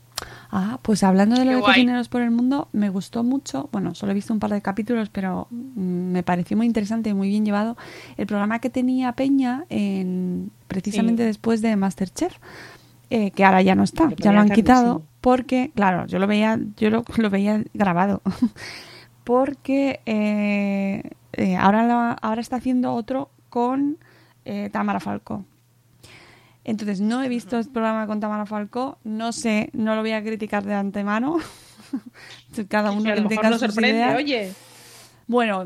Ah, 0.51 0.79
pues 0.81 1.01
hablando 1.03 1.35
de 1.35 1.45
lo 1.45 1.49
Qué 1.51 1.55
de 1.55 1.61
guay. 1.61 1.73
cocineros 1.73 2.09
por 2.09 2.21
el 2.21 2.31
mundo, 2.31 2.67
me 2.73 2.89
gustó 2.89 3.23
mucho, 3.23 3.69
bueno, 3.71 3.95
solo 3.95 4.11
he 4.11 4.15
visto 4.15 4.33
un 4.33 4.39
par 4.39 4.51
de 4.51 4.61
capítulos, 4.61 5.09
pero 5.09 5.47
mm, 5.49 6.11
me 6.11 6.23
pareció 6.23 6.55
muy 6.57 6.65
interesante 6.67 7.09
y 7.09 7.13
muy 7.13 7.29
bien 7.29 7.45
llevado 7.45 7.77
el 8.17 8.27
programa 8.27 8.59
que 8.59 8.69
tenía 8.69 9.11
Peña 9.13 9.65
en 9.69 10.51
precisamente 10.67 11.23
Sí. 11.23 11.27
después 11.27 11.61
de 11.61 11.75
Masterchef, 11.75 12.35
eh, 13.09 13.31
que 13.31 13.43
ahora 13.45 13.61
ya 13.61 13.75
no 13.75 13.83
está, 13.83 14.09
ya 14.17 14.31
lo 14.31 14.39
han 14.39 14.45
ponía 14.47 14.55
quitado. 14.55 15.03
Porque, 15.23 15.71
claro, 15.73 16.05
yo 16.05 16.19
lo 16.19 16.27
veía, 16.27 16.59
yo 16.75 16.89
lo, 16.89 17.05
lo 17.15 17.29
veía 17.29 17.63
grabado, 17.73 18.21
porque 19.23 20.01
eh, 20.05 21.01
eh, 21.31 21.55
ahora, 21.55 22.11
ahora 22.21 22.41
está 22.41 22.57
haciendo 22.57 22.93
otro 22.93 23.29
con 23.47 23.97
eh, 24.43 24.69
Tamara 24.69 24.99
Falcó. 24.99 25.45
Entonces, 26.65 26.99
no 26.99 27.23
he 27.23 27.29
visto 27.29 27.57
el 27.57 27.69
programa 27.69 28.05
con 28.05 28.19
Tamara 28.19 28.45
Falcó, 28.45 28.97
no 29.05 29.31
sé, 29.31 29.69
no 29.71 29.95
lo 29.95 30.01
voy 30.01 30.11
a 30.11 30.21
criticar 30.21 30.65
de 30.65 30.73
antemano. 30.73 31.37
Cada 32.67 32.91
uno 32.91 33.03
que 33.15 33.21
tenga 33.21 33.57
sorprende, 33.57 33.91
ideas. 33.91 34.15
oye. 34.17 34.53
Bueno, 35.27 35.65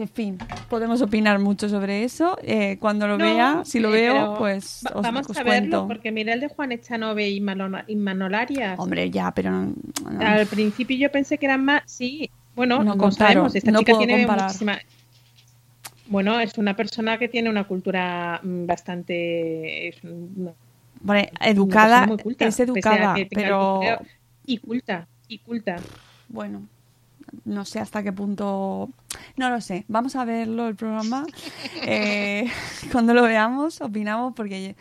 en 0.00 0.08
fin, 0.08 0.38
podemos 0.68 1.00
opinar 1.02 1.38
mucho 1.38 1.68
sobre 1.68 2.04
eso. 2.04 2.36
Eh, 2.42 2.76
cuando 2.80 3.06
lo 3.06 3.18
No, 3.18 3.24
vea, 3.24 3.62
si 3.64 3.78
lo 3.80 3.88
eh, 3.94 4.00
veo, 4.10 4.36
pues 4.38 4.84
os, 4.94 5.02
vamos 5.02 5.28
os 5.28 5.36
a 5.36 5.42
verlo, 5.42 5.70
cuento. 5.70 5.88
porque 5.88 6.10
mira 6.12 6.32
el 6.32 6.40
de 6.40 6.48
Juan 6.48 6.72
Echanove 6.72 7.28
y, 7.28 7.40
Malona- 7.40 7.84
y 7.86 7.96
Manolarias. 7.96 8.78
Hombre, 8.78 9.10
ya, 9.10 9.30
pero 9.32 9.50
no- 9.50 9.74
no. 10.10 10.20
Al 10.20 10.46
principio 10.46 10.96
yo 10.96 11.10
pensé 11.12 11.38
que 11.38 11.46
eran 11.46 11.64
más. 11.64 11.82
Sí, 11.86 12.30
bueno, 12.54 12.82
No 12.82 13.10
sabemos. 13.12 13.54
Esta 13.54 13.70
no 13.70 13.80
chica 13.80 13.92
puedo 13.92 14.06
tiene 14.06 14.22
comparar. 14.22 14.46
muchísima. 14.46 14.78
Bueno, 16.06 16.40
es 16.40 16.58
una 16.58 16.74
persona 16.74 17.18
que 17.18 17.28
tiene 17.28 17.48
una 17.50 17.64
cultura 17.64 18.40
mm, 18.42 18.66
bastante. 18.66 19.88
es 19.88 19.96
una- 20.02 20.52
una 21.04 21.20
educada, 21.40 22.06
culta, 22.22 22.46
es 22.46 22.60
educada, 22.60 23.14
pero. 23.30 23.80
Y 24.44 24.58
culta, 24.58 25.06
y 25.28 25.38
culta. 25.38 25.76
bueno, 26.28 26.62
no 27.44 27.64
sé 27.64 27.80
hasta 27.80 28.02
qué 28.02 28.12
punto. 28.12 28.90
No 29.36 29.50
lo 29.50 29.60
sé. 29.60 29.84
Vamos 29.88 30.16
a 30.16 30.24
verlo 30.24 30.68
el 30.68 30.76
programa. 30.76 31.26
Eh, 31.82 32.46
cuando 32.92 33.14
lo 33.14 33.22
veamos, 33.22 33.80
opinamos 33.80 34.34
porque 34.34 34.76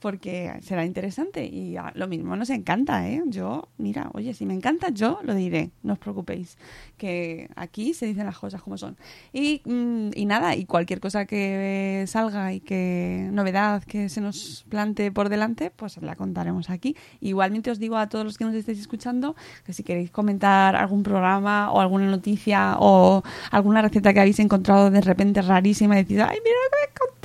porque 0.00 0.52
será 0.62 0.84
interesante 0.84 1.44
y 1.44 1.76
ah, 1.76 1.92
lo 1.94 2.06
mismo 2.06 2.36
nos 2.36 2.50
encanta, 2.50 3.08
¿eh? 3.08 3.22
Yo, 3.26 3.68
mira, 3.78 4.10
oye, 4.14 4.34
si 4.34 4.46
me 4.46 4.54
encanta, 4.54 4.90
yo 4.90 5.20
lo 5.22 5.34
diré, 5.34 5.70
no 5.82 5.94
os 5.94 5.98
preocupéis, 5.98 6.58
que 6.96 7.48
aquí 7.56 7.94
se 7.94 8.06
dicen 8.06 8.26
las 8.26 8.38
cosas 8.38 8.62
como 8.62 8.76
son. 8.78 8.96
Y, 9.32 9.62
mm, 9.64 10.10
y 10.14 10.26
nada, 10.26 10.54
y 10.54 10.64
cualquier 10.64 11.00
cosa 11.00 11.24
que 11.24 12.04
salga 12.06 12.52
y 12.52 12.60
que 12.60 13.28
novedad 13.32 13.82
que 13.84 14.08
se 14.08 14.20
nos 14.20 14.64
plante 14.68 15.10
por 15.10 15.28
delante, 15.28 15.70
pues 15.70 15.96
la 16.02 16.14
contaremos 16.14 16.70
aquí. 16.70 16.96
Igualmente 17.20 17.70
os 17.70 17.78
digo 17.78 17.96
a 17.96 18.08
todos 18.08 18.24
los 18.24 18.38
que 18.38 18.44
nos 18.44 18.54
estéis 18.54 18.78
escuchando 18.78 19.34
que 19.64 19.72
si 19.72 19.82
queréis 19.82 20.10
comentar 20.10 20.76
algún 20.76 21.02
programa 21.02 21.72
o 21.72 21.80
alguna 21.80 22.06
noticia 22.06 22.76
o 22.78 23.22
alguna 23.50 23.82
receta 23.82 24.12
que 24.12 24.20
habéis 24.20 24.38
encontrado 24.38 24.90
de 24.90 25.00
repente 25.00 25.42
rarísima 25.42 25.98
y 25.98 26.02
decís, 26.02 26.18
ay, 26.20 26.38
mira 26.44 26.56
lo 26.56 26.70
que 26.70 27.15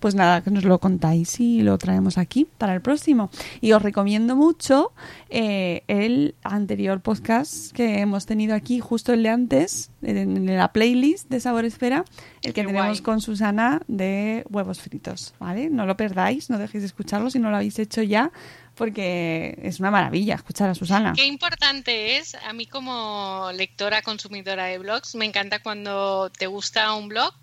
pues 0.00 0.14
nada, 0.14 0.42
que 0.42 0.50
nos 0.50 0.64
lo 0.64 0.78
contáis 0.78 1.40
y 1.40 1.62
lo 1.62 1.78
traemos 1.78 2.18
aquí 2.18 2.46
para 2.58 2.74
el 2.74 2.80
próximo. 2.80 3.30
Y 3.60 3.72
os 3.72 3.82
recomiendo 3.82 4.36
mucho 4.36 4.92
eh, 5.28 5.82
el 5.88 6.34
anterior 6.42 7.00
podcast 7.00 7.72
que 7.72 8.00
hemos 8.00 8.26
tenido 8.26 8.54
aquí, 8.54 8.80
justo 8.80 9.12
el 9.12 9.22
de 9.22 9.28
antes, 9.28 9.90
en, 10.02 10.46
la 10.56 10.72
playlist 10.72 11.28
de 11.28 11.40
Sabor 11.40 11.64
Esfera, 11.64 12.04
el 12.42 12.52
que 12.52 12.62
Qué 12.62 12.66
tenemos 12.66 13.00
guay. 13.00 13.02
con 13.02 13.20
Susana 13.20 13.82
de 13.86 14.44
huevos 14.50 14.80
fritos, 14.80 15.34
¿vale? 15.38 15.70
No 15.70 15.86
lo 15.86 15.96
perdáis, 15.96 16.50
no 16.50 16.58
dejéis 16.58 16.82
de 16.82 16.86
escucharlo 16.86 17.30
si 17.30 17.38
no 17.38 17.50
lo 17.50 17.56
habéis 17.56 17.78
hecho 17.78 18.02
ya, 18.02 18.32
porque 18.74 19.58
es 19.62 19.80
una 19.80 19.90
maravilla 19.90 20.36
escuchar 20.36 20.70
a 20.70 20.74
Susana. 20.74 21.12
Qué 21.14 21.26
importante 21.26 22.16
es, 22.16 22.34
a 22.34 22.52
mí 22.52 22.66
como 22.66 23.50
lectora 23.54 24.02
consumidora 24.02 24.64
de 24.64 24.78
blogs, 24.78 25.14
me 25.16 25.26
encanta 25.26 25.58
cuando 25.58 26.30
te 26.30 26.46
gusta 26.46 26.94
un 26.94 27.08
blog 27.08 27.34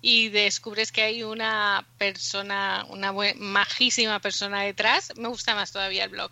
y 0.00 0.28
descubres 0.28 0.92
que 0.92 1.02
hay 1.02 1.22
una 1.24 1.86
persona, 1.98 2.86
una 2.88 3.12
bue- 3.12 3.34
majísima 3.36 4.20
persona 4.20 4.62
detrás, 4.62 5.12
me 5.16 5.28
gusta 5.28 5.54
más 5.54 5.72
todavía 5.72 6.04
el 6.04 6.10
blog. 6.10 6.30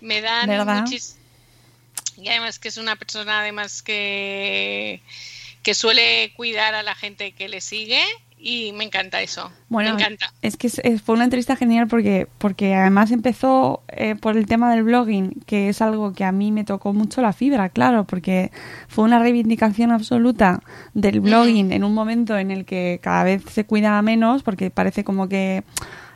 Me 0.00 0.20
dan 0.20 0.48
muchis... 0.82 1.16
Y 2.16 2.28
además 2.28 2.58
que 2.58 2.68
es 2.68 2.76
una 2.76 2.96
persona 2.96 3.40
además 3.40 3.80
que, 3.82 5.00
que 5.62 5.74
suele 5.74 6.32
cuidar 6.34 6.74
a 6.74 6.82
la 6.82 6.96
gente 6.96 7.30
que 7.32 7.48
le 7.48 7.60
sigue 7.60 8.04
y 8.40 8.72
me 8.72 8.84
encanta 8.84 9.20
eso. 9.20 9.50
Bueno, 9.68 9.94
me 9.94 10.00
encanta. 10.00 10.32
es 10.42 10.56
que 10.56 10.68
fue 10.98 11.14
una 11.14 11.24
entrevista 11.24 11.56
genial 11.56 11.88
porque, 11.88 12.26
porque 12.38 12.74
además 12.74 13.10
empezó 13.10 13.82
eh, 13.88 14.14
por 14.14 14.36
el 14.36 14.46
tema 14.46 14.70
del 14.72 14.84
blogging, 14.84 15.42
que 15.46 15.68
es 15.68 15.82
algo 15.82 16.12
que 16.12 16.24
a 16.24 16.32
mí 16.32 16.52
me 16.52 16.64
tocó 16.64 16.92
mucho 16.92 17.20
la 17.20 17.32
fibra, 17.32 17.68
claro, 17.68 18.04
porque 18.04 18.50
fue 18.88 19.04
una 19.04 19.18
reivindicación 19.18 19.92
absoluta 19.92 20.60
del 20.94 21.20
blogging 21.20 21.72
en 21.72 21.84
un 21.84 21.94
momento 21.94 22.38
en 22.38 22.50
el 22.50 22.64
que 22.64 23.00
cada 23.02 23.24
vez 23.24 23.42
se 23.50 23.64
cuida 23.64 24.00
menos, 24.02 24.42
porque 24.42 24.70
parece 24.70 25.04
como 25.04 25.28
que 25.28 25.64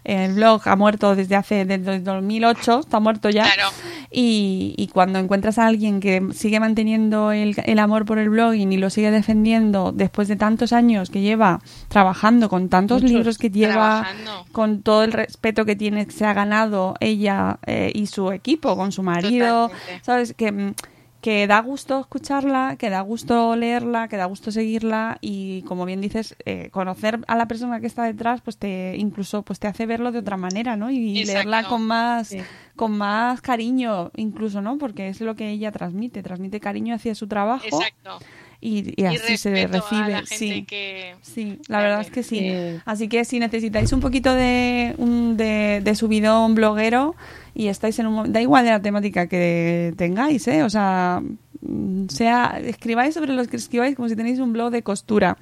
el 0.05 0.35
blog 0.35 0.63
ha 0.67 0.77
muerto 0.77 1.15
desde 1.15 1.37
hace 1.37 1.65
desde 1.65 1.95
el 1.97 2.05
2008, 2.05 2.81
está 2.81 3.01
muerto 3.01 3.31
ya. 3.31 3.45
Claro. 3.45 3.69
Y, 4.11 4.75
y 4.77 4.89
cuando 4.89 5.19
encuentras 5.19 5.59
a 5.59 5.67
alguien 5.67 6.01
que 6.01 6.23
sigue 6.35 6.61
manteniendo 6.61 7.33
el, 7.33 7.55
el 7.65 7.79
amor 7.79 8.05
por 8.05 8.19
el 8.19 8.29
blogging 8.29 8.73
y 8.73 8.77
lo 8.77 8.91
sigue 8.91 9.11
defendiendo 9.11 9.93
después 9.93 10.29
de 10.29 10.37
tantos 10.37 10.73
años 10.73 11.09
que 11.09 11.21
lleva 11.23 11.61
trabajando 11.89 12.49
con 12.49 12.69
tantos 12.69 13.03
Muchos. 13.03 13.17
libros 13.17 13.39
que 13.39 13.51
lleva, 13.51 13.73
Trabajando. 13.73 14.45
con 14.53 14.83
todo 14.83 15.05
el 15.05 15.13
respeto 15.13 15.65
que 15.65 15.77
tiene, 15.77 16.05
que 16.07 16.13
se 16.13 16.27
ha 16.27 16.35
ganado 16.35 16.95
ella 17.01 17.59
eh, 17.67 17.91
y 17.95 18.07
su 18.07 18.33
equipo, 18.33 18.77
con 18.77 18.93
su 18.93 19.03
marido, 19.03 19.69
Totalmente. 19.69 20.05
¿sabes? 20.05 20.35
Que, 20.37 20.53
mm, 20.53 20.75
que 21.23 21.47
da 21.47 21.61
gusto 21.61 22.01
escucharla, 22.01 22.75
que 22.77 22.91
da 22.91 23.01
gusto 23.01 23.55
leerla, 23.57 24.09
que 24.09 24.17
da 24.17 24.27
gusto 24.27 24.51
seguirla 24.51 25.19
y 25.21 25.63
como 25.63 25.87
bien 25.87 26.01
dices, 26.01 26.35
eh, 26.45 26.69
conocer 26.73 27.21
a 27.29 27.37
la 27.37 27.47
persona 27.47 27.81
que 27.81 27.87
está 27.87 28.03
detrás, 28.03 28.41
pues 28.43 28.59
te 28.59 28.97
incluso 28.99 29.43
pues 29.43 29.61
te 29.61 29.69
hace 29.69 29.87
verlo 29.87 30.11
de 30.13 30.19
otra 30.19 30.37
manera, 30.37 30.77
¿no? 30.77 30.91
Y 30.91 31.21
Exacto. 31.21 31.33
leerla 31.33 31.69
con 31.69 31.83
más 31.87 32.29
Sí. 32.29 32.39
con 32.77 32.99
más 32.99 33.41
cariño 33.41 34.11
incluso, 34.17 34.61
¿no? 34.63 34.79
Porque 34.79 35.09
es 35.09 35.21
lo 35.21 35.37
que 35.37 35.49
ella 35.51 35.71
transmite, 35.71 36.23
transmite 36.25 36.59
cariño 36.59 36.95
hacia 36.97 37.15
su 37.15 37.29
trabajo 37.29 37.65
Exacto. 37.67 38.19
y, 38.61 38.89
y 39.01 39.03
Y 39.03 39.05
así 39.07 39.37
se 39.37 39.67
recibe, 39.69 40.03
a 40.03 40.09
la 40.09 40.17
gente 40.19 40.37
sí. 40.37 40.65
que... 40.65 41.15
Sí, 41.23 41.59
la 41.69 41.81
verdad 41.83 42.01
es 42.01 42.11
que 42.11 42.25
sí. 42.25 42.39
Sí. 42.41 42.81
Así 42.85 43.09
que 43.09 43.25
si 43.25 43.39
necesitáis 43.39 43.93
un 43.93 44.01
poquito 44.01 44.35
de, 44.35 44.97
un, 44.99 45.37
de, 45.37 45.81
de 45.85 45.95
subidón 45.95 46.57
bloguero 46.57 47.15
y 47.55 47.69
estáis 47.69 47.99
en 47.99 48.07
un 48.07 48.33
da 48.33 48.41
igual 48.41 48.65
de 48.65 48.71
la 48.71 48.81
temática 48.81 49.27
que 49.27 49.95
tengáis, 49.97 50.47
¿eh? 50.49 50.63
O 50.63 50.71
sea, 50.71 51.23
mm, 51.61 52.09
sea 52.09 52.59
escribáis 52.63 53.15
sobre 53.15 53.35
lo 53.35 53.45
que 53.47 53.57
escribáis 53.57 53.97
como 53.97 54.09
si 54.09 54.17
tenéis 54.17 54.39
un 54.39 54.53
blog 54.53 54.71
de 54.71 54.83
costura. 54.83 55.37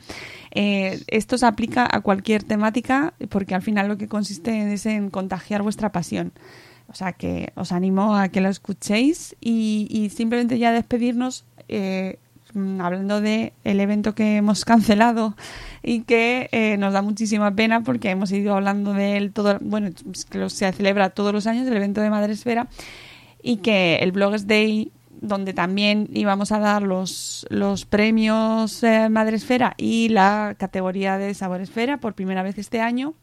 Eh, 0.52 1.00
esto 1.06 1.38
se 1.38 1.46
aplica 1.46 1.88
a 1.90 2.00
cualquier 2.00 2.42
temática 2.42 3.14
porque 3.28 3.54
al 3.54 3.62
final 3.62 3.88
lo 3.88 3.96
que 3.96 4.08
consiste 4.08 4.72
es 4.72 4.86
en 4.86 5.10
contagiar 5.10 5.62
vuestra 5.62 5.92
pasión. 5.92 6.32
O 6.88 6.94
sea 6.94 7.12
que 7.12 7.52
os 7.54 7.70
animo 7.70 8.16
a 8.16 8.28
que 8.28 8.40
lo 8.40 8.48
escuchéis 8.48 9.36
y, 9.40 9.86
y 9.90 10.10
simplemente 10.10 10.58
ya 10.58 10.72
despedirnos 10.72 11.44
eh, 11.68 12.18
hablando 12.80 13.20
de 13.20 13.52
el 13.64 13.80
evento 13.80 14.14
que 14.14 14.36
hemos 14.36 14.64
cancelado 14.64 15.36
y 15.82 16.02
que 16.02 16.48
eh, 16.52 16.76
nos 16.78 16.92
da 16.92 17.02
muchísima 17.02 17.54
pena 17.54 17.82
porque 17.82 18.10
hemos 18.10 18.32
ido 18.32 18.54
hablando 18.54 18.92
de 18.92 19.16
él 19.16 19.32
todo, 19.32 19.58
bueno, 19.60 19.90
que 20.30 20.50
se 20.50 20.72
celebra 20.72 21.10
todos 21.10 21.32
los 21.32 21.46
años 21.46 21.66
el 21.66 21.76
evento 21.76 22.00
de 22.00 22.10
Madresfera 22.10 22.68
y 23.42 23.58
que 23.58 23.96
el 23.96 24.12
Bloggers 24.12 24.46
Day 24.46 24.92
donde 25.20 25.52
también 25.52 26.08
íbamos 26.12 26.50
a 26.50 26.58
dar 26.58 26.82
los, 26.82 27.46
los 27.50 27.84
premios 27.84 28.82
eh, 28.82 29.08
Madresfera 29.10 29.74
y 29.76 30.08
la 30.08 30.54
categoría 30.58 31.18
de 31.18 31.34
Saboresfera 31.34 31.98
por 31.98 32.14
primera 32.14 32.42
vez 32.42 32.56
este 32.58 32.80
año 32.80 33.14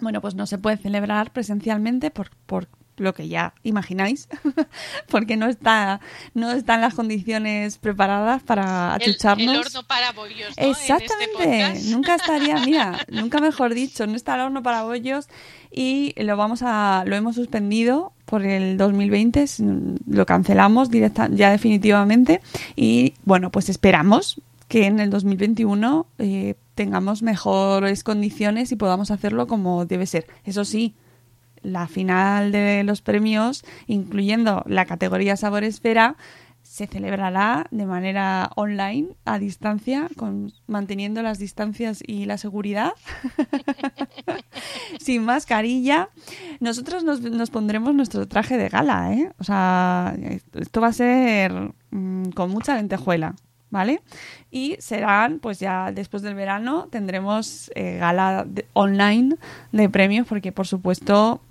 bueno, 0.00 0.20
pues 0.20 0.34
no 0.34 0.46
se 0.46 0.58
puede 0.58 0.76
celebrar 0.76 1.32
presencialmente 1.32 2.10
por, 2.10 2.30
por 2.46 2.68
lo 3.00 3.14
que 3.14 3.28
ya 3.28 3.54
imagináis, 3.62 4.28
porque 5.10 5.36
no 5.36 5.46
está 5.46 6.00
no 6.34 6.50
están 6.52 6.80
las 6.80 6.94
condiciones 6.94 7.78
preparadas 7.78 8.42
para 8.42 8.94
achucharnos. 8.94 9.54
el 9.54 9.60
horno 9.60 9.82
para 9.86 10.12
bollos, 10.12 10.54
¿no? 10.56 10.64
En 10.64 10.70
este 10.70 10.94
Exactamente, 10.94 11.80
nunca 11.90 12.14
estaría, 12.14 12.58
mira, 12.64 13.00
nunca 13.10 13.40
mejor 13.40 13.74
dicho, 13.74 14.06
no 14.06 14.14
está 14.16 14.34
el 14.34 14.40
horno 14.42 14.62
para 14.62 14.82
bollos 14.82 15.28
y 15.70 16.14
lo 16.16 16.36
vamos 16.36 16.60
a 16.62 17.04
lo 17.06 17.16
hemos 17.16 17.34
suspendido 17.36 18.12
por 18.24 18.44
el 18.44 18.76
2020, 18.76 19.42
s- 19.42 19.62
lo 20.06 20.26
cancelamos 20.26 20.90
directa, 20.90 21.28
ya 21.30 21.50
definitivamente 21.50 22.40
y 22.76 23.14
bueno, 23.24 23.50
pues 23.50 23.68
esperamos 23.68 24.40
que 24.68 24.84
en 24.86 25.00
el 25.00 25.08
2021 25.08 26.06
eh, 26.18 26.54
tengamos 26.74 27.22
mejores 27.22 28.04
condiciones 28.04 28.70
y 28.70 28.76
podamos 28.76 29.10
hacerlo 29.10 29.46
como 29.46 29.86
debe 29.86 30.04
ser. 30.06 30.26
Eso 30.44 30.64
sí, 30.66 30.94
la 31.68 31.86
final 31.88 32.52
de 32.52 32.82
los 32.84 33.02
premios, 33.02 33.64
incluyendo 33.86 34.62
la 34.66 34.84
categoría 34.86 35.36
Sabor 35.36 35.64
Esfera, 35.64 36.16
se 36.62 36.86
celebrará 36.86 37.66
de 37.70 37.86
manera 37.86 38.50
online, 38.54 39.08
a 39.24 39.38
distancia, 39.38 40.08
manteniendo 40.66 41.22
las 41.22 41.38
distancias 41.38 42.02
y 42.06 42.26
la 42.26 42.36
seguridad, 42.36 42.92
sin 45.00 45.24
mascarilla. 45.24 46.10
Nosotros 46.60 47.04
nos, 47.04 47.20
nos 47.22 47.50
pondremos 47.50 47.94
nuestro 47.94 48.26
traje 48.28 48.56
de 48.58 48.68
gala, 48.68 49.14
¿eh? 49.14 49.32
O 49.38 49.44
sea, 49.44 50.14
esto 50.54 50.80
va 50.80 50.88
a 50.88 50.92
ser 50.92 51.72
mm, 51.90 52.30
con 52.30 52.50
mucha 52.50 52.74
lentejuela. 52.76 53.34
¿Vale? 53.70 54.00
Y 54.50 54.76
serán, 54.78 55.40
pues 55.40 55.60
ya 55.60 55.92
después 55.92 56.22
del 56.22 56.34
verano, 56.34 56.88
tendremos 56.90 57.70
eh, 57.74 57.98
gala 57.98 58.46
de- 58.48 58.66
online 58.72 59.36
de 59.72 59.90
premios, 59.90 60.26
porque 60.26 60.52
por 60.52 60.66
supuesto 60.66 61.42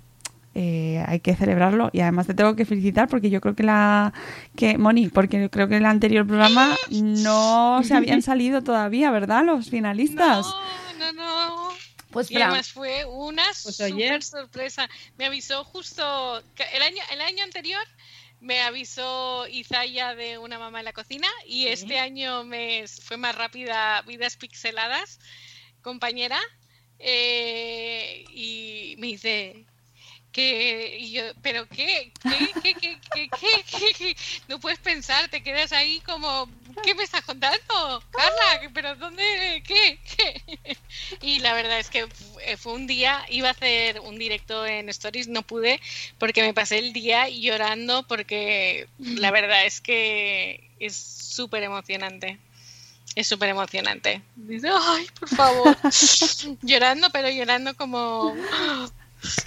eh, 0.60 1.04
hay 1.06 1.20
que 1.20 1.36
celebrarlo. 1.36 1.88
Y 1.92 2.00
además 2.00 2.26
te 2.26 2.34
tengo 2.34 2.56
que 2.56 2.64
felicitar 2.64 3.06
porque 3.06 3.30
yo 3.30 3.40
creo 3.40 3.54
que 3.54 3.62
la 3.62 4.12
que 4.56 4.76
Moni 4.76 5.06
porque 5.06 5.40
yo 5.40 5.52
creo 5.52 5.68
que 5.68 5.76
en 5.76 5.82
el 5.82 5.86
anterior 5.86 6.26
programa 6.26 6.76
no 6.90 7.80
se 7.84 7.94
habían 7.94 8.22
salido 8.22 8.64
todavía 8.64 9.12
verdad 9.12 9.44
los 9.44 9.70
finalistas. 9.70 10.46
No, 10.98 11.12
no, 11.12 11.12
no. 11.12 11.68
pues 12.10 12.28
Y 12.32 12.42
además 12.42 12.72
fue 12.72 13.04
una 13.04 13.44
Pues 13.44 13.76
super 13.76 14.24
sorpresa. 14.24 14.90
Me 15.16 15.26
avisó 15.26 15.62
justo 15.62 16.42
que 16.56 16.64
el 16.74 16.82
año, 16.82 17.02
el 17.12 17.20
año 17.20 17.44
anterior 17.44 17.84
me 18.40 18.60
avisó 18.62 19.46
Izaya 19.46 20.16
de 20.16 20.38
una 20.38 20.58
mamá 20.58 20.80
en 20.80 20.86
la 20.86 20.92
cocina 20.92 21.28
y 21.46 21.68
este 21.68 22.00
año 22.00 22.42
me 22.42 22.84
fue 22.88 23.16
más 23.16 23.36
rápida 23.36 24.02
Vidas 24.08 24.36
Pixeladas, 24.36 25.20
compañera, 25.82 26.40
eh, 26.98 28.24
y 28.32 28.96
me 28.98 29.06
dice 29.06 29.67
que 30.32 30.98
y 30.98 31.12
yo, 31.12 31.22
pero 31.42 31.66
qué, 31.68 32.12
qué, 32.22 32.50
qué, 32.62 32.74
qué, 32.74 32.98
qué, 33.14 33.28
qué, 33.40 33.64
qué, 33.70 33.94
qué? 33.96 34.16
no 34.48 34.60
puedes 34.60 34.78
pensar, 34.78 35.28
te 35.28 35.42
quedas 35.42 35.72
ahí 35.72 36.00
como, 36.00 36.48
¿qué 36.82 36.94
me 36.94 37.04
estás 37.04 37.22
contando, 37.22 38.02
Carla? 38.10 38.70
¿Pero 38.72 38.96
dónde, 38.96 39.62
qué, 39.66 39.98
qué? 40.16 40.76
Y 41.22 41.40
la 41.40 41.54
verdad 41.54 41.78
es 41.78 41.90
que 41.90 42.06
eh, 42.44 42.56
fue 42.56 42.74
un 42.74 42.86
día, 42.86 43.24
iba 43.30 43.48
a 43.48 43.52
hacer 43.52 44.00
un 44.00 44.18
directo 44.18 44.66
en 44.66 44.88
Stories, 44.88 45.28
no 45.28 45.42
pude 45.42 45.80
porque 46.18 46.42
me 46.42 46.54
pasé 46.54 46.78
el 46.78 46.92
día 46.92 47.28
llorando 47.28 48.06
porque 48.06 48.88
la 48.98 49.30
verdad 49.30 49.64
es 49.64 49.80
que 49.80 50.70
es 50.78 50.96
súper 50.96 51.62
emocionante. 51.62 52.38
Es 53.14 53.26
súper 53.26 53.48
emocionante. 53.48 54.22
Dice, 54.36 54.68
ay, 54.70 55.06
por 55.18 55.28
favor. 55.28 55.76
llorando, 56.62 57.08
pero 57.10 57.28
llorando 57.30 57.74
como 57.74 58.36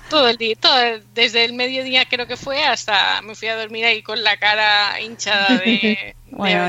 todo 0.10 0.28
el 0.28 0.38
día, 0.38 0.56
todo 0.60 0.74
desde 1.14 1.46
el 1.46 1.54
mediodía 1.54 2.06
creo 2.06 2.28
que 2.28 2.38
fue 2.38 2.64
hasta 2.64 3.22
me 3.22 3.36
fui 3.36 3.48
a 3.48 3.56
dormir 3.56 3.86
ahí 3.86 4.02
con 4.02 4.24
la 4.24 4.38
cara 4.38 5.00
hinchada 5.02 5.58
de 5.60 6.16
Bueno, 6.32 6.68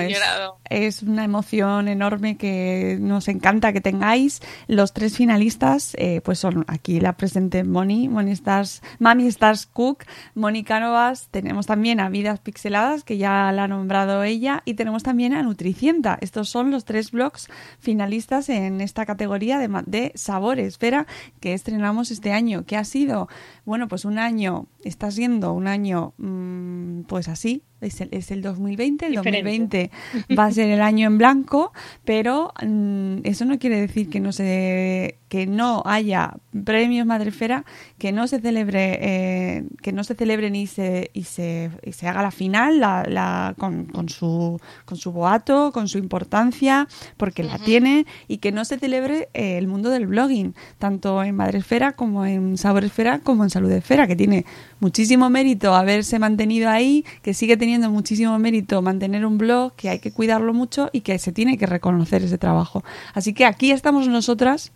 es, 0.69 1.03
una 1.03 1.25
emoción 1.25 1.89
enorme 1.89 2.37
que 2.37 2.99
nos 3.01 3.29
encanta 3.29 3.73
que 3.73 3.81
tengáis. 3.81 4.41
Los 4.67 4.93
tres 4.93 5.17
finalistas, 5.17 5.95
eh, 5.99 6.21
pues 6.25 6.39
son 6.39 6.65
aquí 6.69 7.01
la 7.01 7.15
presente 7.15 7.65
Moni, 7.65 8.09
Moni 8.09 8.33
Stars, 8.33 8.83
Mami 8.99 9.27
Stars 9.29 9.67
Cook, 9.67 10.05
Moni 10.35 10.65
Cánovas, 10.65 11.29
tenemos 11.31 11.67
también 11.67 12.01
a 12.01 12.09
Vidas 12.09 12.41
Pixeladas, 12.41 13.05
que 13.05 13.19
ya 13.19 13.53
la 13.53 13.65
ha 13.65 13.69
nombrado 13.69 14.23
ella, 14.23 14.63
y 14.65 14.75
tenemos 14.75 15.03
también 15.03 15.35
a 15.35 15.43
Nutricienta. 15.43 16.19
Estos 16.21 16.49
son 16.49 16.71
los 16.71 16.85
tres 16.85 17.11
blogs 17.11 17.49
finalistas 17.79 18.49
en 18.49 18.81
esta 18.81 19.07
categoría 19.07 19.59
de, 19.59 19.69
de 19.87 20.13
sabores, 20.15 20.67
Espera, 20.69 21.07
que 21.41 21.55
estrenamos 21.55 22.11
este 22.11 22.33
año. 22.33 22.65
¿Qué 22.67 22.77
ha 22.77 22.85
sido? 22.85 23.29
Bueno, 23.65 23.89
pues 23.89 24.05
un 24.05 24.19
año, 24.19 24.67
está 24.85 25.11
siendo 25.11 25.53
un 25.53 25.67
año, 25.67 26.15
mm, 26.19 27.03
pues 27.03 27.29
así, 27.29 27.63
es 27.83 28.01
el, 28.01 28.09
es 28.13 28.31
el 28.31 28.43
2020, 28.43 29.07
el 29.07 29.13
Diferente. 29.13 29.91
2020 30.19 30.35
va 30.39 30.47
a 30.47 30.53
ser 30.53 30.71
el 30.71 30.81
año 30.81 31.07
en 31.07 31.19
blanco, 31.19 31.73
pero 32.05 32.53
mm, 32.63 33.19
eso 33.25 33.45
no 33.45 33.59
quiere 33.59 33.81
decir 33.81 34.09
que 34.09 34.21
no 34.21 34.33
se 34.33 35.19
que 35.33 35.47
no 35.47 35.83
haya 35.87 36.35
premios 36.65 37.07
Madrefera, 37.07 37.65
que 37.97 38.13
no 38.13 38.27
se 38.27 38.39
celebre 38.39 38.99
eh, 39.01 39.65
que 39.81 39.91
no 39.91 40.05
se 40.05 40.15
celebren 40.15 40.55
y 40.55 40.67
se 40.67 41.11
y 41.15 41.23
se, 41.25 41.71
y 41.83 41.93
se 41.93 42.07
haga 42.07 42.21
la 42.21 42.31
final 42.31 42.81
la, 42.81 43.03
la- 43.09 43.55
con, 43.57 43.87
con 43.87 44.11
su 44.11 44.61
con 44.85 44.99
su 44.99 45.11
boato, 45.11 45.73
con 45.73 45.89
su 45.89 45.97
importancia, 45.97 46.87
porque 47.17 47.43
la 47.45 47.57
tiene 47.59 48.05
y 48.29 48.39
que 48.43 48.53
no 48.53 48.67
se 48.67 48.79
celebre 48.79 49.31
eh, 49.33 49.57
el 49.57 49.69
mundo 49.69 49.89
del 49.89 50.07
blogging, 50.07 50.55
tanto 50.79 51.23
en 51.23 51.35
Madresfera 51.35 51.93
como 51.93 52.27
en 52.27 52.59
Saboresfera 52.59 53.21
como 53.21 53.43
en 53.45 53.49
Salud 53.49 53.71
Esfera, 53.73 54.07
que 54.07 54.17
tiene 54.17 54.45
muchísimo 54.81 55.31
mérito 55.31 55.75
haberse 55.75 56.19
mantenido 56.19 56.69
ahí, 56.69 57.07
que 57.23 57.33
sigue 57.33 57.57
teniendo 57.57 57.89
muchísimo 57.91 58.39
mérito 58.39 58.83
mantener 58.83 59.25
un 59.25 59.39
blog, 59.39 59.73
que 59.77 59.89
hay 59.89 59.99
que 60.01 60.13
cuidarlo 60.13 60.53
mucho 60.53 60.91
y 60.93 61.01
que 61.01 61.19
se 61.19 61.33
tiene 61.33 61.57
que 61.57 61.65
reconocer 61.65 62.23
ese 62.23 62.37
trabajo. 62.37 62.85
Así 63.15 63.33
que 63.33 63.47
aquí 63.47 63.71
estamos 63.71 64.09
nosotras, 64.09 64.73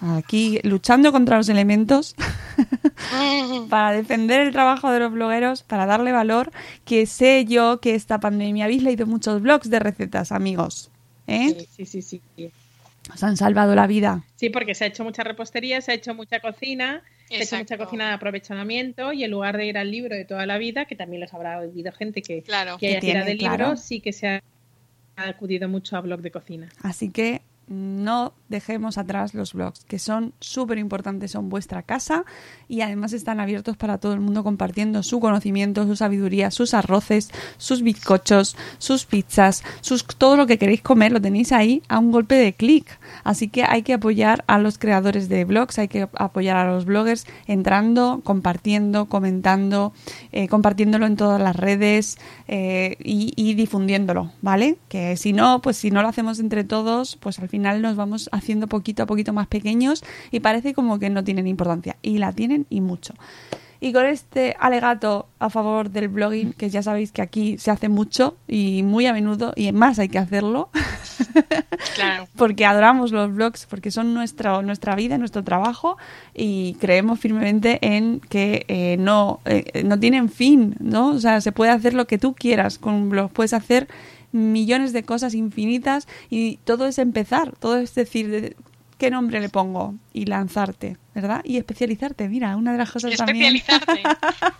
aquí 0.00 0.60
luchando 0.62 1.12
contra 1.12 1.36
los 1.36 1.48
elementos 1.48 2.14
para 3.70 3.92
defender 3.92 4.40
el 4.40 4.52
trabajo 4.52 4.90
de 4.90 5.00
los 5.00 5.12
blogueros, 5.12 5.62
para 5.62 5.86
darle 5.86 6.12
valor, 6.12 6.52
que 6.84 7.06
sé 7.06 7.44
yo 7.46 7.80
que 7.80 7.94
esta 7.94 8.20
pandemia 8.20 8.64
habéis 8.66 8.82
leído 8.82 9.06
muchos 9.06 9.40
blogs 9.42 9.70
de 9.70 9.78
recetas, 9.78 10.32
amigos. 10.32 10.90
¿eh? 11.26 11.66
Sí, 11.76 11.86
sí, 11.86 12.02
sí. 12.02 12.20
sí. 12.36 12.50
Os 13.14 13.22
han 13.22 13.36
salvado 13.36 13.74
la 13.74 13.86
vida. 13.86 14.24
Sí, 14.34 14.50
porque 14.50 14.74
se 14.74 14.84
ha 14.84 14.86
hecho 14.88 15.04
mucha 15.04 15.22
repostería, 15.22 15.80
se 15.80 15.92
ha 15.92 15.94
hecho 15.94 16.12
mucha 16.14 16.40
cocina 16.40 17.02
Se 17.28 17.36
ha 17.36 17.42
hecho 17.42 17.56
mucha 17.56 17.78
cocina 17.78 18.08
de 18.08 18.14
aprovechamiento 18.14 19.12
y 19.12 19.22
en 19.22 19.30
lugar 19.30 19.56
de 19.56 19.66
ir 19.66 19.78
al 19.78 19.90
libro 19.90 20.16
de 20.16 20.24
toda 20.24 20.44
la 20.44 20.58
vida, 20.58 20.86
que 20.86 20.96
también 20.96 21.20
los 21.20 21.32
habrá 21.32 21.60
oído 21.60 21.92
gente 21.92 22.20
que, 22.22 22.42
Claro. 22.42 22.78
que 22.78 22.88
haya 22.88 23.00
tiene, 23.00 23.12
tirado 23.20 23.30
de 23.30 23.36
claro. 23.38 23.64
libros, 23.64 23.80
sí 23.80 24.00
que 24.00 24.12
se 24.12 24.28
ha 24.28 24.42
acudido 25.16 25.68
mucho 25.68 25.96
a 25.96 26.00
blog 26.00 26.20
de 26.20 26.30
cocina. 26.32 26.68
Así 26.82 27.10
que 27.10 27.42
no 27.68 28.32
dejemos 28.48 28.96
atrás 28.96 29.34
los 29.34 29.54
blogs, 29.54 29.84
que 29.84 29.98
son 29.98 30.32
súper 30.38 30.78
importantes, 30.78 31.32
son 31.32 31.48
vuestra 31.48 31.82
casa 31.82 32.24
y 32.68 32.80
además 32.82 33.12
están 33.12 33.40
abiertos 33.40 33.76
para 33.76 33.98
todo 33.98 34.12
el 34.12 34.20
mundo 34.20 34.44
compartiendo 34.44 35.02
su 35.02 35.18
conocimiento, 35.18 35.84
su 35.84 35.96
sabiduría, 35.96 36.52
sus 36.52 36.74
arroces, 36.74 37.30
sus 37.56 37.82
bizcochos, 37.82 38.56
sus 38.78 39.04
pizzas, 39.04 39.64
sus, 39.80 40.06
todo 40.06 40.36
lo 40.36 40.46
que 40.46 40.58
queréis 40.58 40.80
comer 40.80 41.10
lo 41.10 41.20
tenéis 41.20 41.50
ahí 41.50 41.82
a 41.88 41.98
un 41.98 42.12
golpe 42.12 42.36
de 42.36 42.52
clic. 42.52 43.00
Así 43.24 43.48
que 43.48 43.64
hay 43.64 43.82
que 43.82 43.94
apoyar 43.94 44.44
a 44.46 44.58
los 44.58 44.78
creadores 44.78 45.28
de 45.28 45.44
blogs, 45.44 45.80
hay 45.80 45.88
que 45.88 46.08
apoyar 46.14 46.56
a 46.56 46.70
los 46.70 46.84
bloggers 46.84 47.26
entrando, 47.48 48.20
compartiendo, 48.22 49.06
comentando, 49.06 49.92
eh, 50.30 50.46
compartiéndolo 50.46 51.06
en 51.06 51.16
todas 51.16 51.40
las 51.40 51.56
redes 51.56 52.18
eh, 52.46 52.96
y, 53.02 53.32
y 53.34 53.54
difundiéndolo, 53.54 54.30
¿vale? 54.40 54.78
Que 54.88 55.16
si 55.16 55.32
no, 55.32 55.60
pues 55.62 55.76
si 55.76 55.90
no 55.90 56.02
lo 56.02 56.08
hacemos 56.08 56.38
entre 56.38 56.62
todos, 56.62 57.16
pues 57.16 57.40
al 57.40 57.48
final 57.48 57.55
nos 57.58 57.96
vamos 57.96 58.28
haciendo 58.32 58.66
poquito 58.66 59.02
a 59.02 59.06
poquito 59.06 59.32
más 59.32 59.46
pequeños 59.46 60.04
y 60.30 60.40
parece 60.40 60.74
como 60.74 60.98
que 60.98 61.10
no 61.10 61.24
tienen 61.24 61.46
importancia. 61.46 61.96
Y 62.02 62.18
la 62.18 62.32
tienen 62.32 62.66
y 62.70 62.80
mucho. 62.80 63.14
Y 63.78 63.92
con 63.92 64.06
este 64.06 64.56
alegato 64.58 65.28
a 65.38 65.50
favor 65.50 65.90
del 65.90 66.08
blogging, 66.08 66.54
que 66.54 66.70
ya 66.70 66.82
sabéis 66.82 67.12
que 67.12 67.20
aquí 67.20 67.58
se 67.58 67.70
hace 67.70 67.90
mucho 67.90 68.36
y 68.48 68.82
muy 68.82 69.04
a 69.06 69.12
menudo, 69.12 69.52
y 69.54 69.70
más 69.72 69.98
hay 69.98 70.08
que 70.08 70.18
hacerlo, 70.18 70.70
Claro. 71.94 72.26
porque 72.36 72.64
adoramos 72.64 73.12
los 73.12 73.34
blogs, 73.34 73.66
porque 73.66 73.90
son 73.90 74.14
nuestra, 74.14 74.62
nuestra 74.62 74.94
vida, 74.94 75.18
nuestro 75.18 75.44
trabajo, 75.44 75.98
y 76.34 76.74
creemos 76.80 77.20
firmemente 77.20 77.78
en 77.82 78.20
que 78.20 78.64
eh, 78.68 78.96
no, 78.98 79.40
eh, 79.44 79.82
no 79.84 79.98
tienen 80.00 80.30
fin, 80.30 80.74
¿no? 80.80 81.08
O 81.08 81.18
sea, 81.20 81.42
se 81.42 81.52
puede 81.52 81.70
hacer 81.70 81.92
lo 81.92 82.06
que 82.06 82.16
tú 82.16 82.34
quieras 82.34 82.78
con 82.78 82.94
un 82.94 83.10
blog, 83.10 83.30
puedes 83.30 83.52
hacer 83.52 83.88
millones 84.36 84.92
de 84.92 85.02
cosas 85.02 85.34
infinitas 85.34 86.06
y 86.30 86.58
todo 86.64 86.86
es 86.86 86.98
empezar, 86.98 87.52
todo 87.58 87.78
es 87.78 87.94
decir, 87.94 88.30
de- 88.30 88.56
¿qué 88.98 89.10
nombre 89.10 89.40
le 89.40 89.48
pongo? 89.48 89.94
Y 90.12 90.24
lanzarte, 90.26 90.96
¿verdad? 91.14 91.42
Y 91.44 91.56
especializarte, 91.58 92.28
mira, 92.28 92.56
una 92.56 92.72
de 92.72 92.78
las 92.78 92.90
cosas 92.90 93.14
también... 93.16 93.56
Especializarte. 93.56 94.02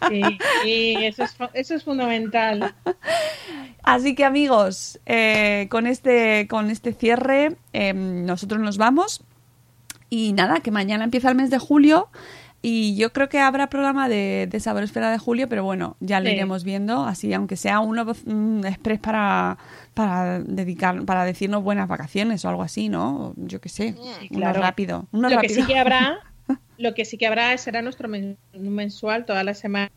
Sí, 0.09 0.23
sí, 0.63 0.95
eso, 1.01 1.25
es, 1.25 1.37
eso 1.55 1.75
es 1.75 1.83
fundamental. 1.83 2.75
Así 3.83 4.15
que 4.15 4.25
amigos, 4.25 5.01
eh, 5.05 5.67
con 5.69 5.87
este 5.89 6.47
con 6.49 6.71
este 6.71 6.93
cierre 6.93 7.57
eh, 7.73 7.93
nosotros 7.93 8.61
nos 8.61 8.79
vamos 8.79 9.23
y 10.09 10.33
nada, 10.33 10.61
que 10.61 10.71
mañana 10.71 11.03
empieza 11.03 11.29
el 11.29 11.35
mes 11.35 11.51
de 11.51 11.59
julio 11.59 12.09
y 12.63 12.97
yo 12.97 13.13
creo 13.13 13.29
que 13.29 13.39
habrá 13.39 13.69
programa 13.69 14.09
de, 14.09 14.49
de 14.51 14.61
Sabor 14.61 14.83
Esfera 14.83 15.11
de 15.11 15.19
julio, 15.19 15.49
pero 15.49 15.63
bueno, 15.65 15.97
ya 16.01 16.21
lo 16.21 16.27
Sí. 16.27 16.33
iremos 16.33 16.65
viendo, 16.65 17.05
así 17.05 17.33
aunque 17.33 17.57
sea 17.57 17.81
uno 17.81 18.05
express 18.67 18.99
para 19.01 19.59
para 19.95 20.41
dedicar 20.41 21.05
para 21.05 21.25
decirnos 21.25 21.63
buenas 21.63 21.89
vacaciones 21.89 22.45
o 22.45 22.49
algo 22.49 22.63
así, 22.63 22.89
¿no? 22.89 23.35
Yo 23.37 23.61
qué 23.61 23.69
sé, 23.69 23.95
uno 24.31 24.39
claro. 24.41 24.61
rápido, 24.61 25.07
uno 25.13 25.29
lo 25.31 25.37
que 25.41 25.49
rápido. 25.49 25.61
sí 25.61 25.67
que 25.67 25.79
habrá, 25.79 26.19
lo 26.79 26.95
que 26.95 27.05
sí 27.05 27.19
que 27.19 27.27
habrá 27.27 27.57
será 27.59 27.83
nuestro 27.83 28.09
men- 28.09 28.37
mensual 28.53 29.25
todas 29.25 29.45
las 29.45 29.59
semanas 29.59 29.91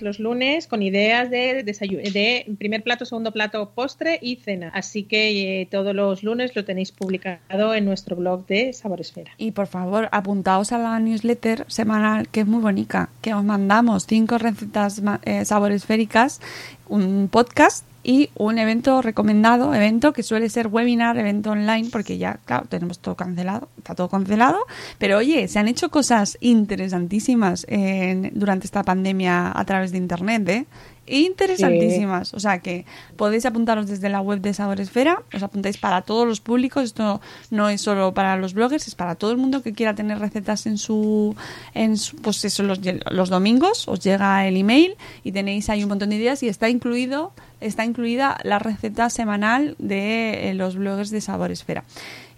los 0.00 0.18
lunes 0.18 0.66
con 0.66 0.82
ideas 0.82 1.30
de 1.30 1.62
de 1.62 2.56
primer 2.58 2.82
plato, 2.82 3.04
segundo 3.04 3.32
plato, 3.32 3.70
postre 3.74 4.18
y 4.20 4.36
cena. 4.36 4.70
Así 4.74 5.04
que 5.04 5.60
eh, 5.60 5.66
todos 5.66 5.94
los 5.94 6.22
lunes 6.22 6.54
lo 6.56 6.64
tenéis 6.64 6.92
publicado 6.92 7.74
en 7.74 7.84
nuestro 7.84 8.16
blog 8.16 8.46
de 8.46 8.72
Sabor 8.72 9.00
Esfera. 9.00 9.32
Y 9.38 9.52
por 9.52 9.66
favor, 9.66 10.08
apuntaos 10.12 10.72
a 10.72 10.78
la 10.78 10.98
newsletter 10.98 11.64
semanal, 11.68 12.28
que 12.28 12.40
es 12.40 12.46
muy 12.46 12.60
bonita, 12.60 13.10
que 13.22 13.34
os 13.34 13.44
mandamos 13.44 14.06
cinco 14.06 14.38
recetas 14.38 15.02
eh, 15.24 15.44
saboresféricas, 15.44 16.40
un 16.88 17.28
podcast 17.28 17.84
y 18.08 18.30
un 18.36 18.56
evento 18.58 19.02
recomendado, 19.02 19.74
evento 19.74 20.14
que 20.14 20.22
suele 20.22 20.48
ser 20.48 20.68
webinar, 20.68 21.18
evento 21.18 21.50
online, 21.50 21.90
porque 21.92 22.16
ya, 22.16 22.38
claro, 22.46 22.64
tenemos 22.66 23.00
todo 23.00 23.14
cancelado, 23.16 23.68
está 23.76 23.94
todo 23.94 24.08
cancelado, 24.08 24.60
pero 24.96 25.18
oye, 25.18 25.46
se 25.46 25.58
han 25.58 25.68
hecho 25.68 25.90
cosas 25.90 26.38
interesantísimas 26.40 27.66
en- 27.68 28.30
durante 28.34 28.66
esta 28.66 28.82
pandemia 28.82 29.52
a 29.54 29.64
través 29.66 29.92
de 29.92 29.98
Internet, 29.98 30.48
¿eh? 30.48 30.66
Interesantísimas. 31.08 32.34
O 32.34 32.40
sea 32.40 32.58
que 32.60 32.84
podéis 33.16 33.44
apuntaros 33.46 33.86
desde 33.86 34.08
la 34.08 34.20
web 34.20 34.40
de 34.40 34.54
Sabor 34.54 34.80
Esfera, 34.80 35.22
os 35.34 35.42
apuntáis 35.42 35.78
para 35.78 36.02
todos 36.02 36.26
los 36.26 36.40
públicos, 36.40 36.84
esto 36.84 37.20
no 37.50 37.68
es 37.68 37.80
solo 37.80 38.14
para 38.14 38.36
los 38.36 38.54
bloggers, 38.54 38.86
es 38.88 38.94
para 38.94 39.14
todo 39.14 39.30
el 39.32 39.36
mundo 39.38 39.62
que 39.62 39.72
quiera 39.72 39.94
tener 39.94 40.18
recetas 40.18 40.66
en 40.66 40.78
su, 40.78 41.34
en 41.74 41.96
su- 41.96 42.16
pues 42.16 42.44
eso, 42.44 42.62
los, 42.62 42.80
los 43.10 43.28
domingos, 43.28 43.88
os 43.88 44.00
llega 44.00 44.46
el 44.46 44.56
email 44.56 44.94
y 45.24 45.32
tenéis 45.32 45.68
ahí 45.70 45.82
un 45.82 45.88
montón 45.90 46.10
de 46.10 46.16
ideas 46.16 46.42
y 46.42 46.48
está 46.48 46.68
incluido, 46.68 47.32
está 47.60 47.84
incluida 47.84 48.38
la 48.44 48.58
receta 48.58 49.10
semanal 49.10 49.74
de 49.78 50.50
eh, 50.50 50.54
los 50.54 50.76
bloggers 50.76 51.10
de 51.10 51.20
Sabor 51.20 51.50
Esfera. 51.50 51.84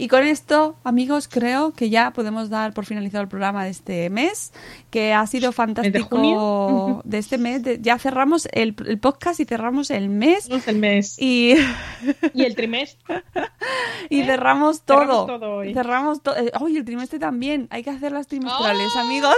Y 0.00 0.08
con 0.08 0.22
esto, 0.26 0.76
amigos, 0.82 1.28
creo 1.28 1.72
que 1.74 1.90
ya 1.90 2.12
podemos 2.12 2.48
dar 2.48 2.72
por 2.72 2.86
finalizado 2.86 3.20
el 3.22 3.28
programa 3.28 3.64
de 3.64 3.70
este 3.70 4.08
mes, 4.08 4.50
que 4.90 5.12
ha 5.12 5.26
sido 5.26 5.52
fantástico 5.52 7.02
de 7.04 7.18
este 7.18 7.36
mes. 7.36 7.62
de- 7.62 7.80
ya 7.82 7.98
cerramos 7.98 8.48
el, 8.52 8.74
el 8.86 8.98
podcast 8.98 9.40
y 9.40 9.44
cerramos 9.44 9.90
el 9.90 10.08
mes. 10.08 10.48
el 10.66 10.76
mes. 10.78 11.16
Y, 11.20 11.54
Y 12.34 12.44
el 12.44 12.54
trimestre. 12.56 13.22
y 14.08 14.22
cerramos 14.24 14.82
todo. 14.82 15.26
Cerramos 15.26 15.26
todo 15.26 15.54
hoy. 15.56 15.74
Cerramos 15.74 16.22
to- 16.22 16.34
eh, 16.34 16.50
el 16.74 16.84
trimestre 16.86 17.18
también. 17.18 17.66
Hay 17.70 17.82
que 17.82 17.90
hacer 17.90 18.12
las 18.12 18.26
trimestrales, 18.26 18.90
¡Oh! 18.96 19.00
amigos. 19.00 19.36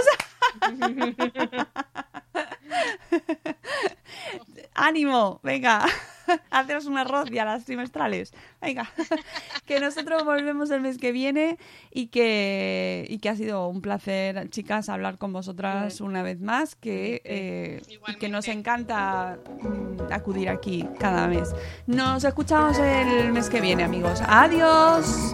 ánimo, 4.75 5.39
venga, 5.43 5.85
haceros 6.51 6.85
un 6.85 6.97
arroz 6.97 7.29
y 7.31 7.39
a 7.39 7.45
las 7.45 7.65
trimestrales. 7.65 8.33
Venga, 8.61 8.89
que 9.65 9.79
nosotros 9.79 10.23
volvemos 10.25 10.71
el 10.71 10.81
mes 10.81 10.97
que 10.97 11.11
viene 11.11 11.57
y 11.91 12.07
que, 12.07 13.05
y 13.09 13.19
que 13.19 13.29
ha 13.29 13.35
sido 13.35 13.67
un 13.67 13.81
placer, 13.81 14.49
chicas, 14.49 14.89
hablar 14.89 15.17
con 15.17 15.33
vosotras 15.33 16.01
una 16.01 16.23
vez 16.23 16.41
más, 16.41 16.75
que, 16.75 17.21
eh, 17.25 17.81
que 18.19 18.29
nos 18.29 18.47
encanta 18.47 19.37
mm, 19.61 20.11
acudir 20.11 20.49
aquí 20.49 20.87
cada 20.99 21.27
mes. 21.27 21.53
Nos 21.87 22.23
escuchamos 22.23 22.77
el 22.79 23.31
mes 23.31 23.49
que 23.49 23.61
viene, 23.61 23.83
amigos. 23.83 24.21
Adiós. 24.27 25.33